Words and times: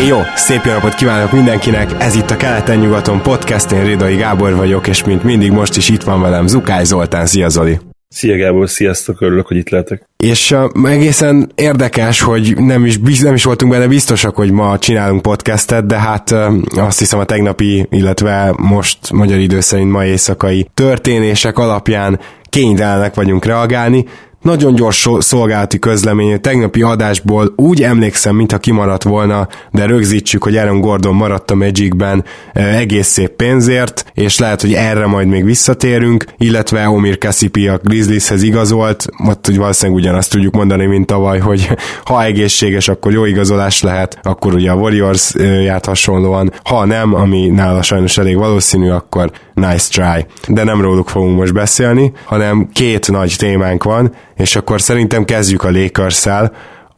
Én 0.00 0.06
jó, 0.06 0.20
szép 0.34 0.64
jó 0.64 0.72
napot 0.72 0.94
kívánok 0.94 1.32
mindenkinek, 1.32 1.90
ez 1.98 2.14
itt 2.14 2.30
a 2.30 2.36
Keleten-nyugaton 2.36 3.22
podcast, 3.22 3.70
én 3.70 3.84
Rédai 3.84 4.16
Gábor 4.16 4.56
vagyok, 4.56 4.86
és 4.86 5.04
mint 5.04 5.22
mindig 5.22 5.50
most 5.50 5.76
is 5.76 5.88
itt 5.88 6.02
van 6.02 6.20
velem 6.20 6.46
Zukály 6.46 6.84
Zoltán, 6.84 7.26
szia 7.26 7.48
Zoli! 7.48 7.78
Szia 8.08 8.36
Gábor, 8.36 8.68
sziasztok, 8.68 9.20
örülök, 9.20 9.46
hogy 9.46 9.56
itt 9.56 9.68
lehetek. 9.68 10.08
És 10.16 10.50
uh, 10.50 10.90
egészen 10.90 11.52
érdekes, 11.54 12.20
hogy 12.20 12.56
nem 12.56 12.84
is, 12.84 12.98
nem 13.20 13.34
is 13.34 13.44
voltunk 13.44 13.72
benne 13.72 13.86
biztosak, 13.86 14.36
hogy 14.36 14.50
ma 14.50 14.78
csinálunk 14.78 15.22
podcastet, 15.22 15.86
de 15.86 15.98
hát 15.98 16.30
uh, 16.30 16.54
azt 16.76 16.98
hiszem 16.98 17.18
a 17.18 17.24
tegnapi, 17.24 17.86
illetve 17.90 18.54
most 18.56 19.12
magyar 19.12 19.38
idő 19.38 19.60
szerint 19.60 19.90
ma 19.90 20.04
éjszakai 20.04 20.70
történések 20.74 21.58
alapján 21.58 22.20
kénytelenek 22.48 23.14
vagyunk 23.14 23.44
reagálni, 23.44 24.04
nagyon 24.44 24.74
gyors 24.74 25.08
szolgálati 25.18 25.78
közlemény, 25.78 26.32
a 26.32 26.38
tegnapi 26.38 26.82
adásból 26.82 27.52
úgy 27.56 27.82
emlékszem, 27.82 28.36
mintha 28.36 28.58
kimaradt 28.58 29.02
volna, 29.02 29.48
de 29.72 29.86
rögzítsük, 29.86 30.42
hogy 30.42 30.56
Aaron 30.56 30.80
Gordon 30.80 31.14
maradt 31.14 31.50
a 31.50 31.54
Magicben 31.54 32.24
egész 32.52 33.06
szép 33.06 33.28
pénzért, 33.28 34.04
és 34.14 34.38
lehet, 34.38 34.60
hogy 34.60 34.72
erre 34.72 35.06
majd 35.06 35.28
még 35.28 35.44
visszatérünk, 35.44 36.24
illetve 36.38 36.88
Omir 36.88 37.18
Kasipi 37.18 37.68
a 37.68 37.80
Grizzlieshez 37.82 38.42
igazolt, 38.42 39.06
ott 39.28 39.46
hogy 39.46 39.56
valószínűleg 39.56 40.02
ugyanazt 40.02 40.30
tudjuk 40.30 40.54
mondani, 40.54 40.86
mint 40.86 41.06
tavaly, 41.06 41.38
hogy 41.38 41.68
ha 42.04 42.24
egészséges, 42.24 42.88
akkor 42.88 43.12
jó 43.12 43.24
igazolás 43.24 43.82
lehet, 43.82 44.18
akkor 44.22 44.54
ugye 44.54 44.70
a 44.70 44.74
Warriors 44.74 45.34
járt 45.64 45.84
hasonlóan, 45.84 46.52
ha 46.64 46.84
nem, 46.84 47.14
ami 47.14 47.46
nála 47.48 47.82
sajnos 47.82 48.18
elég 48.18 48.36
valószínű, 48.36 48.90
akkor 48.90 49.30
nice 49.54 49.88
try. 49.90 50.26
De 50.54 50.64
nem 50.64 50.80
róluk 50.80 51.08
fogunk 51.08 51.38
most 51.38 51.52
beszélni, 51.52 52.12
hanem 52.24 52.68
két 52.72 53.10
nagy 53.10 53.34
témánk 53.38 53.84
van, 53.84 54.12
és 54.36 54.56
akkor 54.56 54.80
szerintem 54.80 55.24
kezdjük 55.24 55.62
a 55.62 55.70
lakers 55.70 56.26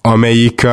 amelyik 0.00 0.66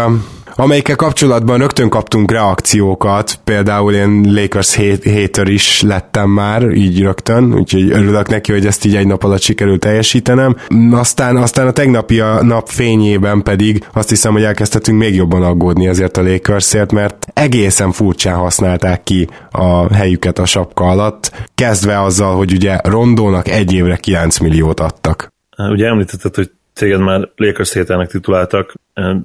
amelyikkel 0.55 0.95
kapcsolatban 0.95 1.57
rögtön 1.57 1.89
kaptunk 1.89 2.31
reakciókat, 2.31 3.39
például 3.43 3.93
én 3.93 4.25
Lakers 4.27 4.75
hater 5.03 5.47
is 5.47 5.81
lettem 5.81 6.29
már, 6.29 6.69
így 6.69 7.01
rögtön, 7.01 7.53
úgyhogy 7.53 7.91
örülök 7.91 8.27
neki, 8.27 8.51
hogy 8.51 8.65
ezt 8.65 8.85
így 8.85 8.95
egy 8.95 9.07
nap 9.07 9.23
alatt 9.23 9.41
sikerült 9.41 9.79
teljesítenem. 9.79 10.55
Aztán, 10.91 11.35
aztán 11.35 11.67
a 11.67 11.71
tegnapi 11.71 12.19
a 12.19 12.43
nap 12.43 12.69
fényében 12.69 13.43
pedig 13.43 13.85
azt 13.93 14.09
hiszem, 14.09 14.33
hogy 14.33 14.43
elkezdhetünk 14.43 14.99
még 14.99 15.15
jobban 15.15 15.43
aggódni 15.43 15.87
ezért 15.87 16.17
a 16.17 16.23
Lakersért, 16.23 16.91
mert 16.91 17.27
egészen 17.33 17.91
furcsán 17.91 18.35
használták 18.35 19.03
ki 19.03 19.27
a 19.51 19.93
helyüket 19.93 20.39
a 20.39 20.45
sapka 20.45 20.83
alatt, 20.83 21.31
kezdve 21.55 22.01
azzal, 22.01 22.35
hogy 22.35 22.53
ugye 22.53 22.77
Rondónak 22.83 23.47
egy 23.47 23.73
évre 23.73 23.95
9 23.95 24.37
milliót 24.37 24.79
adtak. 24.79 25.32
Ugye 25.69 25.87
említetted, 25.87 26.35
hogy 26.35 26.51
téged 26.73 26.99
már 26.99 27.29
Lakers 27.35 27.73
hételnek 27.73 28.09
tituláltak. 28.09 28.73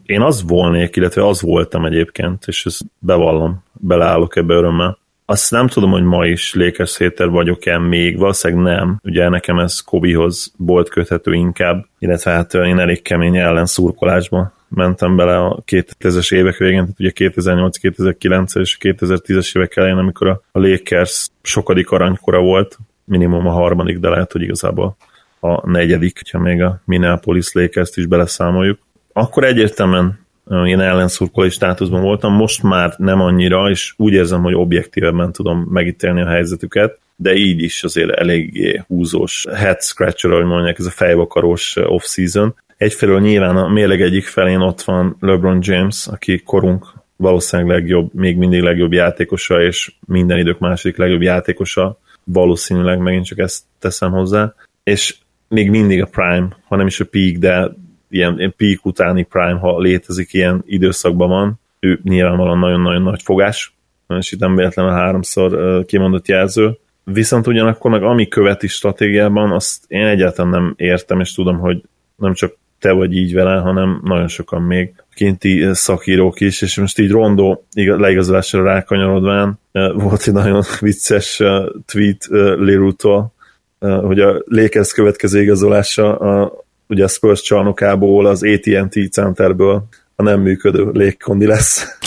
Én 0.05 0.21
az 0.21 0.43
volnék, 0.47 0.97
illetve 0.97 1.27
az 1.27 1.43
voltam 1.43 1.85
egyébként, 1.85 2.43
és 2.47 2.67
ezt 2.67 2.83
bevallom, 2.99 3.63
beleállok 3.73 4.37
ebbe 4.37 4.55
örömmel. 4.55 4.99
Azt 5.25 5.51
nem 5.51 5.67
tudom, 5.67 5.91
hogy 5.91 6.03
ma 6.03 6.27
is 6.27 6.55
Lakers 6.55 6.99
héter 6.99 7.29
vagyok-e 7.29 7.79
még, 7.79 8.19
valószínűleg 8.19 8.77
nem. 8.77 9.01
Ugye 9.03 9.29
nekem 9.29 9.59
ez 9.59 9.81
Kobihoz 9.81 10.53
volt 10.57 10.89
köthető 10.89 11.33
inkább, 11.33 11.87
illetve 11.99 12.31
hát 12.31 12.55
én 12.55 12.79
elég 12.79 13.03
kemény 13.03 13.37
ellenszurkolásba 13.37 14.53
mentem 14.69 15.17
bele 15.17 15.39
a 15.39 15.63
2000-es 15.67 16.35
évek 16.35 16.57
végén, 16.57 16.81
tehát 16.81 17.01
ugye 17.01 17.13
2008-2009 17.15 18.59
és 18.59 18.79
2010-es 18.81 19.57
évek 19.57 19.77
elején, 19.77 19.97
amikor 19.97 20.27
a 20.29 20.41
Lakers 20.53 21.29
sokadik 21.43 21.91
aranykora 21.91 22.41
volt, 22.41 22.79
minimum 23.05 23.47
a 23.47 23.53
harmadik, 23.53 23.99
de 23.99 24.09
lehet, 24.09 24.33
hogy 24.33 24.43
igazából 24.43 24.97
a 25.41 25.71
negyedik, 25.71 26.21
ha 26.33 26.39
még 26.39 26.63
a 26.63 26.81
Minneapolis 26.85 27.53
lakers 27.53 27.97
is 27.97 28.07
beleszámoljuk. 28.07 28.79
Akkor 29.13 29.45
egyértelműen 29.45 30.27
én 30.67 30.81
ellenszurkolói 30.81 31.51
státuszban 31.51 32.03
voltam, 32.03 32.33
most 32.33 32.63
már 32.63 32.95
nem 32.97 33.21
annyira, 33.21 33.71
és 33.71 33.95
úgy 33.97 34.13
érzem, 34.13 34.43
hogy 34.43 34.55
objektívebben 34.55 35.33
tudom 35.33 35.67
megítélni 35.71 36.21
a 36.21 36.29
helyzetüket, 36.29 36.99
de 37.17 37.35
így 37.35 37.63
is 37.63 37.85
azért 37.85 38.11
eléggé 38.11 38.83
húzós 38.87 39.47
head 39.55 39.81
scratcher, 39.81 40.31
ahogy 40.31 40.45
mondják, 40.45 40.79
ez 40.79 40.87
a 40.87 40.91
fejvakarós 40.91 41.77
off-season. 41.77 42.55
Egyfelől 42.77 43.21
nyilván 43.21 43.57
a 43.57 43.69
mérleg 43.69 44.01
egyik 44.01 44.27
felén 44.27 44.61
ott 44.61 44.83
van 44.83 45.17
LeBron 45.21 45.59
James, 45.63 46.07
aki 46.07 46.39
korunk 46.39 46.87
valószínűleg 47.17 47.81
legjobb, 47.81 48.15
még 48.15 48.37
mindig 48.37 48.63
legjobb 48.63 48.93
játékosa, 48.93 49.63
és 49.63 49.93
minden 50.07 50.39
idők 50.39 50.59
második 50.59 50.97
legjobb 50.97 51.23
játékosa, 51.23 51.99
valószínűleg 52.25 52.99
megint 52.99 53.25
csak 53.25 53.39
ezt 53.39 53.63
teszem 53.79 54.11
hozzá, 54.11 54.55
és 54.83 55.17
még 55.49 55.71
mindig 55.71 56.03
a 56.03 56.07
prime, 56.07 56.49
ha 56.69 56.77
nem 56.77 56.87
is 56.87 57.01
a 57.01 57.05
peak, 57.11 57.37
de 57.37 57.75
ilyen 58.11 58.55
peak 58.57 58.87
utáni 58.87 59.23
prime, 59.23 59.59
ha 59.59 59.79
létezik 59.79 60.33
ilyen 60.33 60.63
időszakban 60.67 61.29
van, 61.29 61.61
ő 61.81 62.01
nyilvánvalóan 62.03 62.59
nagyon-nagyon 62.59 63.03
nagy 63.03 63.23
fogás, 63.23 63.75
és 64.19 64.33
itt 64.33 64.41
nem 64.41 64.57
véletlenül 64.57 64.93
háromszor 64.93 65.85
kimondott 65.85 66.29
jelző. 66.29 66.79
Viszont 67.05 67.47
ugyanakkor 67.47 67.91
meg 67.91 68.03
ami 68.03 68.29
követi 68.29 68.67
stratégiában, 68.67 69.53
azt 69.53 69.85
én 69.87 70.07
egyáltalán 70.07 70.51
nem 70.51 70.75
értem, 70.77 71.21
és 71.21 71.33
tudom, 71.33 71.59
hogy 71.59 71.83
nem 72.17 72.35
csak 72.35 72.57
te 72.79 72.93
vagy 72.93 73.17
így 73.17 73.35
vele, 73.35 73.59
hanem 73.59 74.01
nagyon 74.05 74.29
sokan 74.29 74.63
még 74.63 74.93
kinti 75.15 75.69
szakírók 75.73 76.41
is, 76.41 76.63
és 76.63 76.77
most 76.77 76.99
így 76.99 77.11
rondó 77.11 77.65
leigazolásra 77.75 78.63
rákanyarodván 78.63 79.59
volt 79.95 80.23
egy 80.27 80.33
nagyon 80.33 80.63
vicces 80.81 81.43
tweet 81.87 82.27
Lirutól, 82.59 83.33
hogy 83.79 84.21
a 84.21 84.43
Lakers 84.45 84.93
következő 84.93 85.41
igazolása 85.41 86.17
a, 86.17 86.53
ugye 86.89 87.05
a 87.05 87.09
Spurs 87.09 87.43
csarnokából, 87.43 88.27
az 88.27 88.43
AT&T 88.43 89.13
centerből 89.13 89.85
a 90.17 90.23
nem 90.23 90.41
működő 90.41 90.91
légkondi 90.93 91.47
lesz. 91.47 91.99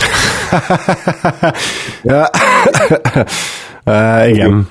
uh, 3.86 4.30
igen. 4.30 4.68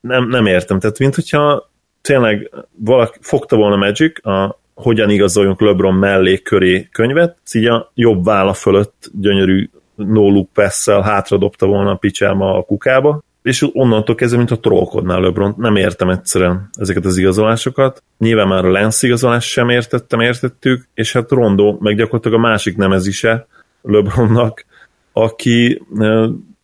Nem, 0.00 0.28
nem 0.28 0.46
értem, 0.46 0.78
tehát 0.78 0.98
mint 0.98 1.14
hogyha 1.14 1.70
tényleg 2.00 2.50
valaki 2.76 3.18
fogta 3.20 3.56
volna 3.56 3.76
Magic 3.76 4.26
a 4.26 4.60
hogyan 4.74 5.10
igazoljunk 5.10 5.60
LeBron 5.60 5.94
mellé 5.94 6.38
köré 6.38 6.88
könyvet, 6.92 7.36
így 7.52 7.66
a 7.66 7.90
jobb 7.94 8.24
válla 8.24 8.52
fölött 8.52 9.10
gyönyörű 9.20 9.70
no 9.94 10.28
look 10.30 10.52
pass 10.52 10.88
hátradobta 10.88 11.66
volna 11.66 11.90
a 11.90 11.96
picsáma 11.96 12.54
a 12.54 12.62
kukába, 12.62 13.22
és 13.48 13.66
onnantól 13.72 14.14
kezdve, 14.14 14.38
mint 14.38 14.50
a 14.50 14.58
trollkodnál 14.58 15.20
LeBron, 15.20 15.54
nem 15.56 15.76
értem 15.76 16.08
egyszerűen 16.08 16.70
ezeket 16.72 17.04
az 17.04 17.16
igazolásokat. 17.16 18.02
Nyilván 18.18 18.48
már 18.48 18.64
a 18.64 18.70
Lance 18.70 19.06
igazolás 19.06 19.44
sem 19.44 19.68
értettem, 19.68 20.20
értettük, 20.20 20.88
és 20.94 21.12
hát 21.12 21.30
Rondo 21.30 21.76
meg 21.80 21.96
gyakorlatilag 21.96 22.38
a 22.38 22.48
másik 22.48 22.76
nemezise 22.76 23.46
LeBronnak, 23.82 24.64
aki 25.12 25.82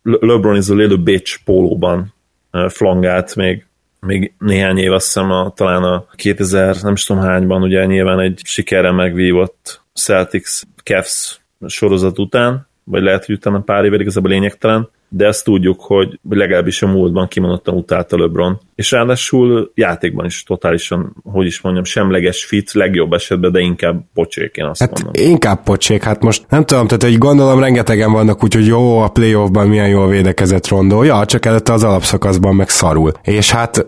LeBron 0.03 0.57
is 0.57 0.69
a 0.69 0.75
little 0.75 0.97
bitch 0.97 1.39
pólóban 1.45 2.15
flangált 2.69 3.37
még 3.37 3.67
még 4.07 4.33
néhány 4.39 4.79
év, 4.79 4.93
azt 4.93 5.05
hiszem 5.05 5.31
a, 5.31 5.53
talán 5.57 5.83
a 5.83 6.07
2000, 6.15 6.77
nem 6.83 6.95
tudom 6.95 7.23
hányban, 7.23 7.63
ugye 7.63 7.85
nyilván 7.85 8.21
egy 8.21 8.41
sikerre 8.45 8.93
megvívott 8.93 9.81
Celtics 9.95 10.61
Cavs 10.83 11.41
sorozat 11.67 12.19
után, 12.19 12.67
vagy 12.85 13.03
lehet, 13.03 13.25
hogy 13.25 13.35
utána 13.35 13.61
pár 13.61 13.85
évvel 13.85 14.01
igazából 14.01 14.31
lényegtelen, 14.31 14.89
de 15.17 15.27
ezt 15.27 15.45
tudjuk, 15.45 15.81
hogy 15.81 16.19
legalábbis 16.29 16.83
a 16.83 16.87
múltban 16.87 17.29
kimondottan 17.29 17.75
utálta 17.75 18.19
LeBron, 18.19 18.61
és 18.75 18.91
ráadásul 18.91 19.73
játékban 19.75 20.25
is 20.25 20.43
totálisan, 20.43 21.17
hogy 21.23 21.47
is 21.47 21.61
mondjam, 21.61 21.85
semleges 21.85 22.45
fit, 22.45 22.73
legjobb 22.73 23.13
esetben, 23.13 23.53
de 23.53 23.61
inkább 23.61 24.03
pocsék, 24.15 24.57
én 24.57 24.65
azt 24.65 24.81
hát 24.81 25.03
mondom. 25.03 25.25
inkább 25.29 25.63
pocsék, 25.63 26.03
hát 26.03 26.23
most 26.23 26.45
nem 26.49 26.65
tudom, 26.65 26.87
tehát 26.87 27.03
hogy 27.03 27.19
gondolom 27.19 27.61
rengetegen 27.61 28.13
vannak 28.13 28.45
úgy, 28.45 28.55
hogy 28.55 28.67
jó, 28.67 28.99
a 28.99 29.09
playoffban 29.09 29.69
milyen 29.69 29.89
jól 29.89 30.09
védekezett 30.09 30.69
rondó, 30.69 31.03
ja, 31.03 31.25
csak 31.25 31.47
előtte 31.47 31.73
az 31.73 31.85
alapszakaszban 31.85 32.55
meg 32.55 32.69
szarul. 32.69 33.13
És 33.23 33.51
hát 33.51 33.87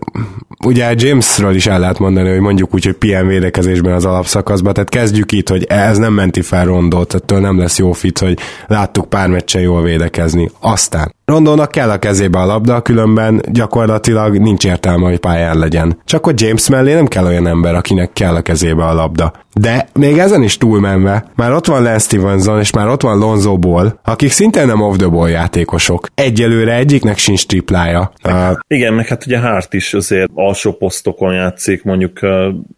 ugye 0.65 0.95
Jamesről 0.97 1.55
is 1.55 1.67
el 1.67 1.81
lehet 1.81 1.99
mondani, 1.99 2.29
hogy 2.31 2.41
mondjuk 2.41 2.75
úgy, 2.75 2.85
hogy 2.85 2.97
PM 2.97 3.27
védekezésben 3.27 3.93
az 3.93 4.05
alapszakaszban, 4.05 4.73
tehát 4.73 4.89
kezdjük 4.89 5.33
itt, 5.33 5.49
hogy 5.49 5.65
ez 5.65 5.99
nem 5.99 6.13
menti 6.13 6.43
fel 6.43 6.65
rondót, 6.65 7.15
ettől 7.15 7.41
nem 7.41 7.59
lesz 7.59 7.79
jó 7.79 7.93
fit, 7.93 8.19
hogy 8.19 8.39
láttuk 8.67 9.09
pár 9.09 9.29
meccsen 9.29 9.63
jól 9.63 9.83
védekezni. 9.83 10.51
Aztán 10.61 11.15
Rondónak 11.27 11.71
kell 11.71 11.91
a 11.91 11.99
kezébe 11.99 12.39
a 12.39 12.47
labda, 12.47 12.81
különben 12.81 13.43
gyakorlatilag 13.53 14.39
nincs 14.39 14.65
értelme, 14.65 15.09
hogy 15.09 15.19
pályán 15.19 15.59
legyen. 15.59 15.99
Csak 16.05 16.25
hogy 16.25 16.41
James 16.41 16.69
mellé 16.69 16.95
nem 16.95 17.07
kell 17.07 17.25
olyan 17.25 17.47
ember, 17.47 17.75
akinek 17.75 18.13
kell 18.13 18.35
a 18.35 18.43
kezébe 18.43 18.85
a 18.85 18.95
labda. 18.95 19.33
De 19.55 19.89
még 19.93 20.19
ezen 20.19 20.43
is 20.43 20.57
túlmenve, 20.57 21.31
már 21.35 21.53
ott 21.53 21.67
van 21.67 21.83
Lance 21.83 21.99
Stevenson, 21.99 22.61
és 22.61 22.73
már 22.73 22.89
ott 22.89 23.03
van 23.03 23.19
Lonzo 23.19 23.59
Ball, 23.59 23.99
akik 24.05 24.31
szintén 24.31 24.67
nem 24.67 24.81
off 24.81 24.97
the 24.97 25.07
ball 25.07 25.29
játékosok. 25.29 26.07
Egyelőre 26.15 26.75
egyiknek 26.75 27.19
sincs 27.19 27.47
triplája. 27.47 28.13
Uh, 28.25 28.57
Igen, 28.69 28.95
meg 28.95 29.07
hát 29.07 29.27
ugye 29.27 29.39
Hart 29.39 29.75
is 29.75 29.95
azért 29.95 30.31
alsó 30.35 30.73
posztokon 30.73 31.35
játszik, 31.35 31.85
mondjuk 31.85 32.19
uh, 32.23 32.31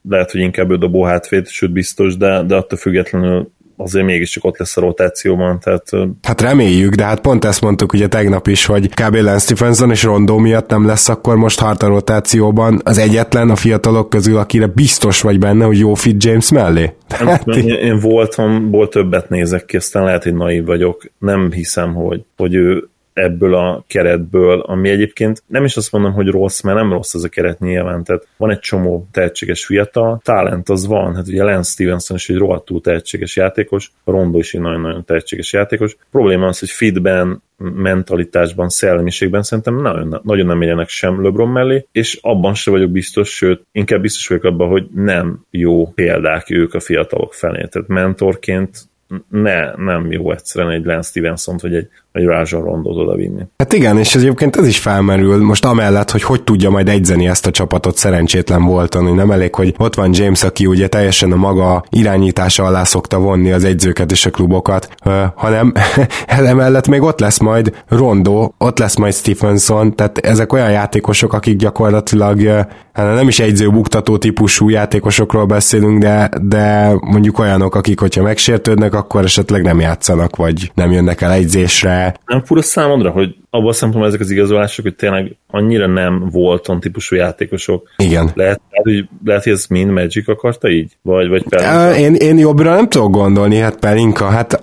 lehet, 0.08 0.30
hogy 0.30 0.40
inkább 0.40 0.70
ő 0.70 0.76
dobó 0.76 1.04
hátvéd, 1.04 1.48
sőt 1.48 1.72
biztos, 1.72 2.16
de, 2.16 2.42
de 2.42 2.54
attól 2.54 2.78
függetlenül 2.78 3.50
azért 3.80 4.06
mégiscsak 4.06 4.44
ott 4.44 4.58
lesz 4.58 4.76
a 4.76 4.80
rotációban. 4.80 5.60
Tehát, 5.60 5.82
hát 6.22 6.40
reméljük, 6.40 6.94
de 6.94 7.04
hát 7.04 7.20
pont 7.20 7.44
ezt 7.44 7.60
mondtuk 7.60 7.92
ugye 7.92 8.08
tegnap 8.08 8.46
is, 8.46 8.66
hogy 8.66 8.88
kb. 8.88 9.14
Lance 9.14 9.38
Stephenson 9.38 9.90
és 9.90 10.02
Rondó 10.02 10.38
miatt 10.38 10.70
nem 10.70 10.86
lesz 10.86 11.08
akkor 11.08 11.36
most 11.36 11.60
hart 11.60 11.82
a 11.82 11.86
rotációban 11.86 12.80
az 12.84 12.98
egyetlen 12.98 13.50
a 13.50 13.56
fiatalok 13.56 14.10
közül, 14.10 14.36
akire 14.36 14.66
biztos 14.66 15.20
vagy 15.20 15.38
benne, 15.38 15.64
hogy 15.64 15.78
jó 15.78 15.94
fit 15.94 16.24
James 16.24 16.50
mellé. 16.50 16.94
Hát, 17.08 17.46
én, 17.46 17.68
én 17.68 17.98
voltam, 17.98 18.70
volt 18.70 18.90
többet 18.90 19.28
nézek 19.28 19.64
ki, 19.64 19.76
aztán 19.76 20.04
lehet, 20.04 20.22
hogy 20.22 20.34
naív 20.34 20.64
vagyok. 20.64 21.02
Nem 21.18 21.52
hiszem, 21.52 21.94
hogy, 21.94 22.22
hogy 22.36 22.54
ő 22.54 22.88
ebből 23.18 23.54
a 23.54 23.84
keretből, 23.86 24.60
ami 24.60 24.88
egyébként 24.88 25.42
nem 25.46 25.64
is 25.64 25.76
azt 25.76 25.92
mondom, 25.92 26.12
hogy 26.12 26.26
rossz, 26.26 26.60
mert 26.60 26.76
nem 26.76 26.92
rossz 26.92 27.14
ez 27.14 27.22
a 27.22 27.28
keret 27.28 27.58
nyilván, 27.58 28.04
tehát 28.04 28.26
van 28.36 28.50
egy 28.50 28.58
csomó 28.58 29.08
tehetséges 29.10 29.66
fiatal, 29.66 30.20
talent 30.24 30.68
az 30.68 30.86
van, 30.86 31.14
hát 31.14 31.28
ugye 31.28 31.42
Lance 31.42 31.70
Stevenson 31.70 32.16
is 32.16 32.28
egy 32.28 32.36
rohadtul 32.36 32.80
tehetséges 32.80 33.36
játékos, 33.36 33.92
Rondo 34.04 34.38
is 34.38 34.54
egy 34.54 34.60
nagyon-nagyon 34.60 35.04
tehetséges 35.04 35.52
játékos. 35.52 35.96
A 36.00 36.04
probléma 36.10 36.46
az, 36.46 36.58
hogy 36.58 36.70
fitben, 36.70 37.42
mentalitásban, 37.56 38.68
szellemiségben 38.68 39.42
szerintem 39.42 39.80
nagyon, 39.80 40.20
nagyon 40.22 40.46
nem 40.46 40.62
érjenek 40.62 40.88
sem 40.88 41.22
LeBron 41.22 41.48
mellé, 41.48 41.86
és 41.92 42.18
abban 42.22 42.54
sem 42.54 42.72
vagyok 42.72 42.90
biztos, 42.90 43.36
sőt, 43.36 43.66
inkább 43.72 44.00
biztos 44.00 44.28
vagyok 44.28 44.44
abban, 44.44 44.68
hogy 44.68 44.88
nem 44.94 45.44
jó 45.50 45.88
példák 45.88 46.50
ők 46.50 46.74
a 46.74 46.80
fiatalok 46.80 47.34
felé. 47.34 47.66
Tehát 47.66 47.88
mentorként 47.88 48.88
ne, 49.28 49.74
nem 49.74 50.12
jó 50.12 50.32
egyszerűen 50.32 50.72
egy 50.72 50.84
Lance 50.84 51.08
stevenson 51.08 51.56
vagy 51.60 51.74
egy, 51.74 51.88
egy 52.18 52.24
Rajon 52.24 52.64
Rondot 52.64 52.96
oda 52.96 53.14
vinni. 53.14 53.42
Hát 53.56 53.72
igen, 53.72 53.98
és 53.98 54.14
egyébként 54.14 54.56
ez 54.56 54.66
is 54.66 54.78
felmerül, 54.78 55.44
most 55.44 55.64
amellett, 55.64 56.10
hogy 56.10 56.22
hogy 56.22 56.42
tudja 56.42 56.70
majd 56.70 56.88
egyzeni 56.88 57.28
ezt 57.28 57.46
a 57.46 57.50
csapatot 57.50 57.96
szerencsétlen 57.96 58.64
voltan, 58.64 59.06
hogy 59.06 59.14
nem 59.14 59.30
elég, 59.30 59.54
hogy 59.54 59.74
ott 59.78 59.94
van 59.94 60.10
James, 60.12 60.42
aki 60.42 60.66
ugye 60.66 60.88
teljesen 60.88 61.32
a 61.32 61.36
maga 61.36 61.84
irányítása 61.90 62.64
alá 62.64 62.84
szokta 62.84 63.18
vonni 63.18 63.52
az 63.52 63.64
egyzőket 63.64 64.10
és 64.10 64.26
a 64.26 64.30
klubokat, 64.30 64.88
hanem 65.34 65.72
emellett 66.26 66.88
még 66.88 67.02
ott 67.02 67.20
lesz 67.20 67.38
majd 67.38 67.84
Rondo, 67.88 68.50
ott 68.58 68.78
lesz 68.78 68.96
majd 68.96 69.14
Stephenson, 69.14 69.94
tehát 69.94 70.18
ezek 70.18 70.52
olyan 70.52 70.70
játékosok, 70.70 71.32
akik 71.32 71.56
gyakorlatilag 71.56 72.66
hát 72.92 73.14
nem 73.14 73.28
is 73.28 73.40
egyző 73.40 73.70
buktató 73.70 74.18
típusú 74.18 74.68
játékosokról 74.68 75.44
beszélünk, 75.44 76.02
de, 76.02 76.30
de 76.42 76.92
mondjuk 77.00 77.38
olyanok, 77.38 77.74
akik, 77.74 78.00
hogyha 78.00 78.22
megsértődnek, 78.22 78.94
akkor 78.94 79.24
esetleg 79.24 79.62
nem 79.62 79.80
játszanak, 79.80 80.36
vagy 80.36 80.70
nem 80.74 80.92
jönnek 80.92 81.20
el 81.20 81.32
egyzésre. 81.32 82.07
Nem 82.26 82.44
fura 82.44 82.62
számodra, 82.62 83.10
hogy 83.10 83.36
abban 83.50 83.68
a 83.68 83.72
szempontból 83.72 84.08
ezek 84.08 84.20
az 84.20 84.30
igazolások, 84.30 84.84
hogy 84.84 84.94
tényleg 84.94 85.36
annyira 85.46 85.86
nem 85.86 86.28
volton 86.30 86.80
típusú 86.80 87.16
játékosok. 87.16 87.88
Igen. 87.96 88.30
Lehet, 88.34 88.60
hogy, 88.70 89.08
lehet, 89.24 89.42
hogy 89.42 89.52
ez 89.52 89.66
mind 89.66 89.90
Magic 89.90 90.28
akarta 90.28 90.68
így? 90.68 90.96
Vagy, 91.02 91.28
vagy 91.28 91.44
Pelinka? 91.48 91.96
Én, 91.96 92.14
én 92.14 92.38
jobbra 92.38 92.74
nem 92.74 92.88
tudok 92.88 93.10
gondolni, 93.10 93.56
hát 93.56 93.78
Pelinka, 93.78 94.24
hát 94.26 94.60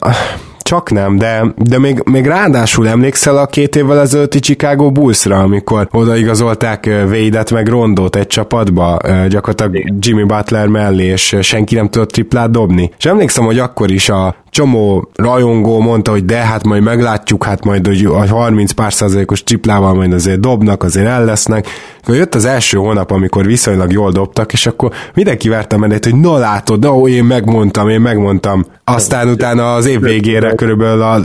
csak 0.66 0.92
nem, 0.92 1.18
de, 1.18 1.54
de 1.58 1.80
még, 1.80 2.02
még 2.06 2.26
ráadásul 2.26 2.88
emlékszel 2.88 3.38
a 3.38 3.46
két 3.46 3.76
évvel 3.76 4.00
ezelőtti 4.00 4.40
Chicago 4.40 4.92
Bullsra, 4.92 5.40
amikor 5.40 5.88
odaigazolták 5.92 6.90
Védet 7.10 7.52
meg 7.52 7.68
Rondót 7.68 8.16
egy 8.16 8.28
csapatba, 8.28 8.98
gyakorlatilag 9.30 9.94
Jimmy 10.00 10.24
Butler 10.24 10.68
mellé, 10.68 11.04
és 11.04 11.36
senki 11.42 11.76
nem 11.76 11.90
tudott 11.90 12.12
triplát 12.12 12.52
dobni. 12.52 12.92
És 12.98 13.06
emlékszem, 13.06 13.46
hogy 13.46 13.60
akkor 13.60 13.92
is 13.92 14.10
a 14.10 14.36
csomó 14.56 15.10
rajongó 15.16 15.80
mondta, 15.80 16.12
hogy 16.12 16.26
de 16.26 16.38
hát 16.38 16.64
majd 16.64 16.84
meglátjuk, 16.84 17.44
hát 17.44 17.66
majd 17.66 17.88
hogy 17.88 18.06
a 18.06 18.28
30 18.28 18.72
pár 18.72 18.94
százalékos 18.94 19.44
triplával 19.44 19.94
majd 19.94 20.14
azért 20.14 20.40
dobnak, 20.40 20.84
azért 20.84 21.08
el 21.08 21.26
lesznek. 21.26 21.68
Akkor 22.02 22.16
jött 22.16 22.36
az 22.36 22.46
első 22.46 22.78
hónap, 22.78 23.12
amikor 23.12 23.46
viszonylag 23.46 23.92
jól 23.92 24.12
dobtak, 24.12 24.54
és 24.54 24.66
akkor 24.66 24.92
mindenki 25.14 25.50
verte 25.50 25.78
mellett, 25.78 26.04
hogy 26.04 26.16
na 26.16 26.38
látod, 26.38 26.80
de 26.80 26.90
ó, 26.90 27.08
én 27.08 27.24
megmondtam, 27.24 27.90
én 27.90 28.02
megmondtam. 28.02 28.66
Aztán 28.84 29.30
utána 29.30 29.74
az 29.74 29.86
év 29.86 30.02
végére 30.02 30.55
körülbelül 30.56 31.02
a 31.02 31.22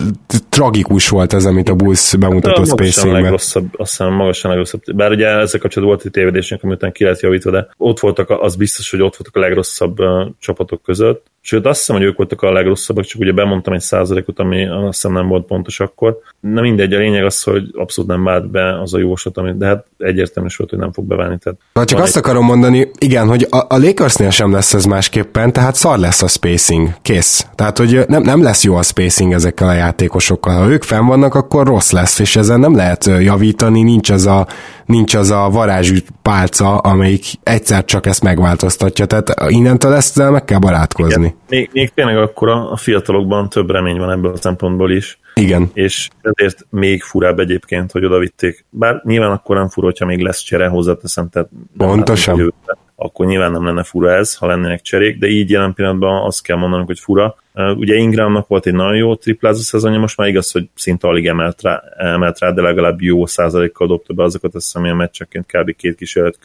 tragikus 0.49 1.09
volt 1.09 1.33
ez, 1.33 1.45
amit 1.45 1.69
a 1.69 1.75
Bulls 1.75 2.15
bemutatott 2.19 2.67
spacingben. 2.67 3.23
Legrosszabb, 3.23 3.69
azt 3.77 3.91
hiszem 3.91 4.13
magasan 4.13 4.51
legrosszabb. 4.51 4.83
Bár 4.95 5.11
ugye 5.11 5.27
ezek 5.27 5.61
kapcsolatban 5.61 5.97
volt 5.97 6.07
egy 6.07 6.13
tévedésünk, 6.13 6.63
amit 6.63 6.93
ki 6.93 7.03
lehet 7.03 7.21
javítva, 7.21 7.51
de 7.51 7.69
ott 7.77 8.01
voltak, 8.01 8.31
az 8.31 8.57
biztos, 8.57 8.91
hogy 8.91 9.03
ott 9.03 9.17
voltak 9.17 9.37
a 9.37 9.41
legrosszabb 9.41 10.01
uh, 10.01 10.27
csapatok 10.39 10.83
között. 10.83 11.29
Sőt, 11.43 11.67
azt 11.67 11.79
hiszem, 11.79 11.97
hogy 11.97 12.05
ők 12.05 12.17
voltak 12.17 12.43
a 12.43 12.53
legrosszabbak, 12.53 13.05
csak 13.05 13.21
ugye 13.21 13.33
bemondtam 13.33 13.73
egy 13.73 13.81
százalékot, 13.81 14.39
ami 14.39 14.69
azt 14.69 14.85
hiszem 14.85 15.13
nem 15.13 15.29
volt 15.29 15.47
pontos 15.47 15.81
akkor. 15.81 16.19
Na 16.41 16.61
mindegy, 16.61 16.93
a 16.93 16.99
lényeg 16.99 17.25
az, 17.25 17.43
hogy 17.43 17.63
abszolút 17.73 18.11
nem 18.11 18.25
vált 18.25 18.51
be 18.51 18.81
az 18.81 18.95
a 18.95 18.99
jóslat, 18.99 19.37
amit, 19.37 19.57
de 19.57 19.67
hát 19.67 19.87
egyértelmű 19.99 20.49
volt, 20.57 20.71
hogy 20.71 20.79
nem 20.79 20.93
fog 20.93 21.05
beválni. 21.05 21.39
Tehát 21.39 21.59
Na, 21.73 21.85
csak 21.85 21.99
azt 21.99 22.17
egy... 22.17 22.23
akarom 22.23 22.45
mondani, 22.45 22.91
igen, 22.99 23.29
hogy 23.29 23.47
a, 23.51 23.57
a 23.57 23.79
Lakersnél 23.79 24.31
sem 24.31 24.53
lesz 24.53 24.75
ez 24.75 24.85
másképpen, 24.85 25.53
tehát 25.53 25.75
szar 25.75 25.99
lesz 25.99 26.23
a 26.23 26.29
spacing, 26.29 26.89
kész. 27.03 27.47
Tehát, 27.55 27.79
hogy 27.79 28.05
nem, 28.09 28.23
nem 28.23 28.43
lesz 28.43 28.65
jó 28.65 28.75
a 28.75 28.83
spacing 28.83 29.20
ezekkel 29.29 29.69
a 29.69 29.73
játékosokkal. 29.73 30.55
Ha 30.55 30.71
ők 30.71 30.83
fenn 30.83 31.07
vannak, 31.07 31.35
akkor 31.35 31.67
rossz 31.67 31.91
lesz, 31.91 32.19
és 32.19 32.37
ezen 32.37 32.61
nem 32.61 32.77
lehet 32.77 33.05
javítani, 33.05 33.83
nincs 33.83 34.11
az 34.11 34.27
a, 34.27 34.47
nincs 34.85 35.15
az 35.15 35.31
a 35.31 35.49
varázsű 35.51 35.99
pálca, 36.23 36.77
amelyik 36.77 37.25
egyszer 37.43 37.85
csak 37.85 38.07
ezt 38.07 38.23
megváltoztatja. 38.23 39.07
Tehát 39.07 39.35
innentől 39.49 39.93
ezt 39.93 40.31
meg 40.31 40.45
kell 40.45 40.59
barátkozni. 40.59 41.25
Igen. 41.25 41.35
Még, 41.49 41.71
még 41.73 41.91
tényleg 41.95 42.17
akkor 42.17 42.49
a, 42.49 42.77
fiatalokban 42.77 43.49
több 43.49 43.71
remény 43.71 43.99
van 43.99 44.11
ebből 44.11 44.33
a 44.33 44.37
szempontból 44.37 44.91
is. 44.91 45.19
Igen. 45.35 45.71
És 45.73 46.09
ezért 46.23 46.67
még 46.71 47.03
furább 47.03 47.39
egyébként, 47.39 47.93
hogy 47.93 48.05
oda 48.05 48.19
vitték. 48.19 48.65
Bár 48.71 49.01
nyilván 49.05 49.31
akkor 49.31 49.57
nem 49.57 49.69
fura, 49.69 49.87
hogyha 49.87 50.07
még 50.07 50.21
lesz 50.21 50.41
csere, 50.41 50.67
hozzáteszem, 50.69 51.29
tehát 51.29 51.49
Pontosan. 51.77 52.55
akkor 52.97 53.27
nyilván 53.27 53.53
nem 53.53 53.65
lenne 53.65 53.83
fura 53.83 54.13
ez, 54.13 54.35
ha 54.35 54.47
lennének 54.47 54.81
cserék, 54.81 55.19
de 55.19 55.27
így 55.27 55.51
jelen 55.51 55.75
pillanatban 55.75 56.27
azt 56.27 56.43
kell 56.43 56.57
mondanunk, 56.57 56.87
hogy 56.87 56.99
fura, 56.99 57.37
Ugye 57.55 57.95
Ingramnak 57.95 58.49
volt 58.49 58.67
egy 58.67 58.75
nagyon 58.75 58.97
jó 58.97 59.15
triplázó 59.15 59.61
szezonja, 59.61 59.99
most 59.99 60.17
már 60.17 60.29
igaz, 60.29 60.51
hogy 60.51 60.69
szinte 60.75 61.09
alig 61.09 61.27
emelt 61.27 61.63
rá, 61.63 61.83
emelt 61.97 62.39
rá 62.39 62.51
de 62.51 62.63
legalább 62.63 63.01
jó 63.01 63.27
százalékkal 63.27 63.87
dobta 63.87 64.15
be 64.15 64.23
azokat, 64.23 64.55
azt 64.55 64.65
hiszem, 64.73 64.91
a 64.91 64.95
meccseként 64.95 65.47
kb. 65.47 65.77
két 65.77 65.95
kísérlet 65.95 66.39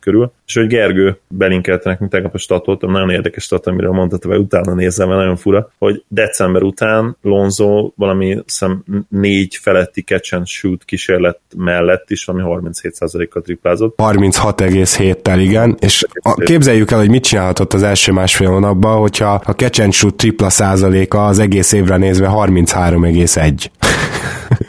körül. 0.00 0.32
És 0.46 0.54
hogy 0.54 0.66
Gergő 0.66 1.18
belinkelte 1.28 1.88
nekünk 1.88 2.10
tegnap 2.10 2.34
a 2.34 2.38
statot, 2.38 2.80
nagyon 2.80 3.10
érdekes 3.10 3.42
stat, 3.42 3.66
amiről 3.66 3.92
mondta, 3.92 4.28
hogy 4.28 4.38
utána 4.38 4.74
nézem, 4.74 5.08
mert 5.08 5.20
nagyon 5.20 5.36
fura, 5.36 5.70
hogy 5.78 6.02
december 6.08 6.62
után 6.62 7.16
Lonzo 7.22 7.90
valami 7.96 8.38
szem 8.46 8.84
négy 9.08 9.56
feletti 9.56 10.02
catch 10.02 10.34
and 10.34 10.46
shoot 10.46 10.84
kísérlet 10.84 11.38
mellett 11.56 12.10
is 12.10 12.24
valami 12.24 12.70
37%-kal 12.72 13.42
triplázott. 13.42 13.94
36,7-tel, 14.02 15.38
igen, 15.40 15.76
és 15.80 16.06
képzeljük 16.36 16.90
el, 16.90 16.98
hogy 16.98 17.10
mit 17.10 17.22
csinálhatott 17.22 17.72
az 17.72 17.82
első 17.82 18.12
másfél 18.12 18.48
hónapban, 18.48 18.98
hogyha 18.98 19.42
a 19.44 19.52
catch 19.52 19.82
and 19.82 19.92
shoot 19.92 20.14
tripla 20.14 20.47
százaléka 20.50 21.26
az 21.26 21.38
egész 21.38 21.72
évre 21.72 21.96
nézve 21.96 22.28
33,1. 22.32 23.66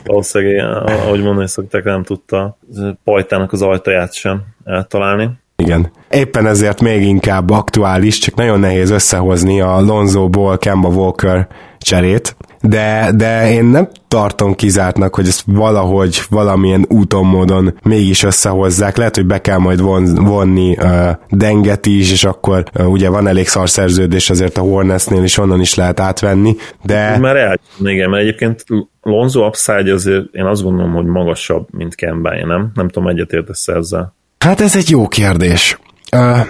Valószínűleg, 0.04 0.64
ahogy 0.86 1.22
mondani 1.22 1.48
szokták, 1.48 1.84
nem 1.84 2.02
tudta 2.02 2.58
pajtának 3.04 3.52
az 3.52 3.62
ajtaját 3.62 4.12
sem 4.12 4.42
eltalálni. 4.64 5.30
Igen. 5.56 5.90
Éppen 6.10 6.46
ezért 6.46 6.80
még 6.80 7.02
inkább 7.02 7.50
aktuális, 7.50 8.18
csak 8.18 8.34
nagyon 8.34 8.60
nehéz 8.60 8.90
összehozni 8.90 9.60
a 9.60 9.80
Lonzo-ból 9.80 10.58
Kemba 10.58 10.88
Walker 10.88 11.48
cserét, 11.78 12.36
de, 12.62 13.10
de 13.14 13.52
én 13.52 13.64
nem 13.64 13.88
tartom 14.08 14.54
kizártnak, 14.54 15.14
hogy 15.14 15.26
ezt 15.26 15.42
valahogy, 15.46 16.20
valamilyen 16.30 16.84
úton, 16.88 17.26
módon 17.26 17.74
mégis 17.82 18.22
összehozzák. 18.22 18.96
Lehet, 18.96 19.16
hogy 19.16 19.26
be 19.26 19.40
kell 19.40 19.58
majd 19.58 19.80
von, 19.80 20.14
vonni 20.14 20.76
uh, 20.80 21.10
Denget 21.30 21.86
is, 21.86 22.12
és 22.12 22.24
akkor 22.24 22.64
uh, 22.78 22.90
ugye 22.90 23.08
van 23.08 23.26
elég 23.26 23.48
szarszerződés 23.48 24.30
azért 24.30 24.58
a 24.58 24.60
Hornetsnél 24.60 25.22
is, 25.22 25.38
onnan 25.38 25.60
is 25.60 25.74
lehet 25.74 26.00
átvenni, 26.00 26.56
de... 26.82 27.18
Már 27.18 27.36
el, 27.36 27.60
igen, 27.84 28.10
mert 28.10 28.22
egyébként 28.22 28.64
Lonzo 29.02 29.46
upside 29.46 29.92
azért 29.92 30.24
én 30.32 30.44
azt 30.44 30.62
gondolom, 30.62 30.92
hogy 30.92 31.04
magasabb, 31.04 31.66
mint 31.70 31.94
Kemba, 31.94 32.46
nem? 32.46 32.70
Nem 32.74 32.88
tudom, 32.88 33.08
egyetértesz 33.08 33.68
ezzel. 33.68 34.14
Hát 34.38 34.60
ez 34.60 34.76
egy 34.76 34.90
jó 34.90 35.08
kérdés. 35.08 35.78
Uh, 36.16 36.46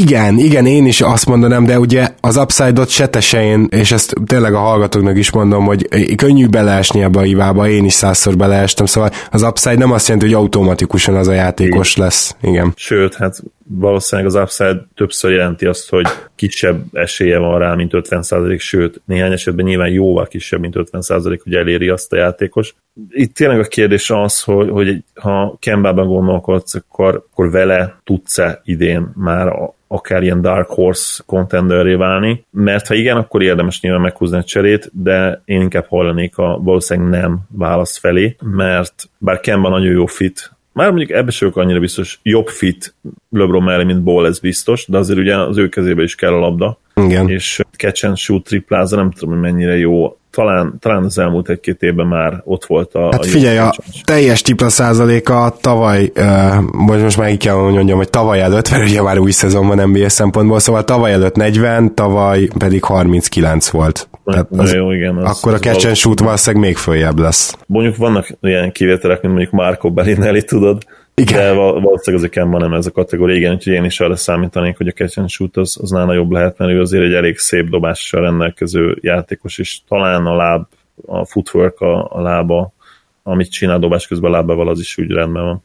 igen, 0.00 0.38
igen, 0.38 0.66
én 0.66 0.86
is 0.86 1.00
azt 1.00 1.26
mondanám, 1.26 1.64
de 1.64 1.78
ugye 1.78 2.08
az 2.20 2.36
Upside-ot 2.36 2.88
se 2.88 3.06
tesején, 3.06 3.66
és 3.70 3.92
ezt 3.92 4.14
tényleg 4.26 4.54
a 4.54 4.58
hallgatóknak 4.58 5.18
is 5.18 5.30
mondom, 5.30 5.64
hogy 5.64 5.88
könnyű 6.16 6.46
beleesni 6.46 7.02
ebbe 7.02 7.18
a 7.18 7.24
ivába, 7.24 7.68
én 7.68 7.84
is 7.84 7.92
százszor 7.92 8.36
beleestem, 8.36 8.86
szóval 8.86 9.10
az 9.30 9.42
Upside 9.42 9.76
nem 9.76 9.92
azt 9.92 10.08
jelenti, 10.08 10.26
hogy 10.26 10.42
automatikusan 10.42 11.16
az 11.16 11.28
a 11.28 11.32
játékos 11.32 11.92
igen. 11.92 12.04
lesz. 12.04 12.36
Igen. 12.42 12.72
Sőt, 12.76 13.14
hát 13.14 13.42
valószínűleg 13.68 14.30
az 14.30 14.42
upside 14.42 14.86
többször 14.94 15.32
jelenti 15.32 15.66
azt, 15.66 15.90
hogy 15.90 16.06
kisebb 16.34 16.84
esélye 16.92 17.38
van 17.38 17.58
rá, 17.58 17.74
mint 17.74 17.90
50%, 17.94 18.58
sőt, 18.58 19.02
néhány 19.04 19.32
esetben 19.32 19.64
nyilván 19.64 19.90
jóval 19.90 20.26
kisebb, 20.26 20.60
mint 20.60 20.74
50%, 20.78 21.40
hogy 21.42 21.54
eléri 21.54 21.88
azt 21.88 22.12
a 22.12 22.16
játékos. 22.16 22.74
Itt 23.10 23.34
tényleg 23.34 23.60
a 23.60 23.64
kérdés 23.64 24.10
az, 24.10 24.40
hogy, 24.40 24.70
hogy 24.70 25.04
ha 25.14 25.56
Kembában 25.58 26.06
gondolkodsz, 26.06 26.74
akkor, 26.74 27.26
akkor 27.30 27.50
vele 27.50 28.00
tudsz-e 28.04 28.60
idén 28.64 29.12
már 29.14 29.46
a, 29.46 29.74
akár 29.86 30.22
ilyen 30.22 30.40
Dark 30.40 30.68
Horse 30.68 31.22
contenderré 31.26 31.94
válni, 31.94 32.44
mert 32.50 32.86
ha 32.86 32.94
igen, 32.94 33.16
akkor 33.16 33.42
érdemes 33.42 33.80
nyilván 33.80 34.00
meghúzni 34.00 34.36
a 34.36 34.44
cserét, 34.44 34.90
de 35.02 35.42
én 35.44 35.60
inkább 35.60 35.86
hallanék 35.88 36.38
a 36.38 36.58
valószínűleg 36.62 37.20
nem 37.20 37.38
válasz 37.48 37.98
felé, 37.98 38.36
mert 38.40 39.08
bár 39.18 39.40
Kemba 39.40 39.68
nagyon 39.68 39.92
jó 39.92 40.06
fit 40.06 40.52
már 40.72 40.88
mondjuk 40.88 41.10
ebbe 41.10 41.30
sem 41.30 41.50
annyira 41.54 41.80
biztos, 41.80 42.20
jobb 42.22 42.48
fit 42.48 42.94
LeBron 43.30 43.62
mellé, 43.62 43.84
mint 43.84 44.02
Ball, 44.02 44.26
ez 44.26 44.38
biztos, 44.38 44.86
de 44.88 44.98
azért 44.98 45.18
ugye 45.18 45.36
az 45.36 45.58
ő 45.58 45.68
kezébe 45.68 46.02
is 46.02 46.14
kell 46.14 46.32
a 46.32 46.38
labda. 46.38 46.78
Igen. 46.94 47.28
És 47.28 47.60
catch 47.76 48.06
and 48.06 48.16
shoot 48.16 48.44
tripláza, 48.44 48.96
nem 48.96 49.10
tudom, 49.10 49.30
hogy 49.30 49.42
mennyire 49.42 49.76
jó. 49.76 50.16
Talán, 50.30 50.76
talán 50.80 51.04
az 51.04 51.18
elmúlt 51.18 51.48
egy-két 51.48 51.82
évben 51.82 52.06
már 52.06 52.42
ott 52.44 52.64
volt 52.64 52.94
a... 52.94 53.02
Hát 53.02 53.24
a 53.24 53.28
figyelj, 53.28 53.58
a 53.58 53.74
teljes 54.04 54.42
tripla 54.42 54.68
százaléka 54.68 55.56
tavaly, 55.60 56.12
uh, 56.16 56.60
most 56.72 57.16
már 57.16 57.30
így 57.30 57.38
kell 57.38 57.54
mondjam, 57.54 57.96
hogy 57.96 58.10
tavaly 58.10 58.40
előtt, 58.40 58.70
mert 58.70 58.88
ugye 58.88 59.02
már 59.02 59.18
új 59.18 59.30
szezon 59.30 59.66
van 59.66 59.88
NBA 59.88 60.08
szempontból, 60.08 60.58
szóval 60.58 60.84
tavaly 60.84 61.12
előtt 61.12 61.36
40, 61.36 61.94
tavaly 61.94 62.48
pedig 62.58 62.84
39 62.84 63.68
volt. 63.68 64.08
Tehát 64.24 64.46
az, 64.50 64.72
jó, 64.72 64.92
igen, 64.92 65.16
az, 65.16 65.38
akkor 65.38 65.54
a 65.54 65.58
catch 65.58 65.86
and 65.86 65.96
shoot 65.96 66.20
valószínűleg 66.20 66.66
még 66.66 66.76
följebb 66.76 67.18
lesz. 67.18 67.56
Mondjuk 67.66 67.96
vannak 67.96 68.28
ilyen 68.40 68.72
kivételek, 68.72 69.22
mint 69.22 69.34
mondjuk 69.34 69.54
Marco 69.54 69.90
Bellinelli, 69.90 70.44
tudod, 70.44 70.84
igen. 71.14 71.38
De 71.38 71.52
valószínűleg 71.52 72.30
az 72.34 72.50
van 72.50 72.60
nem 72.60 72.72
ez 72.72 72.86
a 72.86 72.90
kategória, 72.90 73.36
igen, 73.36 73.52
úgyhogy 73.52 73.72
én 73.72 73.84
is 73.84 74.00
arra 74.00 74.16
számítanék, 74.16 74.76
hogy 74.76 74.88
a 74.88 74.92
catch 74.92 75.18
and 75.18 75.28
shoot 75.28 75.56
az, 75.56 75.78
az 75.80 75.90
nála 75.90 76.14
jobb 76.14 76.30
lehet, 76.30 76.58
mert 76.58 76.72
ő 76.72 76.80
azért 76.80 77.04
egy 77.04 77.14
elég 77.14 77.38
szép 77.38 77.68
dobással 77.68 78.20
rendelkező 78.20 78.98
játékos, 79.00 79.58
és 79.58 79.80
talán 79.88 80.26
a 80.26 80.36
láb, 80.36 80.66
a 81.06 81.24
footwork, 81.24 81.80
a, 81.80 82.08
a 82.10 82.20
lába, 82.20 82.72
amit 83.22 83.50
csinál 83.50 83.78
dobás 83.78 84.06
közben 84.06 84.32
a 84.32 84.34
lábával, 84.34 84.68
az 84.68 84.80
is 84.80 84.98
úgy 84.98 85.10
rendben 85.10 85.44
van. 85.44 85.62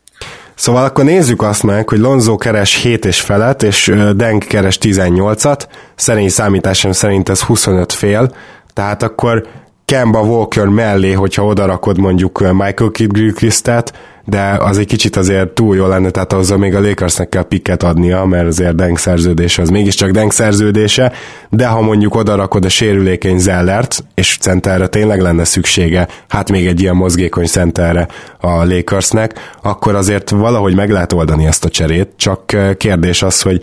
Szóval 0.55 0.83
akkor 0.83 1.03
nézzük 1.03 1.41
azt 1.41 1.63
meg, 1.63 1.89
hogy 1.89 1.99
Lonzo 1.99 2.37
keres 2.37 2.81
7 2.81 3.05
és 3.05 3.21
felet, 3.21 3.63
és 3.63 3.93
Denk 4.15 4.43
keres 4.43 4.77
18-at, 4.81 5.59
szerény 5.95 6.29
számításom 6.29 6.91
szerint 6.91 7.29
ez 7.29 7.41
25 7.41 7.93
fél, 7.93 8.31
tehát 8.73 9.03
akkor 9.03 9.47
Kemba 9.85 10.19
Walker 10.19 10.65
mellé, 10.67 11.11
hogyha 11.11 11.45
odarakod 11.45 11.97
mondjuk 11.97 12.39
Michael 12.39 12.91
Kidd 12.91 13.11
Gilchrist-et, 13.11 13.93
de 14.29 14.57
az 14.59 14.77
egy 14.77 14.85
kicsit 14.85 15.15
azért 15.15 15.49
túl 15.49 15.75
jó 15.75 15.87
lenne, 15.87 16.09
tehát 16.09 16.33
azzal 16.33 16.57
még 16.57 16.75
a 16.75 16.81
Lakersnek 16.81 17.29
kell 17.29 17.43
pikket 17.43 17.83
adnia, 17.83 18.25
mert 18.25 18.47
azért 18.47 18.75
Denk 18.75 18.97
szerződése 18.97 19.61
az 19.61 19.69
mégiscsak 19.69 20.11
Denk 20.11 20.31
szerződése, 20.31 21.11
de 21.49 21.67
ha 21.67 21.81
mondjuk 21.81 22.15
odarakod 22.15 22.65
a 22.65 22.69
sérülékeny 22.69 23.37
Zellert, 23.37 24.03
és 24.13 24.37
centerre 24.41 24.87
tényleg 24.87 25.21
lenne 25.21 25.43
szüksége, 25.43 26.07
hát 26.27 26.51
még 26.51 26.67
egy 26.67 26.81
ilyen 26.81 26.95
mozgékony 26.95 27.45
centerre 27.45 28.07
a 28.39 28.65
Lakersnek, 28.65 29.55
akkor 29.61 29.95
azért 29.95 30.29
valahogy 30.29 30.75
meg 30.75 30.89
lehet 30.89 31.13
oldani 31.13 31.45
ezt 31.45 31.65
a 31.65 31.69
cserét, 31.69 32.09
csak 32.15 32.55
kérdés 32.77 33.21
az, 33.21 33.41
hogy 33.41 33.61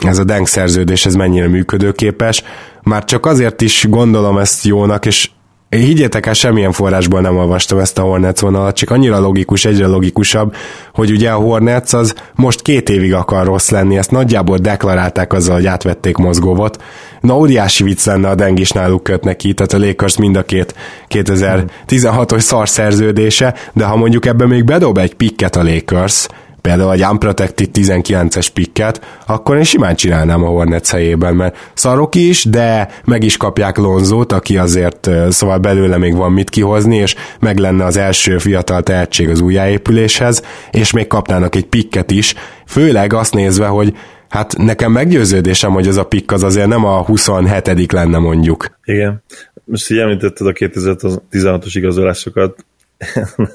ez 0.00 0.18
a 0.18 0.24
Denk 0.24 0.46
szerződés 0.46 1.06
ez 1.06 1.14
mennyire 1.14 1.48
működőképes, 1.48 2.42
már 2.82 3.04
csak 3.04 3.26
azért 3.26 3.60
is 3.60 3.86
gondolom 3.88 4.38
ezt 4.38 4.64
jónak, 4.64 5.06
és 5.06 5.30
Higgyétek 5.78 6.26
el, 6.26 6.32
semmilyen 6.32 6.72
forrásból 6.72 7.20
nem 7.20 7.36
olvastam 7.36 7.78
ezt 7.78 7.98
a 7.98 8.02
Hornets 8.02 8.40
vonalat, 8.40 8.76
csak 8.76 8.90
annyira 8.90 9.18
logikus, 9.18 9.64
egyre 9.64 9.86
logikusabb, 9.86 10.54
hogy 10.94 11.10
ugye 11.10 11.30
a 11.30 11.36
Hornets 11.36 11.92
az 11.92 12.14
most 12.34 12.62
két 12.62 12.88
évig 12.88 13.14
akar 13.14 13.46
rossz 13.46 13.70
lenni, 13.70 13.96
ezt 13.96 14.10
nagyjából 14.10 14.58
deklarálták 14.58 15.32
azzal, 15.32 15.54
hogy 15.54 15.66
átvették 15.66 16.16
mozgóvot. 16.16 16.82
Na, 17.20 17.36
óriási 17.36 17.82
vicc 17.82 18.06
lenne 18.06 18.28
a 18.28 18.34
Dengis 18.34 18.70
náluk 18.70 19.02
köt 19.02 19.24
neki, 19.24 19.54
tehát 19.54 19.72
a 19.72 19.86
Lakers 19.86 20.16
mind 20.16 20.36
a 20.36 20.42
két 20.42 20.74
2016-os 21.08 22.38
szar 22.38 22.68
szerződése, 22.68 23.54
de 23.72 23.84
ha 23.84 23.96
mondjuk 23.96 24.26
ebben 24.26 24.48
még 24.48 24.64
bedob 24.64 24.98
egy 24.98 25.14
pikket 25.14 25.56
a 25.56 25.62
Lakers, 25.62 26.26
például 26.66 26.92
egy 26.92 27.04
unprotected 27.04 27.68
19-es 27.72 28.48
pikket, 28.54 29.22
akkor 29.26 29.56
én 29.56 29.62
simán 29.62 29.94
csinálnám 29.94 30.42
a 30.42 30.46
Hornets 30.46 30.90
helyében, 30.90 31.34
mert 31.34 31.70
szarok 31.74 32.14
is, 32.14 32.44
de 32.44 32.88
meg 33.04 33.22
is 33.22 33.36
kapják 33.36 33.76
Lonzót, 33.76 34.32
aki 34.32 34.56
azért, 34.56 35.10
szóval 35.28 35.58
belőle 35.58 35.98
még 35.98 36.16
van 36.16 36.32
mit 36.32 36.50
kihozni, 36.50 36.96
és 36.96 37.14
meg 37.40 37.58
lenne 37.58 37.84
az 37.84 37.96
első 37.96 38.38
fiatal 38.38 38.82
tehetség 38.82 39.28
az 39.28 39.40
újjáépüléshez, 39.40 40.42
és 40.70 40.90
még 40.90 41.06
kapnának 41.06 41.54
egy 41.54 41.66
pikket 41.66 42.10
is, 42.10 42.34
főleg 42.66 43.12
azt 43.12 43.34
nézve, 43.34 43.66
hogy 43.66 43.96
hát 44.28 44.56
nekem 44.56 44.92
meggyőződésem, 44.92 45.72
hogy 45.72 45.86
ez 45.86 45.96
a 45.96 46.04
pikk 46.04 46.32
az 46.32 46.42
azért 46.42 46.68
nem 46.68 46.84
a 46.84 47.04
27 47.04 47.92
lenne 47.92 48.18
mondjuk. 48.18 48.66
Igen. 48.84 49.22
Most 49.64 49.90
így 49.90 49.98
említetted 49.98 50.46
a 50.46 50.52
2016-os 50.52 51.72
igazolásokat, 51.72 52.64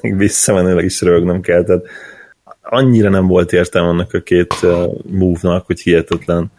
visszamenőleg 0.00 0.84
is 0.84 1.00
rögnem 1.00 1.40
kell, 1.40 1.64
tehát 1.64 1.82
annyira 2.62 3.08
nem 3.08 3.26
volt 3.26 3.52
értelme 3.52 3.88
annak 3.88 4.14
a 4.14 4.20
két 4.20 4.54
move-nak, 5.06 5.66
hogy 5.66 5.80
hihetetlen. 5.80 6.52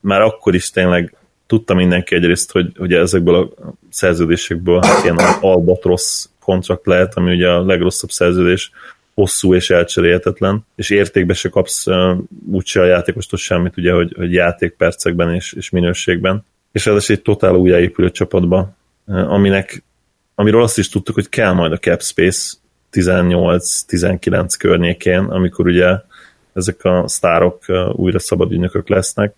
Már 0.00 0.20
akkor 0.20 0.54
is 0.54 0.70
tényleg 0.70 1.16
tudta 1.46 1.74
mindenki 1.74 2.14
egyrészt, 2.14 2.52
hogy, 2.52 2.72
hogy 2.76 2.92
ezekből 2.92 3.34
a 3.34 3.72
szerződésekből 3.90 4.80
hát 4.82 5.04
ilyen 5.04 5.18
albatrosz 5.40 6.30
kontrakt 6.40 6.86
lehet, 6.86 7.14
ami 7.14 7.34
ugye 7.34 7.48
a 7.48 7.64
legrosszabb 7.64 8.10
szerződés, 8.10 8.70
hosszú 9.14 9.54
és 9.54 9.70
elcserélhetetlen, 9.70 10.66
és 10.74 10.90
értékbe 10.90 11.34
se 11.34 11.48
kapsz 11.48 11.86
uh, 11.86 12.18
úgyse 12.50 12.80
a 12.80 12.84
játékostól 12.84 13.38
semmit, 13.38 13.76
ugye, 13.76 13.92
hogy, 13.92 14.14
hogy 14.16 14.32
játékpercekben 14.32 15.34
és, 15.34 15.52
és 15.52 15.70
minőségben. 15.70 16.44
És 16.72 16.86
ráadásul 16.86 17.14
egy 17.14 17.22
totál 17.22 17.54
újjáépülő 17.54 18.10
csapatba, 18.10 18.76
uh, 19.04 19.32
aminek, 19.32 19.84
amiről 20.34 20.62
azt 20.62 20.78
is 20.78 20.88
tudtuk, 20.88 21.14
hogy 21.14 21.28
kell 21.28 21.52
majd 21.52 21.72
a 21.72 21.78
cap 21.78 22.02
space, 22.02 22.56
18-19 22.92 24.54
környékén, 24.58 25.18
amikor 25.18 25.66
ugye 25.66 26.00
ezek 26.52 26.84
a 26.84 27.04
sztárok 27.06 27.64
újra 27.92 28.18
szabad 28.18 28.52
ügynökök 28.52 28.88
lesznek. 28.88 29.34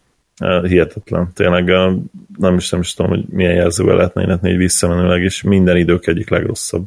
Hihetetlen. 0.62 1.30
Tényleg 1.34 1.64
nem 2.38 2.56
is, 2.56 2.70
nem 2.70 2.80
is 2.80 2.94
tudom, 2.94 3.10
hogy 3.10 3.24
milyen 3.28 3.54
jelzővel 3.54 3.96
lehetne 3.96 4.22
illetni 4.22 4.50
egy 4.50 4.56
visszamenőleg, 4.56 5.22
és 5.22 5.42
minden 5.42 5.76
idők 5.76 6.06
egyik 6.06 6.30
legrosszabb 6.30 6.84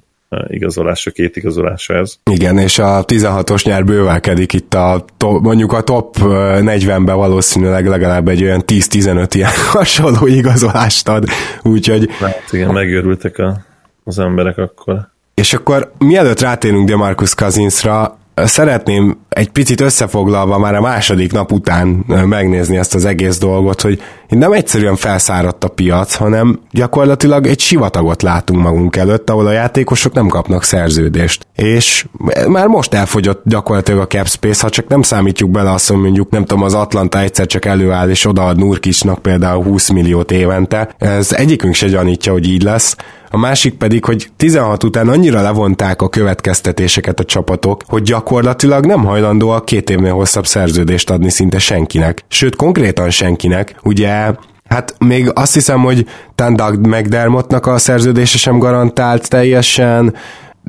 igazolása, 0.47 1.11
két 1.11 1.35
igazolása 1.35 1.93
ez. 1.93 2.17
Igen, 2.31 2.57
és 2.57 2.79
a 2.79 3.05
16-os 3.05 3.65
nyár 3.65 3.85
bővelkedik 3.85 4.53
itt 4.53 4.73
a 4.73 5.05
top, 5.17 5.41
mondjuk 5.41 5.73
a 5.73 5.81
top 5.81 6.15
40-ben 6.19 7.15
valószínűleg 7.15 7.87
legalább 7.87 8.27
egy 8.27 8.43
olyan 8.43 8.63
10-15 8.67 9.29
ilyen 9.33 9.51
hasonló 9.73 10.27
igazolást 10.27 11.07
ad, 11.07 11.25
úgyhogy... 11.63 12.09
Hát 12.19 12.43
igen, 12.51 12.73
megőrültek 12.73 13.37
a, 13.37 13.65
az 14.03 14.19
emberek 14.19 14.57
akkor. 14.57 15.11
És 15.33 15.53
akkor 15.53 15.91
mielőtt 15.97 16.39
rátérünk 16.39 16.87
Demarcus 16.87 17.35
Cousinsra, 17.35 18.17
szeretném 18.35 19.17
egy 19.29 19.49
picit 19.49 19.81
összefoglalva 19.81 20.57
már 20.57 20.75
a 20.75 20.81
második 20.81 21.31
nap 21.31 21.51
után 21.51 21.87
megnézni 22.25 22.77
ezt 22.77 22.95
az 22.95 23.05
egész 23.05 23.37
dolgot, 23.37 23.81
hogy 23.81 24.01
nem 24.29 24.51
egyszerűen 24.51 24.95
felszáradt 24.95 25.63
a 25.63 25.67
piac, 25.67 26.15
hanem 26.15 26.59
gyakorlatilag 26.71 27.47
egy 27.47 27.59
sivatagot 27.59 28.21
látunk 28.21 28.61
magunk 28.61 28.95
előtt, 28.95 29.29
ahol 29.29 29.47
a 29.47 29.51
játékosok 29.51 30.13
nem 30.13 30.27
kapnak 30.27 30.63
szerződést. 30.63 31.47
És 31.55 32.05
már 32.47 32.67
most 32.67 32.93
elfogyott 32.93 33.41
gyakorlatilag 33.45 34.01
a 34.01 34.07
cap 34.07 34.27
space, 34.27 34.63
ha 34.63 34.69
csak 34.69 34.87
nem 34.87 35.01
számítjuk 35.01 35.51
bele 35.51 35.71
azt, 35.71 35.89
hogy 35.89 35.97
mondjuk 35.97 36.29
nem 36.29 36.45
tudom, 36.45 36.63
az 36.63 36.73
Atlanta 36.73 37.19
egyszer 37.19 37.45
csak 37.45 37.65
előáll 37.65 38.09
és 38.09 38.25
odaad 38.25 38.57
Nurkicsnak 38.57 39.21
például 39.21 39.63
20 39.63 39.89
milliót 39.89 40.31
évente. 40.31 40.95
Ez 40.97 41.31
egyikünk 41.31 41.73
se 41.73 41.87
gyanítja, 41.87 42.31
hogy 42.31 42.47
így 42.47 42.63
lesz 42.63 42.95
a 43.33 43.37
másik 43.37 43.73
pedig, 43.73 44.05
hogy 44.05 44.29
16 44.37 44.83
után 44.83 45.09
annyira 45.09 45.41
levonták 45.41 46.01
a 46.01 46.09
következtetéseket 46.09 47.19
a 47.19 47.25
csapatok, 47.25 47.81
hogy 47.87 48.01
gyakorlatilag 48.01 48.85
nem 48.85 49.03
hajlandóak 49.05 49.65
két 49.65 49.89
évnél 49.89 50.13
hosszabb 50.13 50.47
szerződést 50.47 51.09
adni 51.09 51.29
szinte 51.29 51.59
senkinek. 51.59 52.23
Sőt, 52.27 52.55
konkrétan 52.55 53.09
senkinek. 53.09 53.75
Ugye 53.83 54.33
Hát 54.69 54.95
még 54.99 55.31
azt 55.33 55.53
hiszem, 55.53 55.81
hogy 55.81 56.05
Tandag 56.35 56.87
McDermottnak 56.87 57.65
a 57.65 57.77
szerződése 57.77 58.37
sem 58.37 58.59
garantált 58.59 59.29
teljesen, 59.29 60.15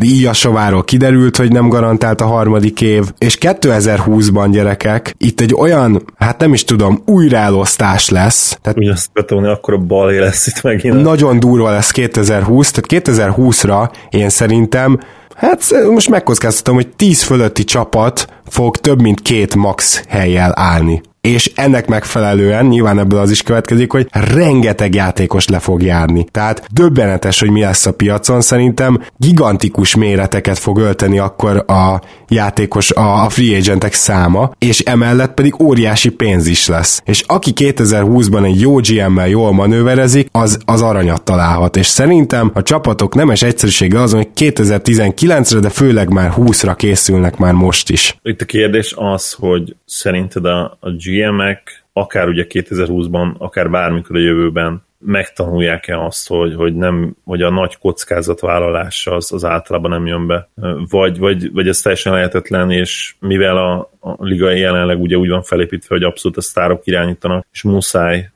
Íjasováról 0.03 0.85
kiderült, 0.85 1.37
hogy 1.37 1.53
nem 1.53 1.69
garantált 1.69 2.21
a 2.21 2.27
harmadik 2.27 2.81
év, 2.81 3.05
és 3.19 3.39
2020-ban 3.41 4.49
gyerekek, 4.51 5.15
itt 5.19 5.41
egy 5.41 5.55
olyan, 5.55 6.03
hát 6.19 6.39
nem 6.39 6.53
is 6.53 6.65
tudom, 6.65 7.03
újraelosztás 7.07 8.09
lesz. 8.09 8.59
Tehát 8.63 8.79
Úgy 8.79 8.89
azt 8.89 9.13
betonni, 9.13 9.49
akkor 9.49 9.75
a 9.75 9.79
balé 9.79 10.19
lesz 10.19 10.47
itt 10.47 10.63
megint. 10.63 11.03
Nagyon 11.03 11.41
durva 11.41 11.71
lesz 11.71 11.91
2020, 11.91 12.71
tehát 12.71 13.07
2020-ra 13.07 13.91
én 14.11 14.29
szerintem 14.29 15.01
Hát 15.35 15.87
most 15.91 16.11
megkockáztatom, 16.11 16.75
hogy 16.75 16.89
10 16.89 17.23
fölötti 17.23 17.65
csapat 17.65 18.27
fog 18.47 18.77
több 18.77 19.03
mint 19.03 19.23
két 19.23 19.55
max 19.55 20.05
helyjel 20.09 20.53
állni 20.55 21.03
és 21.25 21.51
ennek 21.55 21.87
megfelelően 21.87 22.67
nyilván 22.67 22.99
ebből 22.99 23.19
az 23.19 23.31
is 23.31 23.43
következik, 23.43 23.93
hogy 23.93 24.09
rengeteg 24.11 24.95
játékos 24.95 25.49
le 25.49 25.59
fog 25.59 25.83
járni. 25.83 26.27
Tehát 26.31 26.67
döbbenetes, 26.73 27.41
hogy 27.41 27.51
mi 27.51 27.61
lesz 27.61 27.87
a 27.87 27.93
piacon, 27.93 28.41
szerintem 28.41 29.03
gigantikus 29.17 29.95
méreteket 29.95 30.59
fog 30.59 30.79
ölteni 30.79 31.19
akkor 31.19 31.65
a 31.67 32.01
játékos, 32.29 32.91
a, 32.91 33.29
free 33.29 33.57
agentek 33.57 33.93
száma, 33.93 34.51
és 34.59 34.81
emellett 34.81 35.35
pedig 35.35 35.61
óriási 35.61 36.11
pénz 36.11 36.47
is 36.47 36.69
lesz. 36.69 37.03
És 37.05 37.25
aki 37.27 37.53
2020-ban 37.57 38.45
egy 38.45 38.61
jó 38.61 38.75
GM-mel 38.77 39.29
jól 39.29 39.53
manőverezik, 39.53 40.29
az, 40.33 40.59
az 40.65 40.83
aranyat 40.83 41.23
találhat. 41.23 41.77
És 41.77 41.87
szerintem 41.87 42.51
a 42.55 42.63
csapatok 42.63 43.15
nemes 43.15 43.43
egyszerűsége 43.43 44.01
azon, 44.01 44.19
hogy 44.19 44.51
2019-re, 44.53 45.61
de 45.61 45.69
főleg 45.69 46.13
már 46.13 46.33
20-ra 46.37 46.75
készülnek 46.77 47.37
már 47.37 47.53
most 47.53 47.91
is. 47.91 48.19
Itt 48.23 48.41
a 48.41 48.45
kérdés 48.45 48.95
az, 48.97 49.33
hogy 49.33 49.77
szerinted 49.85 50.45
a, 50.45 50.79
a 50.81 50.91
GM-ek 50.91 51.85
akár 51.93 52.29
ugye 52.29 52.47
2020-ban, 52.49 53.37
akár 53.39 53.71
bármikor 53.71 54.17
a 54.17 54.21
jövőben 54.21 54.83
megtanulják-e 55.07 56.05
azt, 56.05 56.29
hogy, 56.29 56.55
hogy, 56.55 56.75
nem, 56.75 57.17
hogy 57.25 57.43
a 57.43 57.51
nagy 57.51 57.77
kockázatvállalása 57.77 59.15
az, 59.15 59.33
az 59.33 59.45
általában 59.45 59.91
nem 59.91 60.07
jön 60.07 60.27
be, 60.27 60.49
vagy, 60.89 61.19
vagy, 61.19 61.53
vagy 61.53 61.69
ez 61.69 61.81
teljesen 61.81 62.13
lehetetlen, 62.13 62.71
és 62.71 63.15
mivel 63.21 63.57
a, 63.57 63.91
a 64.01 64.25
liga 64.25 64.51
jelenleg 64.51 65.01
ugye 65.01 65.17
úgy 65.17 65.29
van 65.29 65.43
felépítve, 65.43 65.95
hogy 65.95 66.05
abszolút 66.05 66.37
a 66.37 66.41
sztárok 66.41 66.87
irányítanak, 66.87 67.47
és 67.53 67.63
muszáj 67.63 68.31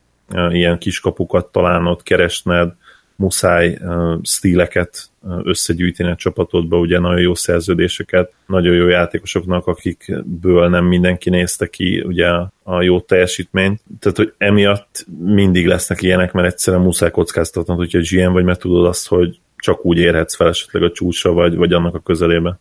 ilyen 0.51 0.79
kiskapukat 0.79 1.47
találnod, 1.47 2.03
keresned, 2.03 2.73
muszáj 3.19 3.79
stíleket 4.23 5.11
összegyűjteni 5.43 6.11
a 6.11 6.15
csapatodba, 6.15 6.79
ugye 6.79 6.99
nagyon 6.99 7.21
jó 7.21 7.35
szerződéseket, 7.35 8.33
nagyon 8.47 8.75
jó 8.75 8.87
játékosoknak, 8.87 9.67
akikből 9.67 10.69
nem 10.69 10.85
mindenki 10.85 11.31
nézte 11.31 11.67
ki 11.67 12.01
ugye 12.01 12.29
a 12.63 12.83
jó 12.83 13.01
teljesítményt. 13.01 13.81
Tehát, 14.01 14.17
hogy 14.17 14.33
emiatt 14.39 15.07
mindig 15.25 15.67
lesznek 15.67 16.03
ilyenek, 16.03 16.33
mert 16.33 16.47
egyszerűen 16.47 16.83
muszáj 16.83 17.11
kockáztatnod, 17.11 17.77
hogyha 17.77 18.01
GM 18.11 18.33
vagy, 18.33 18.45
mert 18.45 18.61
tudod 18.61 18.87
azt, 18.87 19.09
hogy 19.09 19.41
csak 19.57 19.85
úgy 19.85 19.99
érhetsz 19.99 20.37
fel 20.37 20.49
esetleg 20.49 20.83
a 20.83 20.93
csúcsra, 20.93 21.33
vagy, 21.33 21.57
vagy 21.57 21.73
annak 21.73 21.95
a 21.95 22.01
közelébe. 22.01 22.59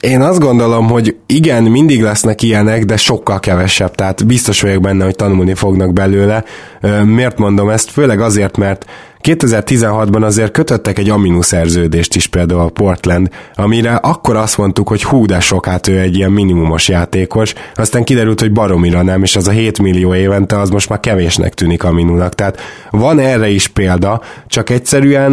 Én 0.00 0.20
azt 0.20 0.38
gondolom, 0.38 0.88
hogy 0.88 1.16
igen, 1.26 1.62
mindig 1.62 2.02
lesznek 2.02 2.42
ilyenek, 2.42 2.84
de 2.84 2.96
sokkal 2.96 3.40
kevesebb, 3.40 3.94
tehát 3.94 4.26
biztos 4.26 4.60
vagyok 4.60 4.82
benne, 4.82 5.04
hogy 5.04 5.16
tanulni 5.16 5.54
fognak 5.54 5.92
belőle. 5.92 6.44
Miért 7.04 7.38
mondom 7.38 7.68
ezt? 7.68 7.90
Főleg 7.90 8.20
azért, 8.20 8.56
mert 8.56 8.84
2016-ban 9.22 10.22
azért 10.22 10.50
kötöttek 10.50 10.98
egy 10.98 11.10
Aminu 11.10 11.42
szerződést 11.42 12.14
is 12.14 12.26
például 12.26 12.60
a 12.60 12.68
Portland, 12.68 13.28
amire 13.54 13.94
akkor 13.94 14.36
azt 14.36 14.58
mondtuk, 14.58 14.88
hogy 14.88 15.04
hú, 15.04 15.26
de 15.26 15.40
sok, 15.40 15.66
hát 15.66 15.88
ő 15.88 16.00
egy 16.00 16.16
ilyen 16.16 16.32
minimumos 16.32 16.88
játékos, 16.88 17.52
aztán 17.74 18.04
kiderült, 18.04 18.40
hogy 18.40 18.52
baromira 18.52 19.02
nem, 19.02 19.22
és 19.22 19.36
az 19.36 19.48
a 19.48 19.50
7 19.50 19.78
millió 19.78 20.14
évente 20.14 20.58
az 20.58 20.70
most 20.70 20.88
már 20.88 21.00
kevésnek 21.00 21.54
tűnik 21.54 21.84
Aminunak. 21.84 22.34
Tehát 22.34 22.60
van 22.90 23.18
erre 23.18 23.48
is 23.48 23.68
példa, 23.68 24.20
csak 24.46 24.70
egyszerűen 24.70 25.32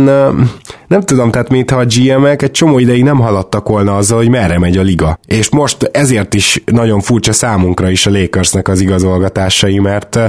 nem 0.88 1.02
tudom, 1.02 1.32
tehát 1.32 1.50
mintha 1.50 1.78
a 1.78 1.86
GM-ek 1.86 2.42
egy 2.42 2.52
csomó 2.52 2.80
ideig 2.80 3.04
nem 3.04 3.20
haladtak 3.20 3.68
volna 3.68 3.96
azzal, 4.14 4.26
hogy 4.26 4.30
merre 4.30 4.60
megy 4.60 4.78
a 4.78 4.82
liga. 4.82 5.20
És 5.26 5.50
most 5.50 5.84
ezért 5.84 6.34
is 6.34 6.64
nagyon 6.66 7.00
furcsa 7.00 7.34
számunkra 7.34 7.90
is 7.90 8.06
a 8.06 8.12
Lakersnek 8.12 8.68
az 8.68 8.82
igazolgatásai, 8.82 9.80
mert 9.80 10.20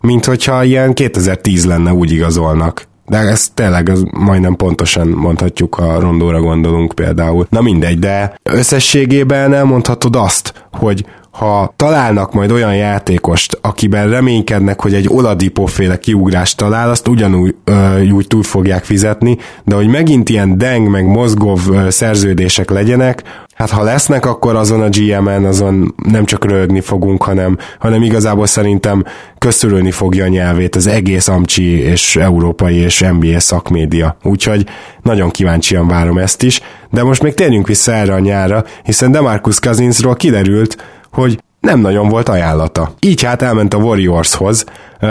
mint 0.00 0.24
hogyha 0.24 0.64
ilyen 0.64 0.94
2010 0.94 1.66
lenne 1.66 1.92
úgy 1.92 2.12
igazolnak. 2.12 2.86
De 3.06 3.16
ez 3.16 3.48
tényleg 3.54 3.88
ez 3.88 4.00
majdnem 4.10 4.56
pontosan 4.56 5.08
mondhatjuk, 5.08 5.78
a 5.78 6.00
rondóra 6.00 6.40
gondolunk 6.40 6.92
például. 6.94 7.46
Na 7.50 7.60
mindegy, 7.60 7.98
de 7.98 8.34
összességében 8.42 9.52
elmondhatod 9.52 10.16
azt, 10.16 10.66
hogy 10.72 11.04
ha 11.34 11.74
találnak 11.76 12.32
majd 12.32 12.50
olyan 12.50 12.74
játékost, 12.74 13.58
akiben 13.60 14.10
reménykednek, 14.10 14.80
hogy 14.80 14.94
egy 14.94 15.08
Oladipo-féle 15.08 15.98
kiugrást 15.98 16.56
talál, 16.56 16.90
azt 16.90 17.08
ugyanúgy 17.08 17.54
ö, 17.64 18.08
úgy 18.10 18.26
túl 18.26 18.42
fogják 18.42 18.84
fizetni, 18.84 19.38
de 19.64 19.74
hogy 19.74 19.88
megint 19.88 20.28
ilyen 20.28 20.58
deng 20.58 20.88
meg 20.88 21.06
mozgov 21.06 21.60
szerződések 21.88 22.70
legyenek, 22.70 23.22
hát 23.54 23.70
ha 23.70 23.82
lesznek, 23.82 24.26
akkor 24.26 24.56
azon 24.56 24.82
a 24.82 24.88
GM-en 24.88 25.44
azon 25.44 25.94
nem 26.08 26.24
csak 26.24 26.44
rögni 26.44 26.80
fogunk, 26.80 27.22
hanem, 27.22 27.58
hanem 27.78 28.02
igazából 28.02 28.46
szerintem 28.46 29.04
köszörülni 29.38 29.90
fogja 29.90 30.24
a 30.24 30.28
nyelvét 30.28 30.76
az 30.76 30.86
egész 30.86 31.28
Amcsi 31.28 31.80
és 31.80 32.16
európai 32.16 32.76
és 32.76 33.04
NBA 33.18 33.40
szakmédia. 33.40 34.16
Úgyhogy 34.22 34.66
nagyon 35.02 35.30
kíváncsian 35.30 35.88
várom 35.88 36.18
ezt 36.18 36.42
is, 36.42 36.60
de 36.90 37.02
most 37.02 37.22
még 37.22 37.34
térjünk 37.34 37.66
vissza 37.66 37.92
erre 37.92 38.14
a 38.14 38.18
nyára, 38.18 38.64
hiszen 38.82 39.10
Demarcus 39.10 39.58
Cousinsról 39.58 40.16
kiderült, 40.16 40.76
hogy 41.14 41.38
nem 41.60 41.80
nagyon 41.80 42.08
volt 42.08 42.28
ajánlata. 42.28 42.94
Így 43.00 43.22
hát 43.22 43.42
elment 43.42 43.74
a 43.74 43.78
Warriorshoz. 43.78 44.64
Uh, 45.02 45.10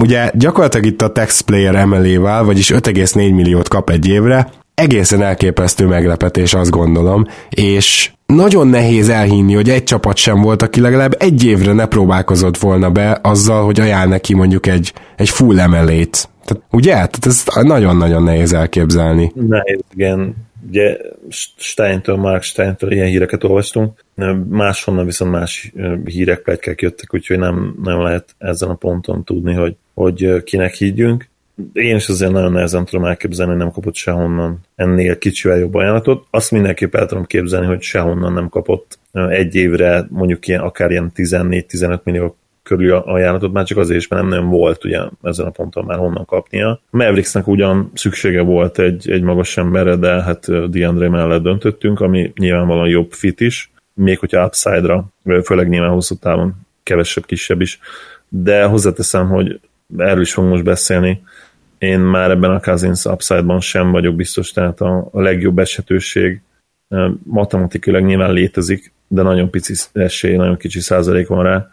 ugye 0.00 0.30
gyakorlatilag 0.34 0.86
itt 0.86 1.02
a 1.02 1.12
Tex 1.12 1.40
Player 1.40 1.74
emelével, 1.74 2.44
vagyis 2.44 2.70
5,4 2.70 3.14
milliót 3.14 3.68
kap 3.68 3.90
egy 3.90 4.08
évre, 4.08 4.48
egészen 4.74 5.22
elképesztő 5.22 5.86
meglepetés, 5.86 6.54
azt 6.54 6.70
gondolom, 6.70 7.26
és 7.50 8.10
nagyon 8.26 8.68
nehéz 8.68 9.08
elhinni, 9.08 9.54
hogy 9.54 9.70
egy 9.70 9.84
csapat 9.84 10.16
sem 10.16 10.40
volt, 10.40 10.62
aki 10.62 10.80
legalább 10.80 11.14
egy 11.18 11.44
évre 11.44 11.72
ne 11.72 11.86
próbálkozott 11.86 12.58
volna 12.58 12.90
be 12.90 13.18
azzal, 13.22 13.64
hogy 13.64 13.80
ajánl 13.80 14.08
neki 14.08 14.34
mondjuk 14.34 14.66
egy, 14.66 14.92
egy 15.16 15.28
full 15.28 15.60
emelét. 15.60 16.28
Tehát, 16.44 16.62
ugye? 16.70 16.92
Tehát 16.92 17.26
ez 17.26 17.44
nagyon-nagyon 17.62 18.22
nehéz 18.22 18.52
elképzelni. 18.52 19.32
Nehéz, 19.34 19.80
igen 19.94 20.34
ugye 20.68 20.96
Steintől, 21.56 22.16
Mark 22.16 22.42
Steintől 22.42 22.92
ilyen 22.92 23.06
híreket 23.06 23.44
olvastunk, 23.44 24.04
máshonnan 24.48 25.04
viszont 25.04 25.30
más 25.30 25.72
hírek, 26.04 26.42
plegykák 26.42 26.82
jöttek, 26.82 27.14
úgyhogy 27.14 27.38
nem, 27.38 27.74
nem 27.82 28.00
lehet 28.00 28.34
ezen 28.38 28.68
a 28.68 28.74
ponton 28.74 29.24
tudni, 29.24 29.54
hogy, 29.54 29.76
hogy 29.94 30.42
kinek 30.44 30.74
higgyünk. 30.74 31.30
Én 31.72 31.96
is 31.96 32.08
azért 32.08 32.32
nagyon 32.32 32.52
nehezen 32.52 32.84
tudom 32.84 33.04
elképzelni, 33.04 33.50
hogy 33.52 33.60
nem 33.60 33.70
kapott 33.70 33.94
sehonnan 33.94 34.60
ennél 34.74 35.18
kicsivel 35.18 35.58
jobb 35.58 35.74
ajánlatot. 35.74 36.26
Azt 36.30 36.50
mindenképp 36.50 36.94
el 36.94 37.06
tudom 37.06 37.24
képzelni, 37.24 37.66
hogy 37.66 37.82
sehonnan 37.82 38.32
nem 38.32 38.48
kapott 38.48 38.98
egy 39.12 39.54
évre 39.54 40.06
mondjuk 40.08 40.48
ilyen, 40.48 40.60
akár 40.60 40.90
ilyen 40.90 41.12
14-15 41.16 42.02
millió 42.02 42.36
körül 42.62 42.92
ajánlatot, 42.92 43.52
már 43.52 43.64
csak 43.64 43.78
azért 43.78 44.00
is, 44.00 44.08
mert 44.08 44.22
nem 44.22 44.30
nagyon 44.30 44.48
volt 44.48 44.84
ugye 44.84 45.00
ezen 45.22 45.46
a 45.46 45.50
ponton 45.50 45.84
már 45.84 45.98
honnan 45.98 46.24
kapnia. 46.24 46.80
Mavericksnek 46.90 47.46
ugyan 47.46 47.90
szüksége 47.94 48.40
volt 48.40 48.78
egy, 48.78 49.10
egy 49.10 49.22
magas 49.22 49.56
emberre, 49.56 49.96
de 49.96 50.22
hát 50.22 50.70
DeAndre 50.70 51.08
mellett 51.08 51.42
döntöttünk, 51.42 52.00
ami 52.00 52.32
nyilvánvalóan 52.36 52.88
jobb 52.88 53.12
fit 53.12 53.40
is, 53.40 53.70
még 53.94 54.18
hogyha 54.18 54.44
upside-ra, 54.44 55.04
főleg 55.44 55.68
nyilván 55.68 55.90
hosszú 55.90 56.14
távon 56.14 56.54
kevesebb, 56.82 57.26
kisebb 57.26 57.60
is, 57.60 57.78
de 58.28 58.64
hozzáteszem, 58.64 59.28
hogy 59.28 59.60
erről 59.96 60.22
is 60.22 60.32
fogunk 60.32 60.52
most 60.52 60.64
beszélni, 60.64 61.22
én 61.78 62.00
már 62.00 62.30
ebben 62.30 62.50
a 62.50 62.60
Cousins 62.60 63.04
upside-ban 63.04 63.60
sem 63.60 63.90
vagyok 63.90 64.14
biztos, 64.14 64.50
tehát 64.50 64.80
a, 64.80 65.08
a 65.12 65.20
legjobb 65.20 65.58
esetőség 65.58 66.40
matematikailag 67.22 68.04
nyilván 68.04 68.32
létezik, 68.32 68.92
de 69.08 69.22
nagyon 69.22 69.50
pici 69.50 69.74
esély, 69.92 70.36
nagyon 70.36 70.56
kicsi 70.56 70.80
százalék 70.80 71.26
van 71.26 71.42
rá, 71.42 71.70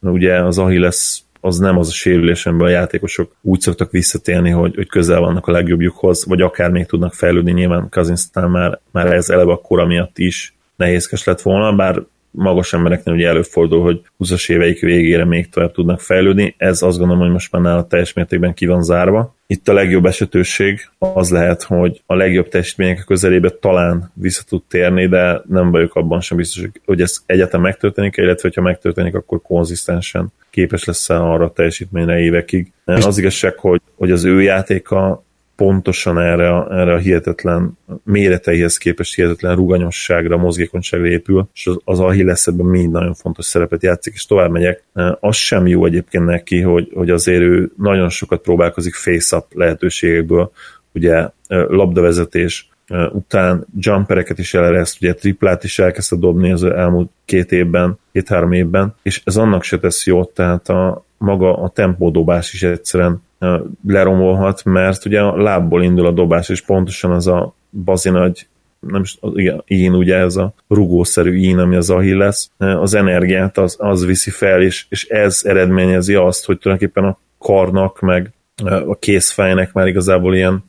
ugye 0.00 0.44
az 0.44 0.58
Achilles 0.58 1.22
az 1.40 1.58
nem 1.58 1.78
az 1.78 1.88
a 1.88 1.92
sérülés, 1.92 2.46
amiben 2.46 2.66
a 2.66 2.70
játékosok 2.70 3.34
úgy 3.42 3.60
szoktak 3.60 3.90
visszatérni, 3.90 4.50
hogy, 4.50 4.74
hogy 4.74 4.88
közel 4.88 5.20
vannak 5.20 5.46
a 5.46 5.52
legjobbjukhoz, 5.52 6.24
vagy 6.26 6.40
akár 6.40 6.70
még 6.70 6.86
tudnak 6.86 7.14
fejlődni, 7.14 7.52
nyilván 7.52 7.88
Kazinsztán 7.88 8.50
már, 8.50 8.80
már 8.90 9.12
ez 9.12 9.28
eleve 9.28 9.52
a 9.52 9.60
kora 9.60 9.86
miatt 9.86 10.18
is 10.18 10.54
nehézkes 10.76 11.24
lett 11.24 11.40
volna, 11.42 11.72
bár 11.72 12.02
magas 12.30 12.72
embereknél 12.72 13.14
ugye 13.14 13.28
előfordul, 13.28 13.82
hogy 13.82 14.00
20-as 14.18 14.50
éveik 14.50 14.80
végére 14.80 15.24
még 15.24 15.48
tovább 15.48 15.72
tudnak 15.72 16.00
fejlődni. 16.00 16.54
Ez 16.56 16.82
azt 16.82 16.98
gondolom, 16.98 17.22
hogy 17.22 17.32
most 17.32 17.52
már 17.52 17.62
nála 17.62 17.86
teljes 17.86 18.12
mértékben 18.12 18.54
ki 18.54 18.66
van 18.66 18.82
zárva. 18.82 19.36
Itt 19.46 19.68
a 19.68 19.72
legjobb 19.72 20.06
esetőség 20.06 20.88
az 20.98 21.30
lehet, 21.30 21.62
hogy 21.62 22.02
a 22.06 22.14
legjobb 22.14 22.48
teljesítmények 22.48 23.04
közelébe 23.06 23.50
talán 23.50 24.12
vissza 24.14 24.42
tud 24.48 24.62
térni, 24.68 25.06
de 25.06 25.42
nem 25.48 25.70
vagyok 25.70 25.94
abban 25.94 26.20
sem 26.20 26.36
biztos, 26.36 26.64
hogy 26.84 27.00
ez 27.00 27.16
egyetem 27.26 27.60
megtörténik, 27.60 28.16
illetve 28.16 28.50
ha 28.54 28.60
megtörténik, 28.60 29.14
akkor 29.14 29.42
konzisztensen 29.42 30.32
képes 30.50 30.84
lesz 30.84 31.10
arra 31.10 31.44
a 31.44 31.52
teljesítményre 31.52 32.18
évekig. 32.18 32.72
Az 32.84 33.18
igazság, 33.18 33.58
hogy, 33.58 33.80
hogy 33.94 34.10
az 34.10 34.24
ő 34.24 34.42
játéka 34.42 35.24
pontosan 35.58 36.18
erre 36.18 36.54
a, 36.54 36.80
erre 36.80 36.92
a 36.92 36.98
hihetetlen 36.98 37.78
méreteihez 38.04 38.76
képest 38.76 39.14
hihetetlen 39.14 39.56
ruganyosságra, 39.56 40.36
mozgékonyságra 40.36 41.06
épül, 41.06 41.48
és 41.54 41.66
az, 41.66 41.78
az 41.84 42.00
Achilles 42.00 42.46
ebben 42.46 42.66
mind 42.66 42.90
nagyon 42.90 43.14
fontos 43.14 43.44
szerepet 43.44 43.82
játszik, 43.82 44.14
és 44.14 44.26
tovább 44.26 44.50
megyek. 44.50 44.82
Az 45.20 45.36
sem 45.36 45.66
jó 45.66 45.84
egyébként 45.84 46.24
neki, 46.24 46.60
hogy, 46.60 46.90
hogy 46.94 47.10
azért 47.10 47.40
ő 47.40 47.70
nagyon 47.76 48.08
sokat 48.08 48.40
próbálkozik 48.40 48.94
face-up 48.94 49.44
lehetőségekből, 49.54 50.50
ugye 50.92 51.28
labdavezetés, 51.48 52.68
után 53.12 53.66
jumpereket 53.80 54.38
is 54.38 54.54
elereszt, 54.54 55.02
ugye 55.02 55.14
triplát 55.14 55.64
is 55.64 55.78
elkezdte 55.78 56.16
dobni 56.16 56.52
az 56.52 56.64
elmúlt 56.64 57.10
két 57.24 57.52
évben, 57.52 57.98
két-három 58.12 58.52
évben, 58.52 58.94
és 59.02 59.22
ez 59.24 59.36
annak 59.36 59.62
se 59.62 59.78
tesz 59.78 60.06
jót, 60.06 60.34
tehát 60.34 60.68
a, 60.68 61.04
maga 61.18 61.56
a 61.56 61.68
tempódobás 61.68 62.52
is 62.52 62.62
egyszerűen 62.62 63.22
leromolhat, 63.86 64.64
mert 64.64 65.04
ugye 65.04 65.20
a 65.20 65.36
lábból 65.36 65.82
indul 65.82 66.06
a 66.06 66.10
dobás, 66.10 66.48
és 66.48 66.60
pontosan 66.60 67.10
az 67.10 67.26
a 67.26 67.54
bazi 67.84 68.10
nem 68.80 69.02
is, 69.02 69.18
igen, 69.34 69.62
ín, 69.66 69.94
ugye 69.94 70.16
ez 70.16 70.36
a 70.36 70.54
rugószerű 70.68 71.36
ín, 71.36 71.58
ami 71.58 71.76
az 71.76 71.88
lesz, 71.96 72.50
az 72.58 72.94
energiát 72.94 73.58
az, 73.58 73.76
az 73.78 74.04
viszi 74.04 74.30
fel, 74.30 74.62
és, 74.62 74.86
és 74.88 75.06
ez 75.06 75.40
eredményezi 75.44 76.14
azt, 76.14 76.44
hogy 76.44 76.58
tulajdonképpen 76.58 77.04
a 77.04 77.18
karnak, 77.38 78.00
meg 78.00 78.32
a 78.86 78.98
készfejnek 78.98 79.72
már 79.72 79.86
igazából 79.86 80.34
ilyen 80.34 80.64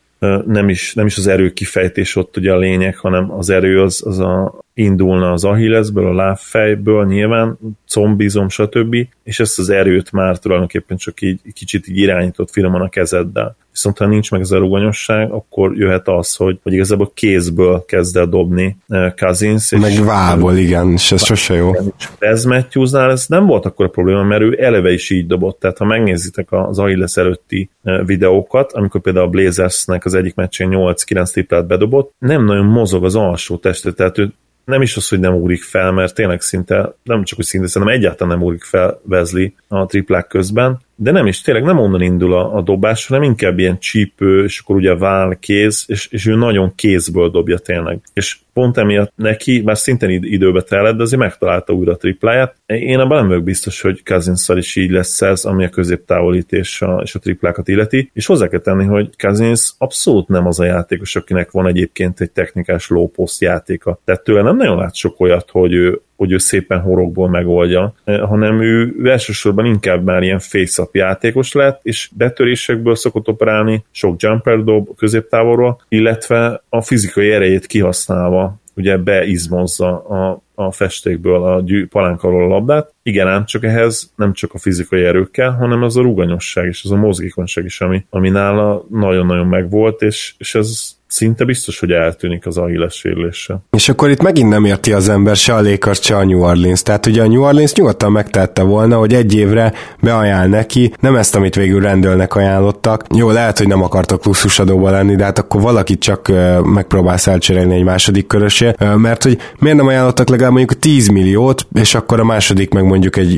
nem 0.46 0.70
is, 0.70 0.94
nem 0.94 1.06
is 1.06 1.18
az 1.18 1.28
erő 1.28 1.50
kifejtés 1.50 2.16
ott 2.16 2.38
ugye 2.38 2.54
a 2.54 2.58
lényeg, 2.58 2.98
hanem 2.98 3.32
az 3.32 3.50
erő 3.50 3.82
az, 3.82 4.04
az 4.06 4.20
a, 4.20 4.60
indulna 4.80 5.32
az 5.32 5.44
Achillesből, 5.44 6.08
a 6.08 6.14
lábfejből 6.14 7.06
nyilván, 7.06 7.58
combizom, 7.88 8.50
stb. 8.50 8.96
És 9.24 9.40
ezt 9.40 9.60
az 9.60 9.70
erőt 9.70 10.12
már 10.12 10.38
tulajdonképpen 10.38 10.98
csak 10.98 11.22
így 11.22 11.40
kicsit 11.54 11.88
így 11.88 11.98
irányított 11.98 12.52
finoman 12.52 12.82
a 12.82 12.90
kezeddel. 12.90 13.56
Viszont 13.72 13.98
ha 13.98 14.06
nincs 14.06 14.32
meg 14.32 14.42
ez 14.42 14.52
a 14.52 14.58
ruganyosság, 14.58 15.32
akkor 15.32 15.78
jöhet 15.78 16.08
az, 16.08 16.36
hogy, 16.36 16.60
hogy 16.64 16.74
igazából 16.74 17.12
kézből 17.14 17.84
kezd 17.88 18.18
el 18.18 18.26
dobni 18.26 18.78
eh, 18.88 19.14
Cousins. 19.18 19.72
Meg 19.72 19.92
és 19.92 20.00
vából, 20.00 20.58
igen, 20.58 20.92
és 20.92 21.12
ez 21.12 21.26
sose 21.26 21.54
jó. 21.54 21.72
Ez 22.20 22.44
Matthewsnál 22.46 23.12
ez 23.12 23.26
nem 23.28 23.46
volt 23.46 23.66
akkor 23.66 23.86
a 23.86 23.90
probléma, 23.90 24.24
mert 24.24 24.42
ő 24.42 24.58
eleve 24.62 24.92
is 24.92 25.10
így 25.10 25.28
dobott. 25.28 25.60
Tehát 25.60 25.78
ha 25.78 25.86
megnézitek 25.86 26.48
az 26.52 26.80
Achilles 26.80 27.18
előtti 27.18 27.70
eh, 27.84 28.06
videókat, 28.06 28.72
amikor 28.72 29.02
például 29.02 29.26
a 29.26 29.30
Blazersnek 29.30 30.06
az 30.06 30.14
egyik 30.14 30.36
meccsén 30.36 30.70
8-9 30.72 31.32
triplát 31.32 31.68
bedobott, 31.68 32.14
nem 32.20 32.46
nagyon 32.46 32.66
mozog 32.66 33.06
az 33.06 33.16
alsó 33.16 33.58
teste, 33.58 33.92
tehát 33.92 34.18
ő 34.18 34.34
nem 34.70 34.82
is 34.82 34.96
az, 34.96 35.08
hogy 35.08 35.20
nem 35.20 35.34
ugrik 35.34 35.64
fel, 35.64 35.92
mert 35.92 36.14
tényleg 36.14 36.42
szinte, 36.42 36.96
nem 37.04 37.24
csak 37.24 37.36
hogy 37.36 37.46
szinte, 37.46 37.68
szerintem 37.68 37.98
egyáltalán 37.98 38.38
nem 38.38 38.46
ugrik 38.46 38.64
fel 38.64 39.02
Wesley 39.10 39.48
a 39.68 39.86
triplák 39.86 40.28
közben, 40.28 40.80
de 41.02 41.12
nem 41.12 41.28
is, 41.28 41.42
tényleg 41.42 41.64
nem 41.64 41.80
onnan 41.80 42.02
indul 42.02 42.34
a, 42.34 42.56
a 42.56 42.62
dobás, 42.62 43.08
hanem 43.08 43.24
inkább 43.24 43.60
ilyen 43.60 43.80
csípő, 43.80 44.44
és 44.44 44.60
akkor 44.60 44.76
ugye 44.76 44.96
vál, 44.96 45.38
kéz, 45.40 45.84
és, 45.88 46.08
és 46.08 46.26
ő 46.26 46.36
nagyon 46.36 46.76
kézből 46.76 47.30
dobja 47.30 47.58
tényleg. 47.58 48.00
És 48.14 48.38
pont 48.54 48.78
emiatt 48.78 49.12
neki, 49.16 49.62
már 49.62 49.78
szintén 49.78 50.24
időbe 50.24 50.62
telett, 50.62 50.96
de 50.96 51.04
azért 51.04 51.22
megtalálta 51.22 51.74
újra 51.74 51.92
a 51.92 51.98
tripláját. 51.98 52.56
Én 52.66 53.00
abban 53.00 53.18
nem 53.18 53.28
vagyok 53.28 53.44
biztos, 53.44 53.82
hogy 53.82 54.04
cousins 54.04 54.50
is 54.50 54.76
így 54.76 54.92
lesz 54.92 55.22
ez, 55.22 55.46
ami 55.46 55.66
a 55.66 55.70
középtávolítés 55.70 56.82
a, 56.82 57.00
és 57.04 57.16
a 57.16 57.20
triplákat 57.20 57.68
illeti, 57.68 58.10
és 58.14 58.26
hozzá 58.26 58.48
kell 58.48 58.60
tenni, 58.60 58.86
hogy 58.86 59.10
Cousins 59.18 59.74
abszolút 59.78 60.28
nem 60.28 60.46
az 60.46 60.60
a 60.60 60.66
játékos, 60.66 61.16
akinek 61.16 61.52
van 61.52 61.68
egyébként 61.68 62.22
egy 62.22 62.32
technikás 62.32 62.90
low 62.90 63.08
post 63.08 63.42
játéka. 63.42 64.00
Tehát 64.06 64.24
tőle 64.24 64.42
nem 64.42 64.58
nagyon 64.58 64.78
lát 64.78 64.96
sok 64.96 65.20
olyat, 65.20 65.50
hogy 65.50 65.74
ő 65.74 66.02
hogy 66.20 66.32
ő 66.32 66.38
szépen 66.38 66.80
horogból 66.80 67.30
megoldja, 67.30 67.94
hanem 68.06 68.62
ő 68.62 68.96
elsősorban 69.04 69.66
inkább 69.66 70.04
már 70.04 70.24
ilyen 70.24 70.40
face 70.40 70.88
játékos 70.92 71.52
lett, 71.52 71.80
és 71.84 72.10
betörésekből 72.14 72.96
szokott 72.96 73.28
operálni, 73.28 73.86
sok 73.92 74.22
jumper 74.22 74.64
dob 74.64 74.96
középtávolról, 74.98 75.82
illetve 75.90 76.64
a 76.70 76.82
fizikai 76.82 77.32
erejét 77.32 77.66
kihasználva 77.66 78.60
ugye 78.76 78.98
beizmozza 78.98 80.04
a, 80.08 80.42
a 80.56 80.72
festékből 80.72 81.44
a 81.44 81.62
gyű, 81.62 81.88
palánk 81.88 82.24
a 82.24 82.30
labdát. 82.30 82.94
Igen, 83.04 83.28
ám 83.28 83.46
csak 83.46 83.64
ehhez 83.64 84.14
nem 84.16 84.34
csak 84.34 84.54
a 84.54 84.58
fizikai 84.58 85.04
erőkkel, 85.04 85.52
hanem 85.52 85.84
az 85.84 85.98
a 85.98 86.02
ruganyosság 86.02 86.66
és 86.66 86.84
az 86.84 86.92
a 86.92 86.96
mozgékonyság 86.96 87.66
is, 87.66 87.82
ami, 87.82 88.06
ami 88.10 88.30
nála 88.30 88.86
nagyon-nagyon 88.90 89.48
megvolt, 89.48 90.02
és, 90.02 90.34
és 90.38 90.56
ez 90.56 90.99
szinte 91.12 91.46
biztos, 91.46 91.80
hogy 91.80 91.92
eltűnik 91.92 92.46
az 92.46 92.58
Achilles 92.58 92.94
sérülése. 92.94 93.60
És 93.72 93.90
akkor 93.90 94.10
itt 94.10 94.22
megint 94.22 94.50
nem 94.50 94.66
érti 94.66 94.92
az 94.92 95.10
ember 95.10 95.36
se 95.36 95.54
a 95.54 95.62
Lakers, 95.62 96.00
se 96.02 96.16
a 96.16 96.26
New 96.26 96.42
Orleans. 96.42 96.84
Tehát 96.84 97.06
ugye 97.06 97.22
a 97.22 97.28
New 97.28 97.42
Orleans 97.42 97.74
nyugodtan 97.74 98.12
megtette 98.12 98.62
volna, 98.62 98.98
hogy 98.98 99.14
egy 99.14 99.36
évre 99.36 99.74
beajánl 100.02 100.48
neki, 100.48 100.94
nem 101.00 101.16
ezt, 101.16 101.36
amit 101.36 101.56
végül 101.56 101.82
rendőrnek 101.82 102.36
ajánlottak. 102.36 103.06
Jó, 103.16 103.30
lehet, 103.30 103.58
hogy 103.58 103.68
nem 103.68 103.84
akartak 103.84 104.26
luxusadóba 104.26 104.90
lenni, 104.90 105.16
de 105.16 105.24
hát 105.24 105.40
akkor 105.40 105.62
valakit 105.62 106.00
csak 106.00 106.32
megpróbálsz 106.64 107.28
elcserélni 107.28 107.76
egy 107.76 107.84
második 107.84 108.28
körösé, 108.28 108.74
mert 108.96 109.24
hogy 109.24 109.38
miért 109.60 109.78
nem 109.78 109.88
ajánlottak 109.88 110.30
legalább 110.30 110.54
mondjuk 110.54 110.80
10 110.80 111.08
milliót, 111.08 111.68
és 111.74 111.96
akkor 111.96 112.20
a 112.20 112.26
második 112.26 112.74
meg 112.74 112.84
mondjuk 112.84 113.18
egy 113.18 113.38